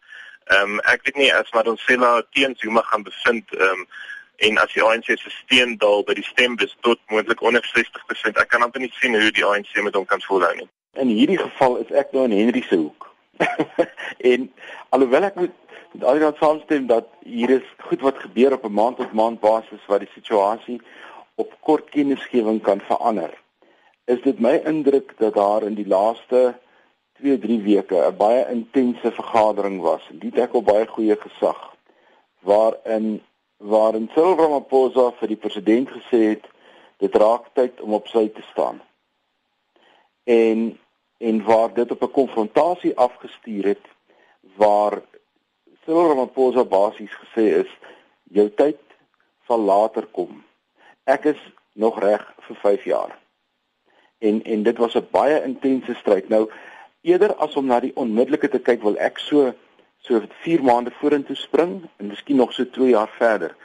ehm 0.45 0.71
um, 0.71 0.79
ek 0.79 1.03
weet 1.03 1.15
nie 1.15 1.33
as 1.33 1.51
Madonsela 1.51 2.23
teen 2.31 2.55
Zuma 2.57 2.81
gaan 2.81 3.03
bevind 3.03 3.53
ehm 3.53 3.69
um, 3.69 3.87
en 4.35 4.57
as 4.57 4.73
die 4.73 4.83
ANC 4.83 5.05
se 5.05 5.29
steun 5.29 5.77
daal 5.77 6.03
by 6.03 6.13
die 6.13 6.25
stembus 6.25 6.75
tot 6.81 6.99
moontlik 7.07 7.41
onder 7.41 7.63
60%, 7.73 8.39
ek 8.41 8.49
kan 8.49 8.65
amper 8.65 8.81
nie 8.81 8.93
sien 8.99 9.15
hoe 9.19 9.31
die 9.31 9.45
ANC 9.45 9.73
met 9.85 9.95
hom 9.95 10.05
kan 10.05 10.21
volhou 10.21 10.53
nie. 10.55 10.69
In 10.99 11.07
hierdie 11.07 11.37
geval 11.37 11.77
is 11.77 11.91
ek 11.91 12.11
nou 12.11 12.25
in 12.27 12.37
Henry 12.37 12.61
se 12.67 12.75
hoek. 12.75 13.09
en 14.31 14.47
alhoewel 14.95 15.29
ek 15.29 15.35
met 15.41 15.59
met 15.93 16.03
al 16.09 16.17
die 16.17 16.29
saamstem 16.39 16.87
dat 16.89 17.09
hier 17.21 17.51
is 17.53 17.65
goed 17.87 18.01
wat 18.01 18.17
gebeur 18.25 18.53
op 18.53 18.63
'n 18.65 18.73
maand 18.73 18.97
tot 18.97 19.13
maand 19.13 19.39
basis 19.39 19.85
wat 19.87 19.99
die 19.99 20.13
situasie 20.13 20.81
op 21.35 21.53
kort 21.59 21.89
kennisgewing 21.89 22.61
kan 22.61 22.81
verander. 22.81 23.33
Is 24.05 24.21
dit 24.21 24.39
my 24.39 24.61
indruk 24.65 25.13
dat 25.17 25.33
daar 25.33 25.63
in 25.63 25.73
die 25.73 25.87
laaste 25.87 26.55
2-3 27.21 27.61
weke 27.63 27.97
'n 28.07 28.17
baie 28.17 28.47
intense 28.49 29.11
vergadering 29.11 29.81
was. 29.81 30.09
Dit 30.11 30.35
het 30.35 30.53
ook 30.53 30.65
baie 30.65 30.87
goeie 30.87 31.15
gesag 31.15 31.75
waarin 32.39 33.21
waarin 33.57 34.09
Cyril 34.13 34.35
Ramaphosa 34.35 35.11
vir 35.11 35.27
die 35.27 35.41
president 35.45 35.89
gesê 35.89 36.21
het 36.33 36.45
dit 36.97 37.15
raak 37.15 37.45
tyd 37.53 37.81
om 37.81 37.93
op 37.93 38.07
sy 38.07 38.27
te 38.27 38.41
staan. 38.51 38.81
En 40.23 40.79
en 41.17 41.43
waar 41.43 41.73
dit 41.73 41.91
op 41.91 42.01
'n 42.01 42.11
konfrontasie 42.11 42.97
afgestuur 42.97 43.65
het 43.65 43.85
waar 44.55 45.01
Cyril 45.85 46.07
Ramaphosa 46.07 46.63
basies 46.63 47.11
gesê 47.21 47.45
is 47.63 47.71
jou 48.31 48.49
tyd 48.49 48.79
sal 49.47 49.59
later 49.59 50.05
kom. 50.05 50.43
Ek 51.03 51.25
is 51.33 51.39
nog 51.73 51.99
reg 51.99 52.23
vir 52.47 52.55
5 52.61 52.83
jaar. 52.83 53.17
En 54.19 54.43
en 54.43 54.63
dit 54.63 54.77
was 54.77 54.95
'n 54.95 55.07
baie 55.11 55.43
intense 55.43 55.93
stryd. 55.93 56.29
Nou 56.29 56.49
eerder 57.01 57.35
as 57.35 57.55
om 57.55 57.65
na 57.65 57.79
die 57.79 57.95
onmiddellike 57.95 58.49
te 58.49 58.59
kyk, 58.59 58.81
wil 58.81 58.97
ek 58.97 59.19
so 59.19 59.53
so 59.97 60.21
4 60.43 60.63
maande 60.63 60.91
vorentoe 60.91 61.35
spring 61.35 61.89
en 61.97 62.07
miskien 62.07 62.35
nog 62.35 62.53
so 62.53 62.69
2 62.69 62.89
jaar 62.89 63.09
verder. 63.17 63.55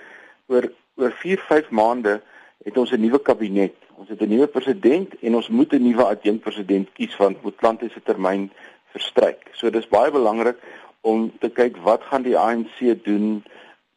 Oor 0.47 0.73
oor 0.99 1.13
4, 1.13 1.39
5 1.39 1.71
maande 1.71 2.23
het 2.65 2.77
ons 2.77 2.91
'n 2.93 3.01
nuwe 3.01 3.23
kabinet. 3.23 3.75
Ons 3.95 4.09
het 4.09 4.21
'n 4.21 4.29
nuwe 4.29 4.47
president 4.47 5.15
en 5.21 5.35
ons 5.35 5.49
moet 5.49 5.73
'n 5.73 5.83
nuwe 5.83 6.05
adjunkpresident 6.05 6.93
kies 6.93 7.17
want 7.17 7.41
Boetlante 7.41 7.89
se 7.89 8.03
termyn 8.03 8.51
verstryk. 8.93 9.51
So 9.55 9.71
dis 9.71 9.89
baie 9.89 10.11
belangrik 10.11 10.61
om 11.01 11.31
te 11.41 11.51
kyk 11.51 11.77
wat 11.87 12.03
gaan 12.11 12.23
die 12.27 12.39
ANC 12.39 12.81
doen 13.05 13.45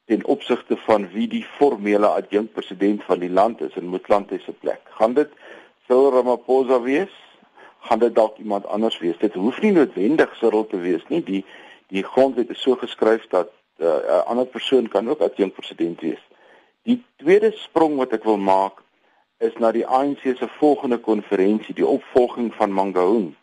ten 0.05 0.25
opsigte 0.25 0.77
van 0.77 1.07
wie 1.13 1.27
die 1.27 1.45
formele 1.57 2.07
adjunkpresident 2.07 3.03
van 3.03 3.19
die 3.19 3.31
land 3.31 3.61
is 3.61 3.75
in 3.79 3.89
Boetlante 3.89 4.39
se 4.43 4.51
plek. 4.51 4.81
Gaan 4.99 5.13
dit 5.13 5.29
Cyril 5.87 6.11
Ramaphosa 6.11 6.81
wees? 6.81 7.13
Gaan 7.87 7.99
dit 7.99 8.15
dalk 8.15 8.37
iemand 8.37 8.65
anders 8.65 8.97
wees? 8.99 9.17
Dit 9.17 9.33
hoef 9.33 9.61
nie 9.61 9.71
noodwendig 9.71 10.35
Cyril 10.35 10.67
te 10.67 10.77
wees 10.77 11.05
nie. 11.07 11.23
Die 11.23 11.45
die 11.91 12.03
grondwet 12.03 12.49
is 12.49 12.61
so 12.63 12.75
geskryf 12.79 13.25
dat 13.27 13.49
uh, 13.77 13.87
'n 13.87 14.23
ander 14.31 14.45
persoon 14.45 14.87
kan 14.87 15.09
ook 15.09 15.19
adjunkpresident 15.19 15.99
wees. 16.01 16.21
Die 16.83 17.03
tweede 17.15 17.51
sprong 17.55 17.97
wat 17.97 18.13
ek 18.15 18.23
wil 18.23 18.37
maak 18.37 18.79
is 19.37 19.53
na 19.59 19.71
die 19.71 19.87
ANC 19.87 20.21
se 20.21 20.47
volgende 20.57 20.97
konferensie, 20.97 21.75
die 21.75 21.87
opvolging 21.87 22.53
van 22.55 22.71
Mangaung. 22.71 23.35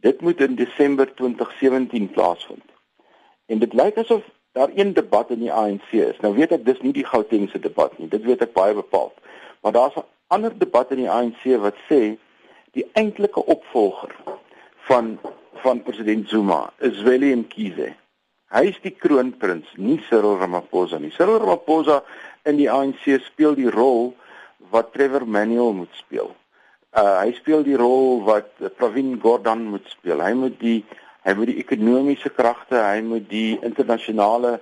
Dit 0.00 0.20
moet 0.20 0.40
in 0.40 0.54
Desember 0.54 1.14
2017 1.14 2.10
plaasvind. 2.10 2.64
En 3.46 3.58
dit 3.58 3.72
lyk 3.72 3.96
asof 3.96 4.22
daar 4.52 4.70
een 4.74 4.92
debat 4.92 5.30
in 5.30 5.38
die 5.38 5.52
ANC 5.52 5.90
is. 5.90 6.20
Nou 6.20 6.34
weet 6.34 6.52
ek 6.52 6.64
dis 6.64 6.80
nie 6.80 6.92
die 6.92 7.06
Gautengse 7.06 7.58
debat 7.58 7.98
nie. 7.98 8.08
Dit 8.08 8.24
weet 8.24 8.42
ek 8.44 8.52
baie 8.56 8.74
bepaald. 8.74 9.14
Maar 9.60 9.72
daar's 9.72 9.96
'n 9.96 10.04
ander 10.26 10.58
debat 10.58 10.90
in 10.90 11.04
die 11.04 11.10
ANC 11.10 11.42
wat 11.60 11.76
sê 11.88 12.16
die 12.72 12.86
eintlike 12.92 13.44
opvolger 13.44 14.14
van 14.88 15.18
van 15.64 15.82
president 15.82 16.28
Zuma 16.28 16.72
is 16.78 17.02
Willem 17.02 17.46
Kize. 17.48 17.94
Hy 18.54 18.62
is 18.70 18.76
die 18.82 18.94
kroonprins, 18.94 19.66
nie 19.76 19.98
Cyril 20.08 20.36
Ramaphosa 20.38 20.98
nie. 20.98 21.10
Cyril 21.10 21.40
Ramaphosa 21.42 22.04
in 22.44 22.60
die 22.60 22.70
ANC 22.70 23.18
speel 23.24 23.56
die 23.58 23.70
rol 23.70 24.14
wat 24.70 24.92
Trevor 24.92 25.26
Manuel 25.26 25.72
moet 25.72 25.94
speel. 25.98 26.30
Uh 26.96 27.18
hy 27.20 27.32
speel 27.36 27.60
die 27.60 27.76
rol 27.76 28.22
wat 28.24 28.54
Pravin 28.78 29.18
Gordhan 29.20 29.66
moet 29.68 29.84
speel. 29.92 30.22
Hy 30.24 30.32
moet 30.32 30.54
die 30.62 30.78
hy 31.26 31.34
moet 31.36 31.50
die 31.50 31.58
ekonomiese 31.60 32.30
kragte, 32.32 32.78
hy 32.78 33.02
moet 33.04 33.26
die 33.28 33.58
internasionale 33.66 34.54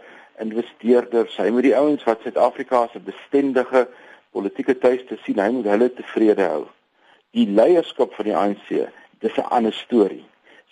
investeerders, 0.42 1.36
hy 1.38 1.52
moet 1.54 1.68
die 1.68 1.76
ouens 1.78 2.02
wat 2.08 2.24
Suid-Afrika 2.24 2.88
se 2.90 3.02
bestendige 3.04 3.84
politieke 4.34 4.74
tuiste 4.82 5.20
sien, 5.22 5.38
hy 5.38 5.46
moet 5.54 5.70
hulle 5.70 5.90
tevrede 5.94 6.48
hou. 6.48 6.64
Die 7.38 7.46
leierskap 7.46 8.18
van 8.18 8.30
die 8.30 8.36
ANC, 8.42 8.66
dis 9.22 9.38
'n 9.38 9.46
ander 9.54 9.76
storie. 9.84 10.24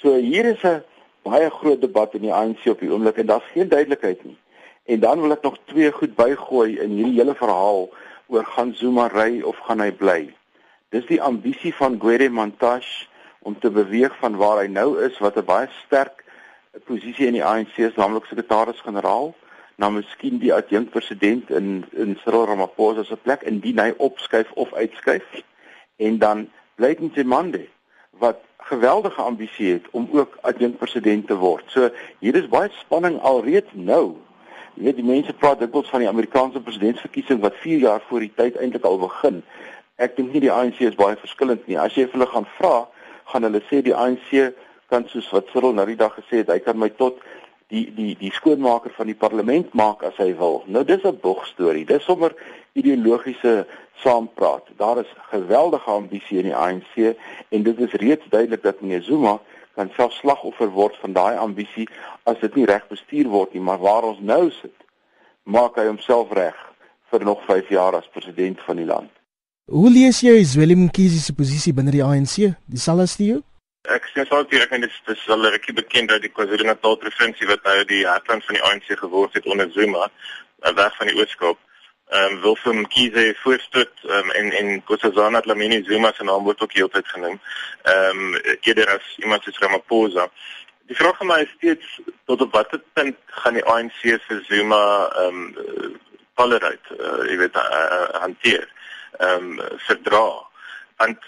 So 0.03 0.18
hier 0.18 0.51
is 0.57 0.66
'n 0.66 0.83
baie 1.22 1.51
groot 1.51 1.81
debat 1.81 2.14
in 2.18 2.27
die 2.27 2.35
ANC 2.35 2.66
op 2.66 2.81
die 2.81 2.90
oomblik 2.90 3.22
en 3.22 3.27
daar's 3.27 3.55
geen 3.55 3.68
duidelikheid 3.68 4.25
nie. 4.25 4.38
En 4.90 5.01
dan 5.01 5.20
wil 5.20 5.38
ek 5.38 5.42
nog 5.42 5.59
twee 5.70 5.92
goed 5.92 6.16
bygooi 6.16 6.81
in 6.81 6.90
hierdie 6.90 7.18
hele 7.22 7.35
verhaal 7.35 7.90
oor 8.27 8.44
gaan 8.44 8.75
Zuma 8.75 9.07
ry 9.07 9.42
of 9.42 9.57
gaan 9.59 9.81
hy 9.81 9.92
bly. 9.92 10.35
Dis 10.92 11.07
die 11.09 11.22
ambisie 11.24 11.70
van 11.72 11.94
Gwede 12.00 12.28
Mantashe 12.28 13.07
om 13.48 13.55
te 13.59 13.70
beweeg 13.72 14.12
van 14.20 14.35
waar 14.37 14.59
hy 14.61 14.66
nou 14.68 15.00
is 15.00 15.16
wat 15.24 15.38
'n 15.40 15.44
baie 15.44 15.68
sterk 15.85 16.24
posisie 16.85 17.26
in 17.26 17.38
die 17.38 17.44
ANC 17.44 17.78
is, 17.78 17.96
naamlik 17.96 18.26
sekretaris-generaal, 18.28 19.33
na 19.76 19.88
miskien 19.90 20.38
die 20.38 20.52
adjunkpresident 20.55 21.50
in 21.50 21.85
in 21.92 22.18
Cyril 22.24 22.44
Ramaphosa 22.46 23.05
se 23.05 23.16
plek 23.16 23.42
indien 23.42 23.78
hy 23.78 23.94
opskuif 23.96 24.52
of 24.52 24.72
uitskuif 24.72 25.42
en 25.96 26.18
dan 26.18 26.50
bly 26.74 26.94
dit 26.94 27.24
mande 27.24 27.66
wat 28.11 28.44
geweldige 28.57 29.22
ambisie 29.22 29.72
het 29.72 29.88
om 29.90 30.09
ook 30.12 30.38
adjunkpresident 30.40 31.26
te 31.26 31.35
word. 31.35 31.64
So 31.66 31.90
hier 32.18 32.37
is 32.37 32.48
baie 32.48 32.70
spanning 32.85 33.20
alreeds 33.20 33.72
nou 33.72 34.16
Jy 34.72 34.87
weet 34.87 34.96
die 35.02 35.05
mense 35.05 35.33
praat 35.37 35.61
dikwels 35.61 35.90
van 35.92 36.00
die 36.00 36.09
Amerikaanse 36.09 36.61
presidentsverkiesing 36.64 37.42
wat 37.42 37.59
4 37.61 37.83
jaar 37.83 38.00
voor 38.09 38.24
die 38.24 38.33
tyd 38.37 38.57
eintlik 38.57 38.87
al 38.88 38.96
begin. 39.02 39.42
Ek 39.96 40.16
dink 40.16 40.33
nie 40.33 40.40
die 40.40 40.52
ANC 40.52 40.81
is 40.81 40.96
baie 40.96 41.16
verskillend 41.16 41.66
nie. 41.68 41.76
As 41.76 41.94
jy 41.96 42.07
hulle 42.12 42.26
gaan 42.26 42.48
vra, 42.57 42.88
gaan 43.33 43.44
hulle 43.44 43.61
sê 43.68 43.83
die 43.85 43.94
ANC 43.94 44.55
kan 44.88 45.05
soos 45.09 45.28
wat 45.33 45.48
Cyril 45.52 45.74
nou 45.76 45.87
die 45.88 46.00
dag 46.00 46.14
gesê 46.16 46.42
het, 46.42 46.50
hy 46.52 46.61
kan 46.64 46.78
my 46.78 46.88
tot 46.96 47.20
die 47.72 47.87
die 47.96 48.12
die 48.20 48.33
skoonmaker 48.33 48.92
van 48.96 49.09
die 49.09 49.16
parlement 49.16 49.72
maak 49.76 50.02
as 50.05 50.18
hy 50.20 50.33
wil. 50.37 50.62
Nou 50.66 50.85
dis 50.85 51.05
'n 51.05 51.20
bogstorie. 51.20 51.87
Dis 51.87 52.05
sommer 52.05 52.35
ideologiese 52.72 53.66
saampraat. 54.02 54.68
Daar 54.76 54.98
is 54.98 55.14
geweldige 55.31 55.90
ambisie 55.90 56.38
in 56.38 56.50
die 56.50 56.57
ANC 56.57 57.16
en 57.48 57.62
dit 57.62 57.78
is 57.81 57.92
reeds 57.92 58.26
duidelik 58.28 58.62
dat 58.62 58.81
meneer 58.81 59.02
Zuma 59.02 59.40
kan 59.74 59.90
self 59.96 60.12
slagoffer 60.12 60.70
word 60.70 60.96
van 60.96 61.12
daai 61.12 61.37
ambisie 61.37 61.88
as 62.24 62.38
dit 62.38 62.55
nie 62.55 62.66
reg 62.66 62.88
bestuur 62.88 63.28
word 63.28 63.52
nie, 63.52 63.62
maar 63.62 63.78
waar 63.78 64.02
ons 64.02 64.20
nou 64.20 64.50
sit, 64.50 64.76
maak 65.42 65.76
hy 65.76 65.87
homself 65.87 66.33
reg 66.33 66.57
vir 67.11 67.24
nog 67.24 67.44
5 67.48 67.68
jaar 67.68 67.96
as 67.96 68.09
president 68.12 68.61
van 68.61 68.76
die 68.76 68.87
land. 68.87 69.21
Hoe 69.70 69.90
lees 69.90 70.20
jy 70.20 70.42
Willem 70.59 70.81
Mkhize 70.85 71.20
se 71.22 71.33
posisie 71.38 71.72
binne 71.72 71.92
die 71.94 72.03
ANC? 72.03 72.48
Dieselfde 72.66 73.05
as 73.07 73.12
jy? 73.14 73.37
Ek 73.94 74.09
sê 74.11 74.25
sou 74.27 74.40
dit 74.42 74.59
reg 74.59 74.72
en 74.75 74.83
dit 74.83 75.12
is 75.14 75.22
al 75.31 75.46
regtig 75.55 75.77
bekend 75.77 76.11
dat 76.11 76.25
die 76.25 76.31
KwaZulu-Natal 76.35 76.98
provinsie 77.05 77.46
wat 77.46 77.62
nou 77.68 77.77
die 77.87 78.01
hartland 78.03 78.42
van 78.48 78.59
die 78.59 78.64
ANC 78.66 78.90
geword 78.98 79.38
het 79.38 79.46
onder 79.46 79.70
Zuma, 79.70 80.09
eh, 80.66 80.75
weg 80.75 80.98
van 80.98 81.12
die 81.12 81.14
Oos-Kaap 81.14 81.62
ehm 82.11 82.35
um, 82.35 82.40
Wilfum 82.42 82.83
Kize 82.90 83.25
voorstot 83.44 84.03
um, 84.05 84.35
en 84.40 84.51
en 84.53 84.83
Kossazana 84.85 85.40
Dlamini 85.40 85.79
Zuma 85.87 86.11
se 86.12 86.25
naam 86.25 86.42
word 86.44 86.61
ook 86.61 86.75
heeltyd 86.75 87.07
genoem. 87.14 87.38
Ehm 87.94 88.35
um, 88.35 88.37
eerder 88.66 88.90
as 88.98 89.14
iemand 89.22 89.46
soos 89.46 89.62
Ramaphosa. 89.62 90.27
Die 90.90 90.98
vraag 90.98 91.22
vir 91.22 91.31
my 91.31 91.40
is 91.46 91.55
steeds 91.57 92.01
tot 92.27 92.42
op 92.42 92.53
watter 92.53 92.83
punt 92.98 93.16
gaan 93.38 93.55
die 93.55 93.64
ANC 93.64 94.03
vir 94.03 94.44
Zuma 94.51 94.85
ehm 95.22 95.42
um, 95.55 95.98
tolerate, 96.35 96.98
uh, 96.98 97.25
jy 97.31 97.38
weet 97.46 97.57
uh, 97.57 97.64
uh, 97.70 98.20
hanteer. 98.27 98.68
Ehm 99.18 99.59
um, 99.59 99.79
verdra. 99.87 100.29
Want 100.96 101.18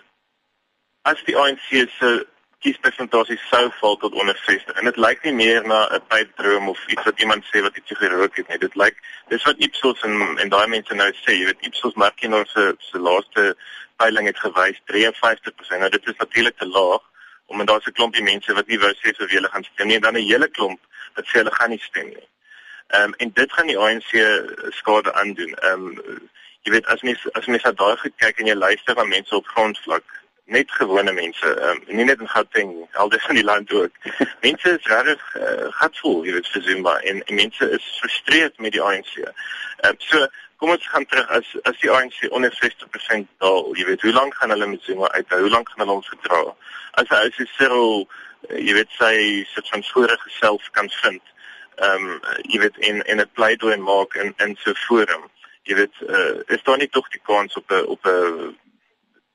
as 1.02 1.24
die 1.24 1.36
ANC 1.36 1.68
se 1.98 2.26
kiespersentasie 2.64 3.36
sou 3.50 3.68
val 3.80 3.96
tot 4.00 4.14
onder 4.20 4.36
60 4.46 4.78
en 4.80 4.88
dit 4.88 5.00
lyk 5.04 5.24
nie 5.26 5.34
meer 5.40 5.66
na 5.68 5.80
'n 5.96 6.06
pypdroom 6.08 6.68
of 6.68 6.86
iets 6.86 7.04
wat 7.04 7.20
iemand 7.20 7.44
sê 7.44 7.60
wat 7.66 7.76
iets 7.76 7.98
gerook 8.00 8.36
het 8.36 8.48
nie. 8.48 8.58
Dit 8.58 8.74
lyk 8.74 8.96
dis 9.28 9.44
wat 9.48 9.60
Ipsos 9.66 10.02
en 10.08 10.38
en 10.38 10.48
daai 10.48 10.66
mense 10.66 10.94
nou 10.94 11.10
sê 11.12 11.36
jy 11.36 11.44
weet 11.50 11.66
Ipsos 11.68 11.94
Markino 11.94 12.44
se 12.44 12.74
se 12.78 12.98
laaste 12.98 13.56
peiling 13.96 14.26
het 14.26 14.38
gewys 14.38 14.80
53% 14.92 15.78
nou 15.78 15.90
dit 15.90 16.06
is 16.06 16.16
natuurlik 16.16 16.56
te 16.58 16.66
laag 16.66 17.02
omdat 17.46 17.66
daar's 17.66 17.86
'n 17.86 17.98
klompie 17.98 18.22
mense 18.22 18.54
wat 18.54 18.66
nie 18.66 18.78
wou 18.78 18.92
sê 18.92 19.12
of 19.20 19.30
hulle 19.30 19.48
gaan 19.48 19.64
stem 19.64 19.86
nie 19.86 19.96
en 19.96 20.06
dan 20.06 20.16
'n 20.16 20.28
hele 20.30 20.48
klomp 20.48 20.80
wat 21.14 21.26
sê 21.26 21.42
hulle 21.42 21.54
gaan 21.54 21.70
nie 21.70 21.84
stem 21.90 22.06
nie. 22.06 22.28
Ehm 22.88 23.02
um, 23.02 23.14
en 23.16 23.30
dit 23.32 23.52
gaan 23.52 23.66
die 23.66 23.78
ANC 23.78 24.10
skade 24.70 25.12
aandoen. 25.12 25.54
Ehm 25.54 25.86
um, 25.86 26.30
jy 26.64 26.72
weet 26.72 26.86
as 26.92 27.02
mens 27.02 27.24
as 27.38 27.46
mens 27.46 27.62
daai 27.62 27.96
gekyk 28.02 28.38
en 28.40 28.52
jy 28.52 28.54
luister 28.56 28.96
na 28.96 29.04
mense 29.04 29.36
op 29.36 29.48
grondvlak 29.52 30.20
net 30.44 30.70
gewone 30.70 31.12
mense, 31.12 31.46
um, 31.68 31.80
nie 31.86 32.04
net 32.04 32.20
in 32.20 32.28
Gauteng, 32.28 32.72
elders 32.92 33.26
in 33.28 33.38
die 33.38 33.44
land 33.44 33.72
ook. 33.72 33.92
mense 34.46 34.70
is 34.76 34.88
regtig 34.92 35.22
uh, 35.40 35.68
gatvol, 35.80 36.24
jy 36.26 36.34
weet, 36.36 36.48
vir 36.52 36.64
Zuma 36.66 36.96
en, 37.00 37.22
en 37.24 37.38
mense 37.38 37.68
is 37.76 37.86
frustreerd 38.00 38.58
met 38.60 38.76
die 38.76 38.82
ANC. 38.82 39.14
Um, 39.24 39.30
ehm, 39.88 40.00
so 40.04 40.26
kom 40.60 40.74
ons 40.74 40.88
gaan 40.92 41.06
terug 41.08 41.30
as 41.36 41.48
as 41.68 41.80
die 41.80 41.90
ANC 41.90 42.20
onder 42.30 42.52
60% 42.60 43.30
daal, 43.44 43.72
jy 43.78 43.88
weet, 43.88 44.04
hoe 44.04 44.12
lank 44.12 44.36
gaan 44.40 44.52
hulle 44.52 44.68
met 44.68 44.84
Zuma 44.84 45.08
uit? 45.16 45.32
Hoe 45.32 45.52
lank 45.52 45.72
gaan 45.72 45.86
hulle 45.86 46.00
ons 46.02 46.12
gedra? 46.12 46.42
As 47.00 47.08
hy 47.08 47.22
as 47.30 47.40
Cyril, 47.56 48.04
uh, 48.04 48.58
jy 48.60 48.76
weet, 48.76 48.92
sy 49.00 49.14
sit 49.54 49.72
van 49.72 49.86
vorige 49.94 50.36
self 50.40 50.68
kan 50.76 50.92
vind. 51.00 51.24
Ehm 51.82 52.10
um, 52.12 52.20
jy 52.52 52.60
weet 52.62 52.76
in 52.86 53.00
in 53.10 53.20
'n 53.20 53.32
pleidooi 53.32 53.76
maak 53.80 54.14
in 54.14 54.34
in 54.44 54.52
so 54.62 54.76
forum. 54.86 55.24
Jy 55.64 55.74
weet, 55.74 56.00
uh, 56.04 56.40
is 56.52 56.62
daar 56.62 56.78
nie 56.78 56.90
tog 56.92 57.08
die 57.08 57.22
kans 57.24 57.56
op 57.56 57.70
'n 57.70 57.86
op 57.88 58.06
'n 58.06 58.56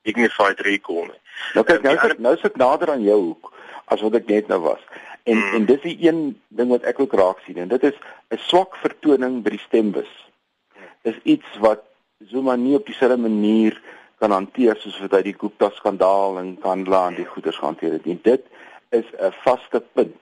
dignified 0.02 0.60
recall 0.60 1.10
nie. 1.10 1.20
Nou 1.54 1.64
kyk 1.66 1.82
nou 1.82 1.96
sit 1.98 2.18
nou 2.18 2.36
sit 2.40 2.56
nader 2.56 2.90
aan 2.90 3.02
jou 3.02 3.20
hoek 3.20 3.52
as 3.84 4.00
wat 4.00 4.14
ek 4.14 4.26
net 4.26 4.48
nou 4.48 4.60
was. 4.60 4.82
En 5.22 5.36
hmm. 5.36 5.54
en 5.54 5.66
dis 5.66 5.80
die 5.80 5.96
een 6.06 6.40
ding 6.48 6.70
wat 6.70 6.86
ek 6.88 7.00
ook 7.00 7.14
raak 7.18 7.42
sien 7.44 7.56
en 7.56 7.68
dit 7.68 7.82
is 7.82 7.98
'n 8.30 8.42
swak 8.46 8.76
vertoning 8.76 9.42
by 9.42 9.50
die 9.56 9.64
stembus. 9.66 10.12
Is 11.02 11.18
iets 11.22 11.58
wat 11.58 11.82
Zuma 12.28 12.56
nie 12.56 12.74
op 12.76 12.86
dieselfde 12.86 13.16
manier 13.16 13.80
kan 14.20 14.30
hanteer 14.30 14.76
soos 14.76 14.98
wat 15.00 15.14
hy 15.16 15.22
die 15.22 15.38
Gupta 15.38 15.70
skandaal 15.74 16.38
en 16.38 16.58
Kandla 16.60 17.06
en 17.08 17.14
die 17.16 17.28
goeders 17.28 17.58
hanteer 17.58 17.92
het 17.92 18.04
nie. 18.04 18.18
Dit 18.22 18.44
is 18.90 19.06
'n 19.18 19.32
vaste 19.44 19.80
punt 19.92 20.20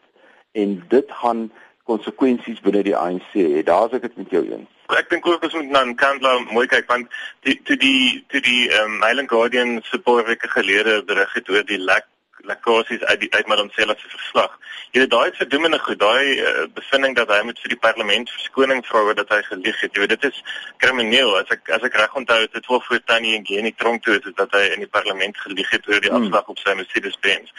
en 0.52 0.84
dit 0.88 1.08
gaan 1.10 1.50
konsekwensies 1.88 2.60
binne 2.64 2.84
die 2.86 2.96
ANC 2.96 3.32
hê. 3.34 3.64
Daar's 3.64 3.96
ek 3.96 4.08
dit 4.08 4.20
met 4.22 4.36
jou 4.36 4.44
eens 4.46 4.68
ek 4.96 5.10
dink 5.12 5.26
ook 5.28 5.42
ons 5.44 5.54
moet 5.58 5.72
na 5.72 5.82
Kandla 6.00 6.38
mooi 6.48 6.66
kyk 6.66 6.86
want 6.88 7.16
die 7.44 7.58
toe 7.68 7.76
die 7.80 8.24
toe 8.32 8.40
die 8.44 8.68
ehm 8.70 8.94
um, 8.96 9.02
Highland 9.04 9.28
Guardian 9.32 9.80
se 9.84 9.98
paar 10.00 10.24
weke 10.24 10.48
gelede 10.48 11.02
berig 11.10 11.34
het 11.36 11.50
oor 11.52 11.66
die 11.68 11.80
lek 11.90 12.06
lekkasies 12.46 13.04
uit 13.04 13.20
die 13.20 13.34
uit 13.34 13.46
Madonsela 13.46 13.94
se 13.98 14.08
verslag. 14.08 14.58
Jy 14.90 15.00
weet 15.00 15.10
daai 15.10 15.32
verdoemende 15.36 15.78
goed, 15.78 15.98
daai 16.00 16.40
uh, 16.40 16.66
bevinding 16.74 17.16
dat 17.16 17.30
hy 17.32 17.40
moet 17.44 17.60
vir 17.62 17.74
die 17.74 17.80
parlement 17.82 18.30
verskoning 18.30 18.84
vra 18.86 19.02
oor 19.06 19.18
dat 19.18 19.32
hy 19.34 19.40
gelieg 19.48 19.80
het. 19.80 19.94
Jy 19.94 20.04
weet 20.04 20.14
dit 20.14 20.28
is 20.30 20.42
krimineel. 20.84 21.34
As 21.40 21.50
ek 21.54 21.72
as 21.76 21.86
ek 21.88 21.98
reg 22.00 22.14
onthou 22.20 22.38
het 22.44 22.52
dit 22.52 22.70
wel 22.72 22.84
voor 22.88 23.02
Tannie 23.04 23.34
en 23.38 23.46
Genie 23.46 23.74
tronk 23.76 24.04
toe 24.04 24.18
is 24.18 24.36
dat 24.40 24.54
hy 24.56 24.64
in 24.74 24.84
die 24.84 24.92
parlement 24.98 25.42
gelieg 25.46 25.70
het 25.74 25.88
oor 25.88 26.00
die 26.00 26.12
hmm. 26.12 26.28
afslag 26.28 26.54
op 26.54 26.62
sy 26.62 26.76
Mercedes-Benz. 26.78 27.52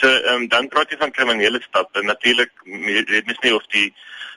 So 0.00 0.10
ehm 0.10 0.44
um, 0.44 0.48
dan 0.48 0.68
praat 0.68 0.90
jy 0.90 1.00
van 1.00 1.14
kriminele 1.14 1.62
stappe. 1.62 2.02
Natuurlik 2.02 2.52
weet 2.64 3.30
mens 3.30 3.40
nie 3.46 3.54
of 3.54 3.66
die 3.76 3.88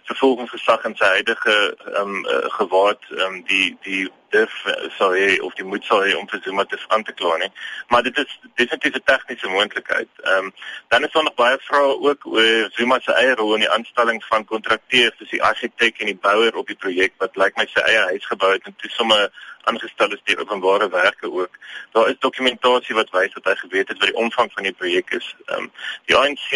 vervolgingsgesag 0.07 0.85
in 0.87 0.95
sy 0.95 1.09
huidige 1.19 1.57
ehm 1.93 2.15
um, 2.15 2.21
uh, 2.25 2.45
gewaad 2.59 3.03
ehm 3.11 3.25
um, 3.25 3.43
die 3.51 3.75
die 3.83 4.05
dif 4.29 4.53
sou 4.97 5.09
hy 5.13 5.37
of 5.45 5.53
die 5.55 5.65
moed 5.65 5.85
sou 5.87 5.99
hy 6.03 6.13
om 6.17 6.27
vir 6.27 6.41
Zuma 6.43 6.65
te 6.65 6.79
aan 6.87 7.03
te 7.03 7.13
kla 7.13 7.37
nie. 7.37 7.49
Maar 7.87 8.03
dit 8.03 8.17
is 8.17 8.39
definitief 8.55 8.95
'n 8.95 9.03
tegniese 9.05 9.49
moontlikheid. 9.49 10.09
Ehm 10.23 10.45
um, 10.45 10.53
dan 10.87 11.03
is 11.03 11.11
daar 11.11 11.23
nog 11.23 11.35
baie 11.35 11.57
vrae 11.61 11.99
ook 12.09 12.25
oor 12.25 12.69
Zuma 12.71 12.99
se 12.99 13.13
eie 13.13 13.35
rol 13.35 13.53
in 13.53 13.65
die 13.65 13.69
aanstelling 13.69 14.23
van 14.25 14.45
kontrakteurs, 14.45 15.17
soos 15.17 15.29
die 15.29 15.43
argitek 15.43 15.99
en 15.99 16.05
die 16.05 16.21
bouer 16.21 16.55
op 16.55 16.67
die 16.67 16.81
projek 16.83 17.13
wat 17.17 17.35
lyk 17.35 17.45
like 17.45 17.59
my 17.59 17.67
sy 17.73 17.85
eie 17.89 18.03
huis 18.11 18.25
gebou 18.25 18.51
het 18.51 18.65
en 18.65 18.75
toe 18.75 18.89
sommer 18.89 19.31
aangestel 19.67 20.13
is 20.15 20.23
deur 20.23 20.39
openbare 20.39 20.89
werke 20.89 21.31
ook. 21.31 21.53
Daar 21.91 22.09
is 22.09 22.19
dokumentasie 22.19 22.95
wat 22.95 23.09
wys 23.09 23.33
dat 23.33 23.43
hy 23.43 23.55
geweet 23.55 23.87
het 23.87 23.99
wat 23.99 24.07
die 24.07 24.21
omvang 24.23 24.51
van 24.53 24.63
die 24.63 24.77
projek 24.81 25.09
is. 25.19 25.35
Ehm 25.45 25.67
um, 25.67 25.71
die 26.05 26.15
ANC 26.15 26.47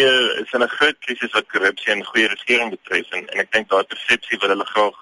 is 0.44 0.52
in 0.52 0.64
'n 0.64 0.76
groot 0.78 1.00
krisis 1.00 1.32
wat 1.38 1.52
korrupsie 1.54 1.92
en 1.94 2.06
goeie 2.06 2.28
regering 2.28 2.70
betref 2.70 3.10
en, 3.10 3.28
en 3.28 3.40
ek 3.40 3.52
dink 3.52 3.70
daai 3.70 3.84
persepsie 3.84 4.40
wil 4.40 4.50
hulle 4.56 4.70
graag 4.74 4.98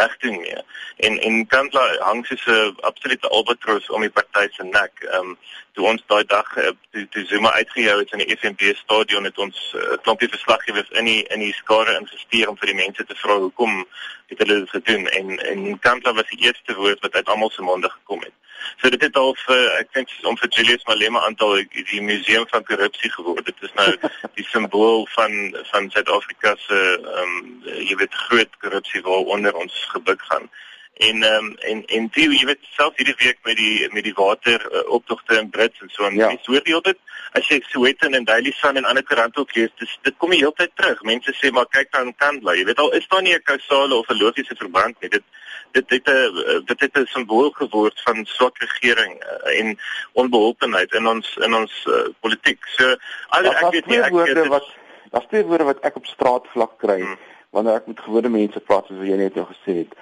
wegdoen 0.00 0.40
mee. 0.40 0.62
En 1.06 1.18
en 1.26 1.46
Kantla 1.54 1.84
hang 2.08 2.26
soos 2.26 2.46
'n 2.46 2.76
absolute 2.90 3.28
albatros 3.28 3.90
om 3.90 4.00
die 4.06 4.16
party 4.18 4.46
se 4.50 4.64
nek. 4.64 4.94
Ehm 5.00 5.20
um, 5.20 5.38
toe 5.74 5.86
ons 5.86 6.02
daai 6.10 6.24
dag 6.24 6.48
uh, 6.56 6.70
toe, 6.90 7.06
toe 7.12 7.24
Zuma 7.30 7.52
uitgehou 7.52 7.98
het 8.00 8.12
in 8.12 8.22
die 8.22 8.36
FNB 8.36 8.72
stadion 8.82 9.28
het 9.30 9.38
ons 9.38 9.58
'n 9.74 9.78
uh, 9.78 9.98
klompie 10.02 10.28
verslaggewers 10.28 10.90
in 11.00 11.04
die 11.04 11.22
in 11.34 11.44
die 11.46 11.54
skare 11.54 11.98
ingestuur 12.00 12.48
om 12.48 12.58
vir 12.58 12.72
die 12.72 12.80
mense 12.84 13.04
te 13.04 13.14
vra 13.22 13.38
hoekom 13.44 13.86
het 14.26 14.38
hulle 14.42 14.58
dit 14.64 14.70
gedoen 14.76 15.06
en 15.20 15.38
en 15.52 15.78
Kantla 15.78 16.12
was 16.12 16.28
die 16.34 16.42
eerste 16.46 16.74
woord 16.74 17.00
wat 17.00 17.14
uit 17.14 17.28
almal 17.28 17.50
se 17.50 17.62
monde 17.62 17.90
gekom 17.90 18.20
het. 18.26 18.34
So 18.80 18.90
dit 18.90 19.02
het 19.02 19.16
al 19.16 19.34
vir 19.44 19.64
ek 19.78 19.92
dink 19.96 20.14
om 20.30 20.36
vir 20.40 20.50
Julius 20.56 20.86
Malema 20.90 21.22
aantal 21.26 21.60
die 21.72 22.02
museum 22.02 22.46
van 22.52 22.64
korrupsie 22.64 23.10
geword. 23.10 23.44
Dit 23.50 23.66
is 23.68 23.74
nou 23.78 23.88
die 24.38 24.46
simbool 24.50 25.06
van 25.16 25.36
van 25.72 25.90
Suid-Afrika 25.94 26.54
se 26.66 26.80
ehm 26.98 27.22
um, 27.22 27.60
jy 27.88 27.98
weet 28.00 28.22
groot 28.28 28.58
korrupsie 28.64 29.02
waaronder 29.06 29.54
ons 29.54 29.84
gebuk 29.94 30.22
gaan. 30.30 30.50
En 30.98 31.22
um, 31.22 31.52
en 31.58 31.84
en 31.86 32.08
die, 32.14 32.26
jy 32.34 32.46
weet 32.48 32.64
self 32.74 32.96
hierdie 32.98 33.14
week 33.20 33.38
met 33.46 33.56
die 33.56 33.86
met 33.94 34.02
die 34.04 34.14
water 34.18 34.64
uh, 34.66 34.80
optogte 34.96 35.36
in 35.38 35.50
Brits 35.54 35.80
en 35.84 35.92
so 35.94 36.06
en 36.08 36.16
ja. 36.18 36.30
so 36.42 36.56
hoor 36.56 36.66
jy 36.66 36.80
dit 36.88 36.98
as 37.38 37.46
jy 37.46 37.58
Soweto 37.68 38.08
en 38.08 38.24
Daily 38.26 38.50
Sun 38.56 38.80
en 38.80 38.88
ander 38.88 39.04
koerante 39.06 39.38
ook 39.40 39.54
lees, 39.54 39.70
dis 39.78 39.92
dit 40.02 40.16
kom 40.18 40.32
die 40.34 40.40
hele 40.40 40.54
tyd 40.58 40.72
terug. 40.74 41.02
Mense 41.06 41.34
sê 41.38 41.52
maar 41.54 41.68
kyk 41.70 41.92
dan 41.94 42.10
kan 42.18 42.40
bly. 42.42 42.56
Jy 42.58 42.64
weet 42.70 42.82
al 42.82 42.90
is 42.98 43.06
daar 43.12 43.22
nie 43.22 43.34
'n 43.34 43.44
kausale 43.44 43.94
of 43.94 44.10
'n 44.10 44.18
logiese 44.22 44.56
verband 44.58 45.00
nie. 45.00 45.10
Dit 45.10 45.24
dit 45.72 45.90
het 45.90 46.08
'n 46.08 46.64
dit 46.66 46.80
het 46.80 46.98
'n 46.98 47.06
simbool 47.06 47.50
geword 47.50 48.00
van 48.04 48.24
swak 48.24 48.58
regering 48.58 49.22
uh, 49.22 49.60
en 49.60 49.78
onbeholpenheid 50.12 50.92
in 50.94 51.06
ons 51.06 51.36
in 51.36 51.54
ons 51.54 51.86
uh, 51.86 52.08
politiek. 52.20 52.58
So 52.76 52.96
al 53.28 53.44
ek 53.44 53.70
weet 53.70 53.86
nie 53.86 54.00
ek 54.00 54.10
woorde 54.10 54.48
wat 54.48 54.66
daar's 55.10 55.28
twee 55.28 55.44
woorde 55.44 55.64
wat 55.64 55.80
ek 55.80 55.96
op 55.96 56.06
straat 56.06 56.46
vlak 56.52 56.78
kry 56.78 57.00
hmm. 57.00 57.18
wanneer 57.50 57.74
ek 57.74 57.86
met 57.86 58.00
gewone 58.00 58.28
mense 58.28 58.60
praat 58.60 58.86
soos 58.86 59.06
jy 59.06 59.16
net 59.16 59.34
nou 59.34 59.46
gesê 59.46 59.84
het. 59.84 59.92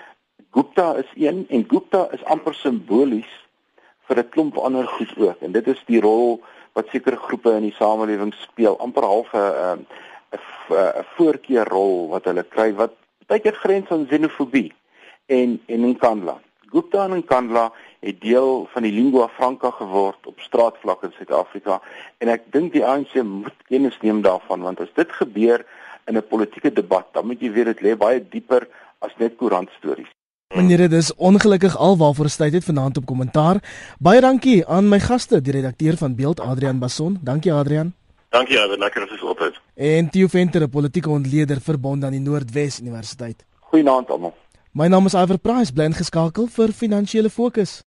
Gupta 0.57 0.95
is 0.95 1.11
een 1.15 1.45
en 1.49 1.65
Gupta 1.69 2.07
is 2.17 2.23
amper 2.25 2.55
simbolies 2.57 3.33
vir 4.09 4.19
'n 4.21 4.29
klomp 4.29 4.57
ander 4.57 4.87
goed 4.89 5.13
ook 5.19 5.43
en 5.45 5.53
dit 5.53 5.67
is 5.69 5.83
die 5.87 6.01
rol 6.01 6.41
wat 6.73 6.89
sekere 6.89 7.17
groepe 7.17 7.53
in 7.59 7.67
die 7.69 7.77
samelewing 7.77 8.33
speel 8.35 8.79
amper 8.87 9.05
half 9.05 9.35
'n 9.35 9.39
'n 9.39 9.87
'n 10.71 11.05
voorkeurrol 11.17 12.09
wat 12.15 12.25
hulle 12.25 12.47
kry 12.57 12.73
wat 12.81 12.97
baie 13.27 13.41
keer 13.41 13.59
grens 13.65 13.91
aan 13.91 14.09
xenofobie 14.09 14.73
en 15.27 15.61
en 15.67 15.85
in 15.91 15.97
Kandla. 15.99 16.41
Gupta 16.73 17.05
en 17.05 17.25
Kandla 17.25 17.73
het 18.01 18.21
deel 18.21 18.67
van 18.73 18.83
die 18.83 18.93
lingua 18.93 19.29
franca 19.29 19.71
geword 19.71 20.27
op 20.27 20.41
straatvlak 20.41 21.03
in 21.03 21.13
Suid-Afrika 21.13 21.81
en 22.19 22.29
ek 22.29 22.53
dink 22.53 22.73
die 22.73 22.87
ANC 22.87 23.15
moet 23.23 23.61
kennis 23.69 24.01
neem 24.01 24.23
daarvan 24.23 24.63
want 24.63 24.81
as 24.81 24.93
dit 24.95 25.13
gebeur 25.13 25.67
in 26.07 26.17
'n 26.17 26.29
politieke 26.29 26.73
debat 26.73 27.07
dan 27.13 27.27
moet 27.27 27.41
jy 27.41 27.53
weet 27.53 27.77
dit 27.77 27.81
lê 27.81 27.97
baie 27.97 28.29
dieper 28.29 28.69
as 28.99 29.13
net 29.19 29.37
koerantstories. 29.37 30.17
Dit 30.57 30.93
is 30.93 31.15
ongelukkig 31.15 31.77
alwaarvoor 31.77 32.29
tyd 32.37 32.53
het 32.53 32.65
vanaand 32.65 32.97
op 32.97 33.07
kommentaar. 33.07 33.61
Baie 33.99 34.21
dankie 34.21 34.67
aan 34.67 34.89
my 34.89 35.01
gaste, 35.01 35.41
die 35.41 35.53
redakteur 35.53 35.97
van 35.97 36.15
Beeld 36.15 36.41
Adrian 36.41 36.79
Bason. 36.79 37.19
Dankie 37.21 37.53
Adrian. 37.53 37.93
Dankie, 38.31 38.59
Adrian, 38.59 38.79
lekker 38.79 39.03
as 39.03 39.11
jy 39.11 39.29
op 39.29 39.39
het. 39.39 39.61
En 39.75 40.09
Theo 40.11 40.27
Venter, 40.27 40.63
'n 40.63 40.71
politieke 40.71 41.11
ontleder 41.11 41.61
verbond 41.61 42.05
aan 42.05 42.11
die 42.11 42.21
Noordwes 42.21 42.81
Universiteit. 42.81 43.45
Goeienaand 43.61 44.11
almal. 44.11 44.35
My 44.73 44.87
naam 44.87 45.07
is 45.07 45.15
Iver 45.15 45.39
Price, 45.39 45.73
bly 45.73 45.85
ingeskakel 45.85 46.47
vir 46.47 46.73
Finansiële 46.73 47.31
Fokus. 47.31 47.83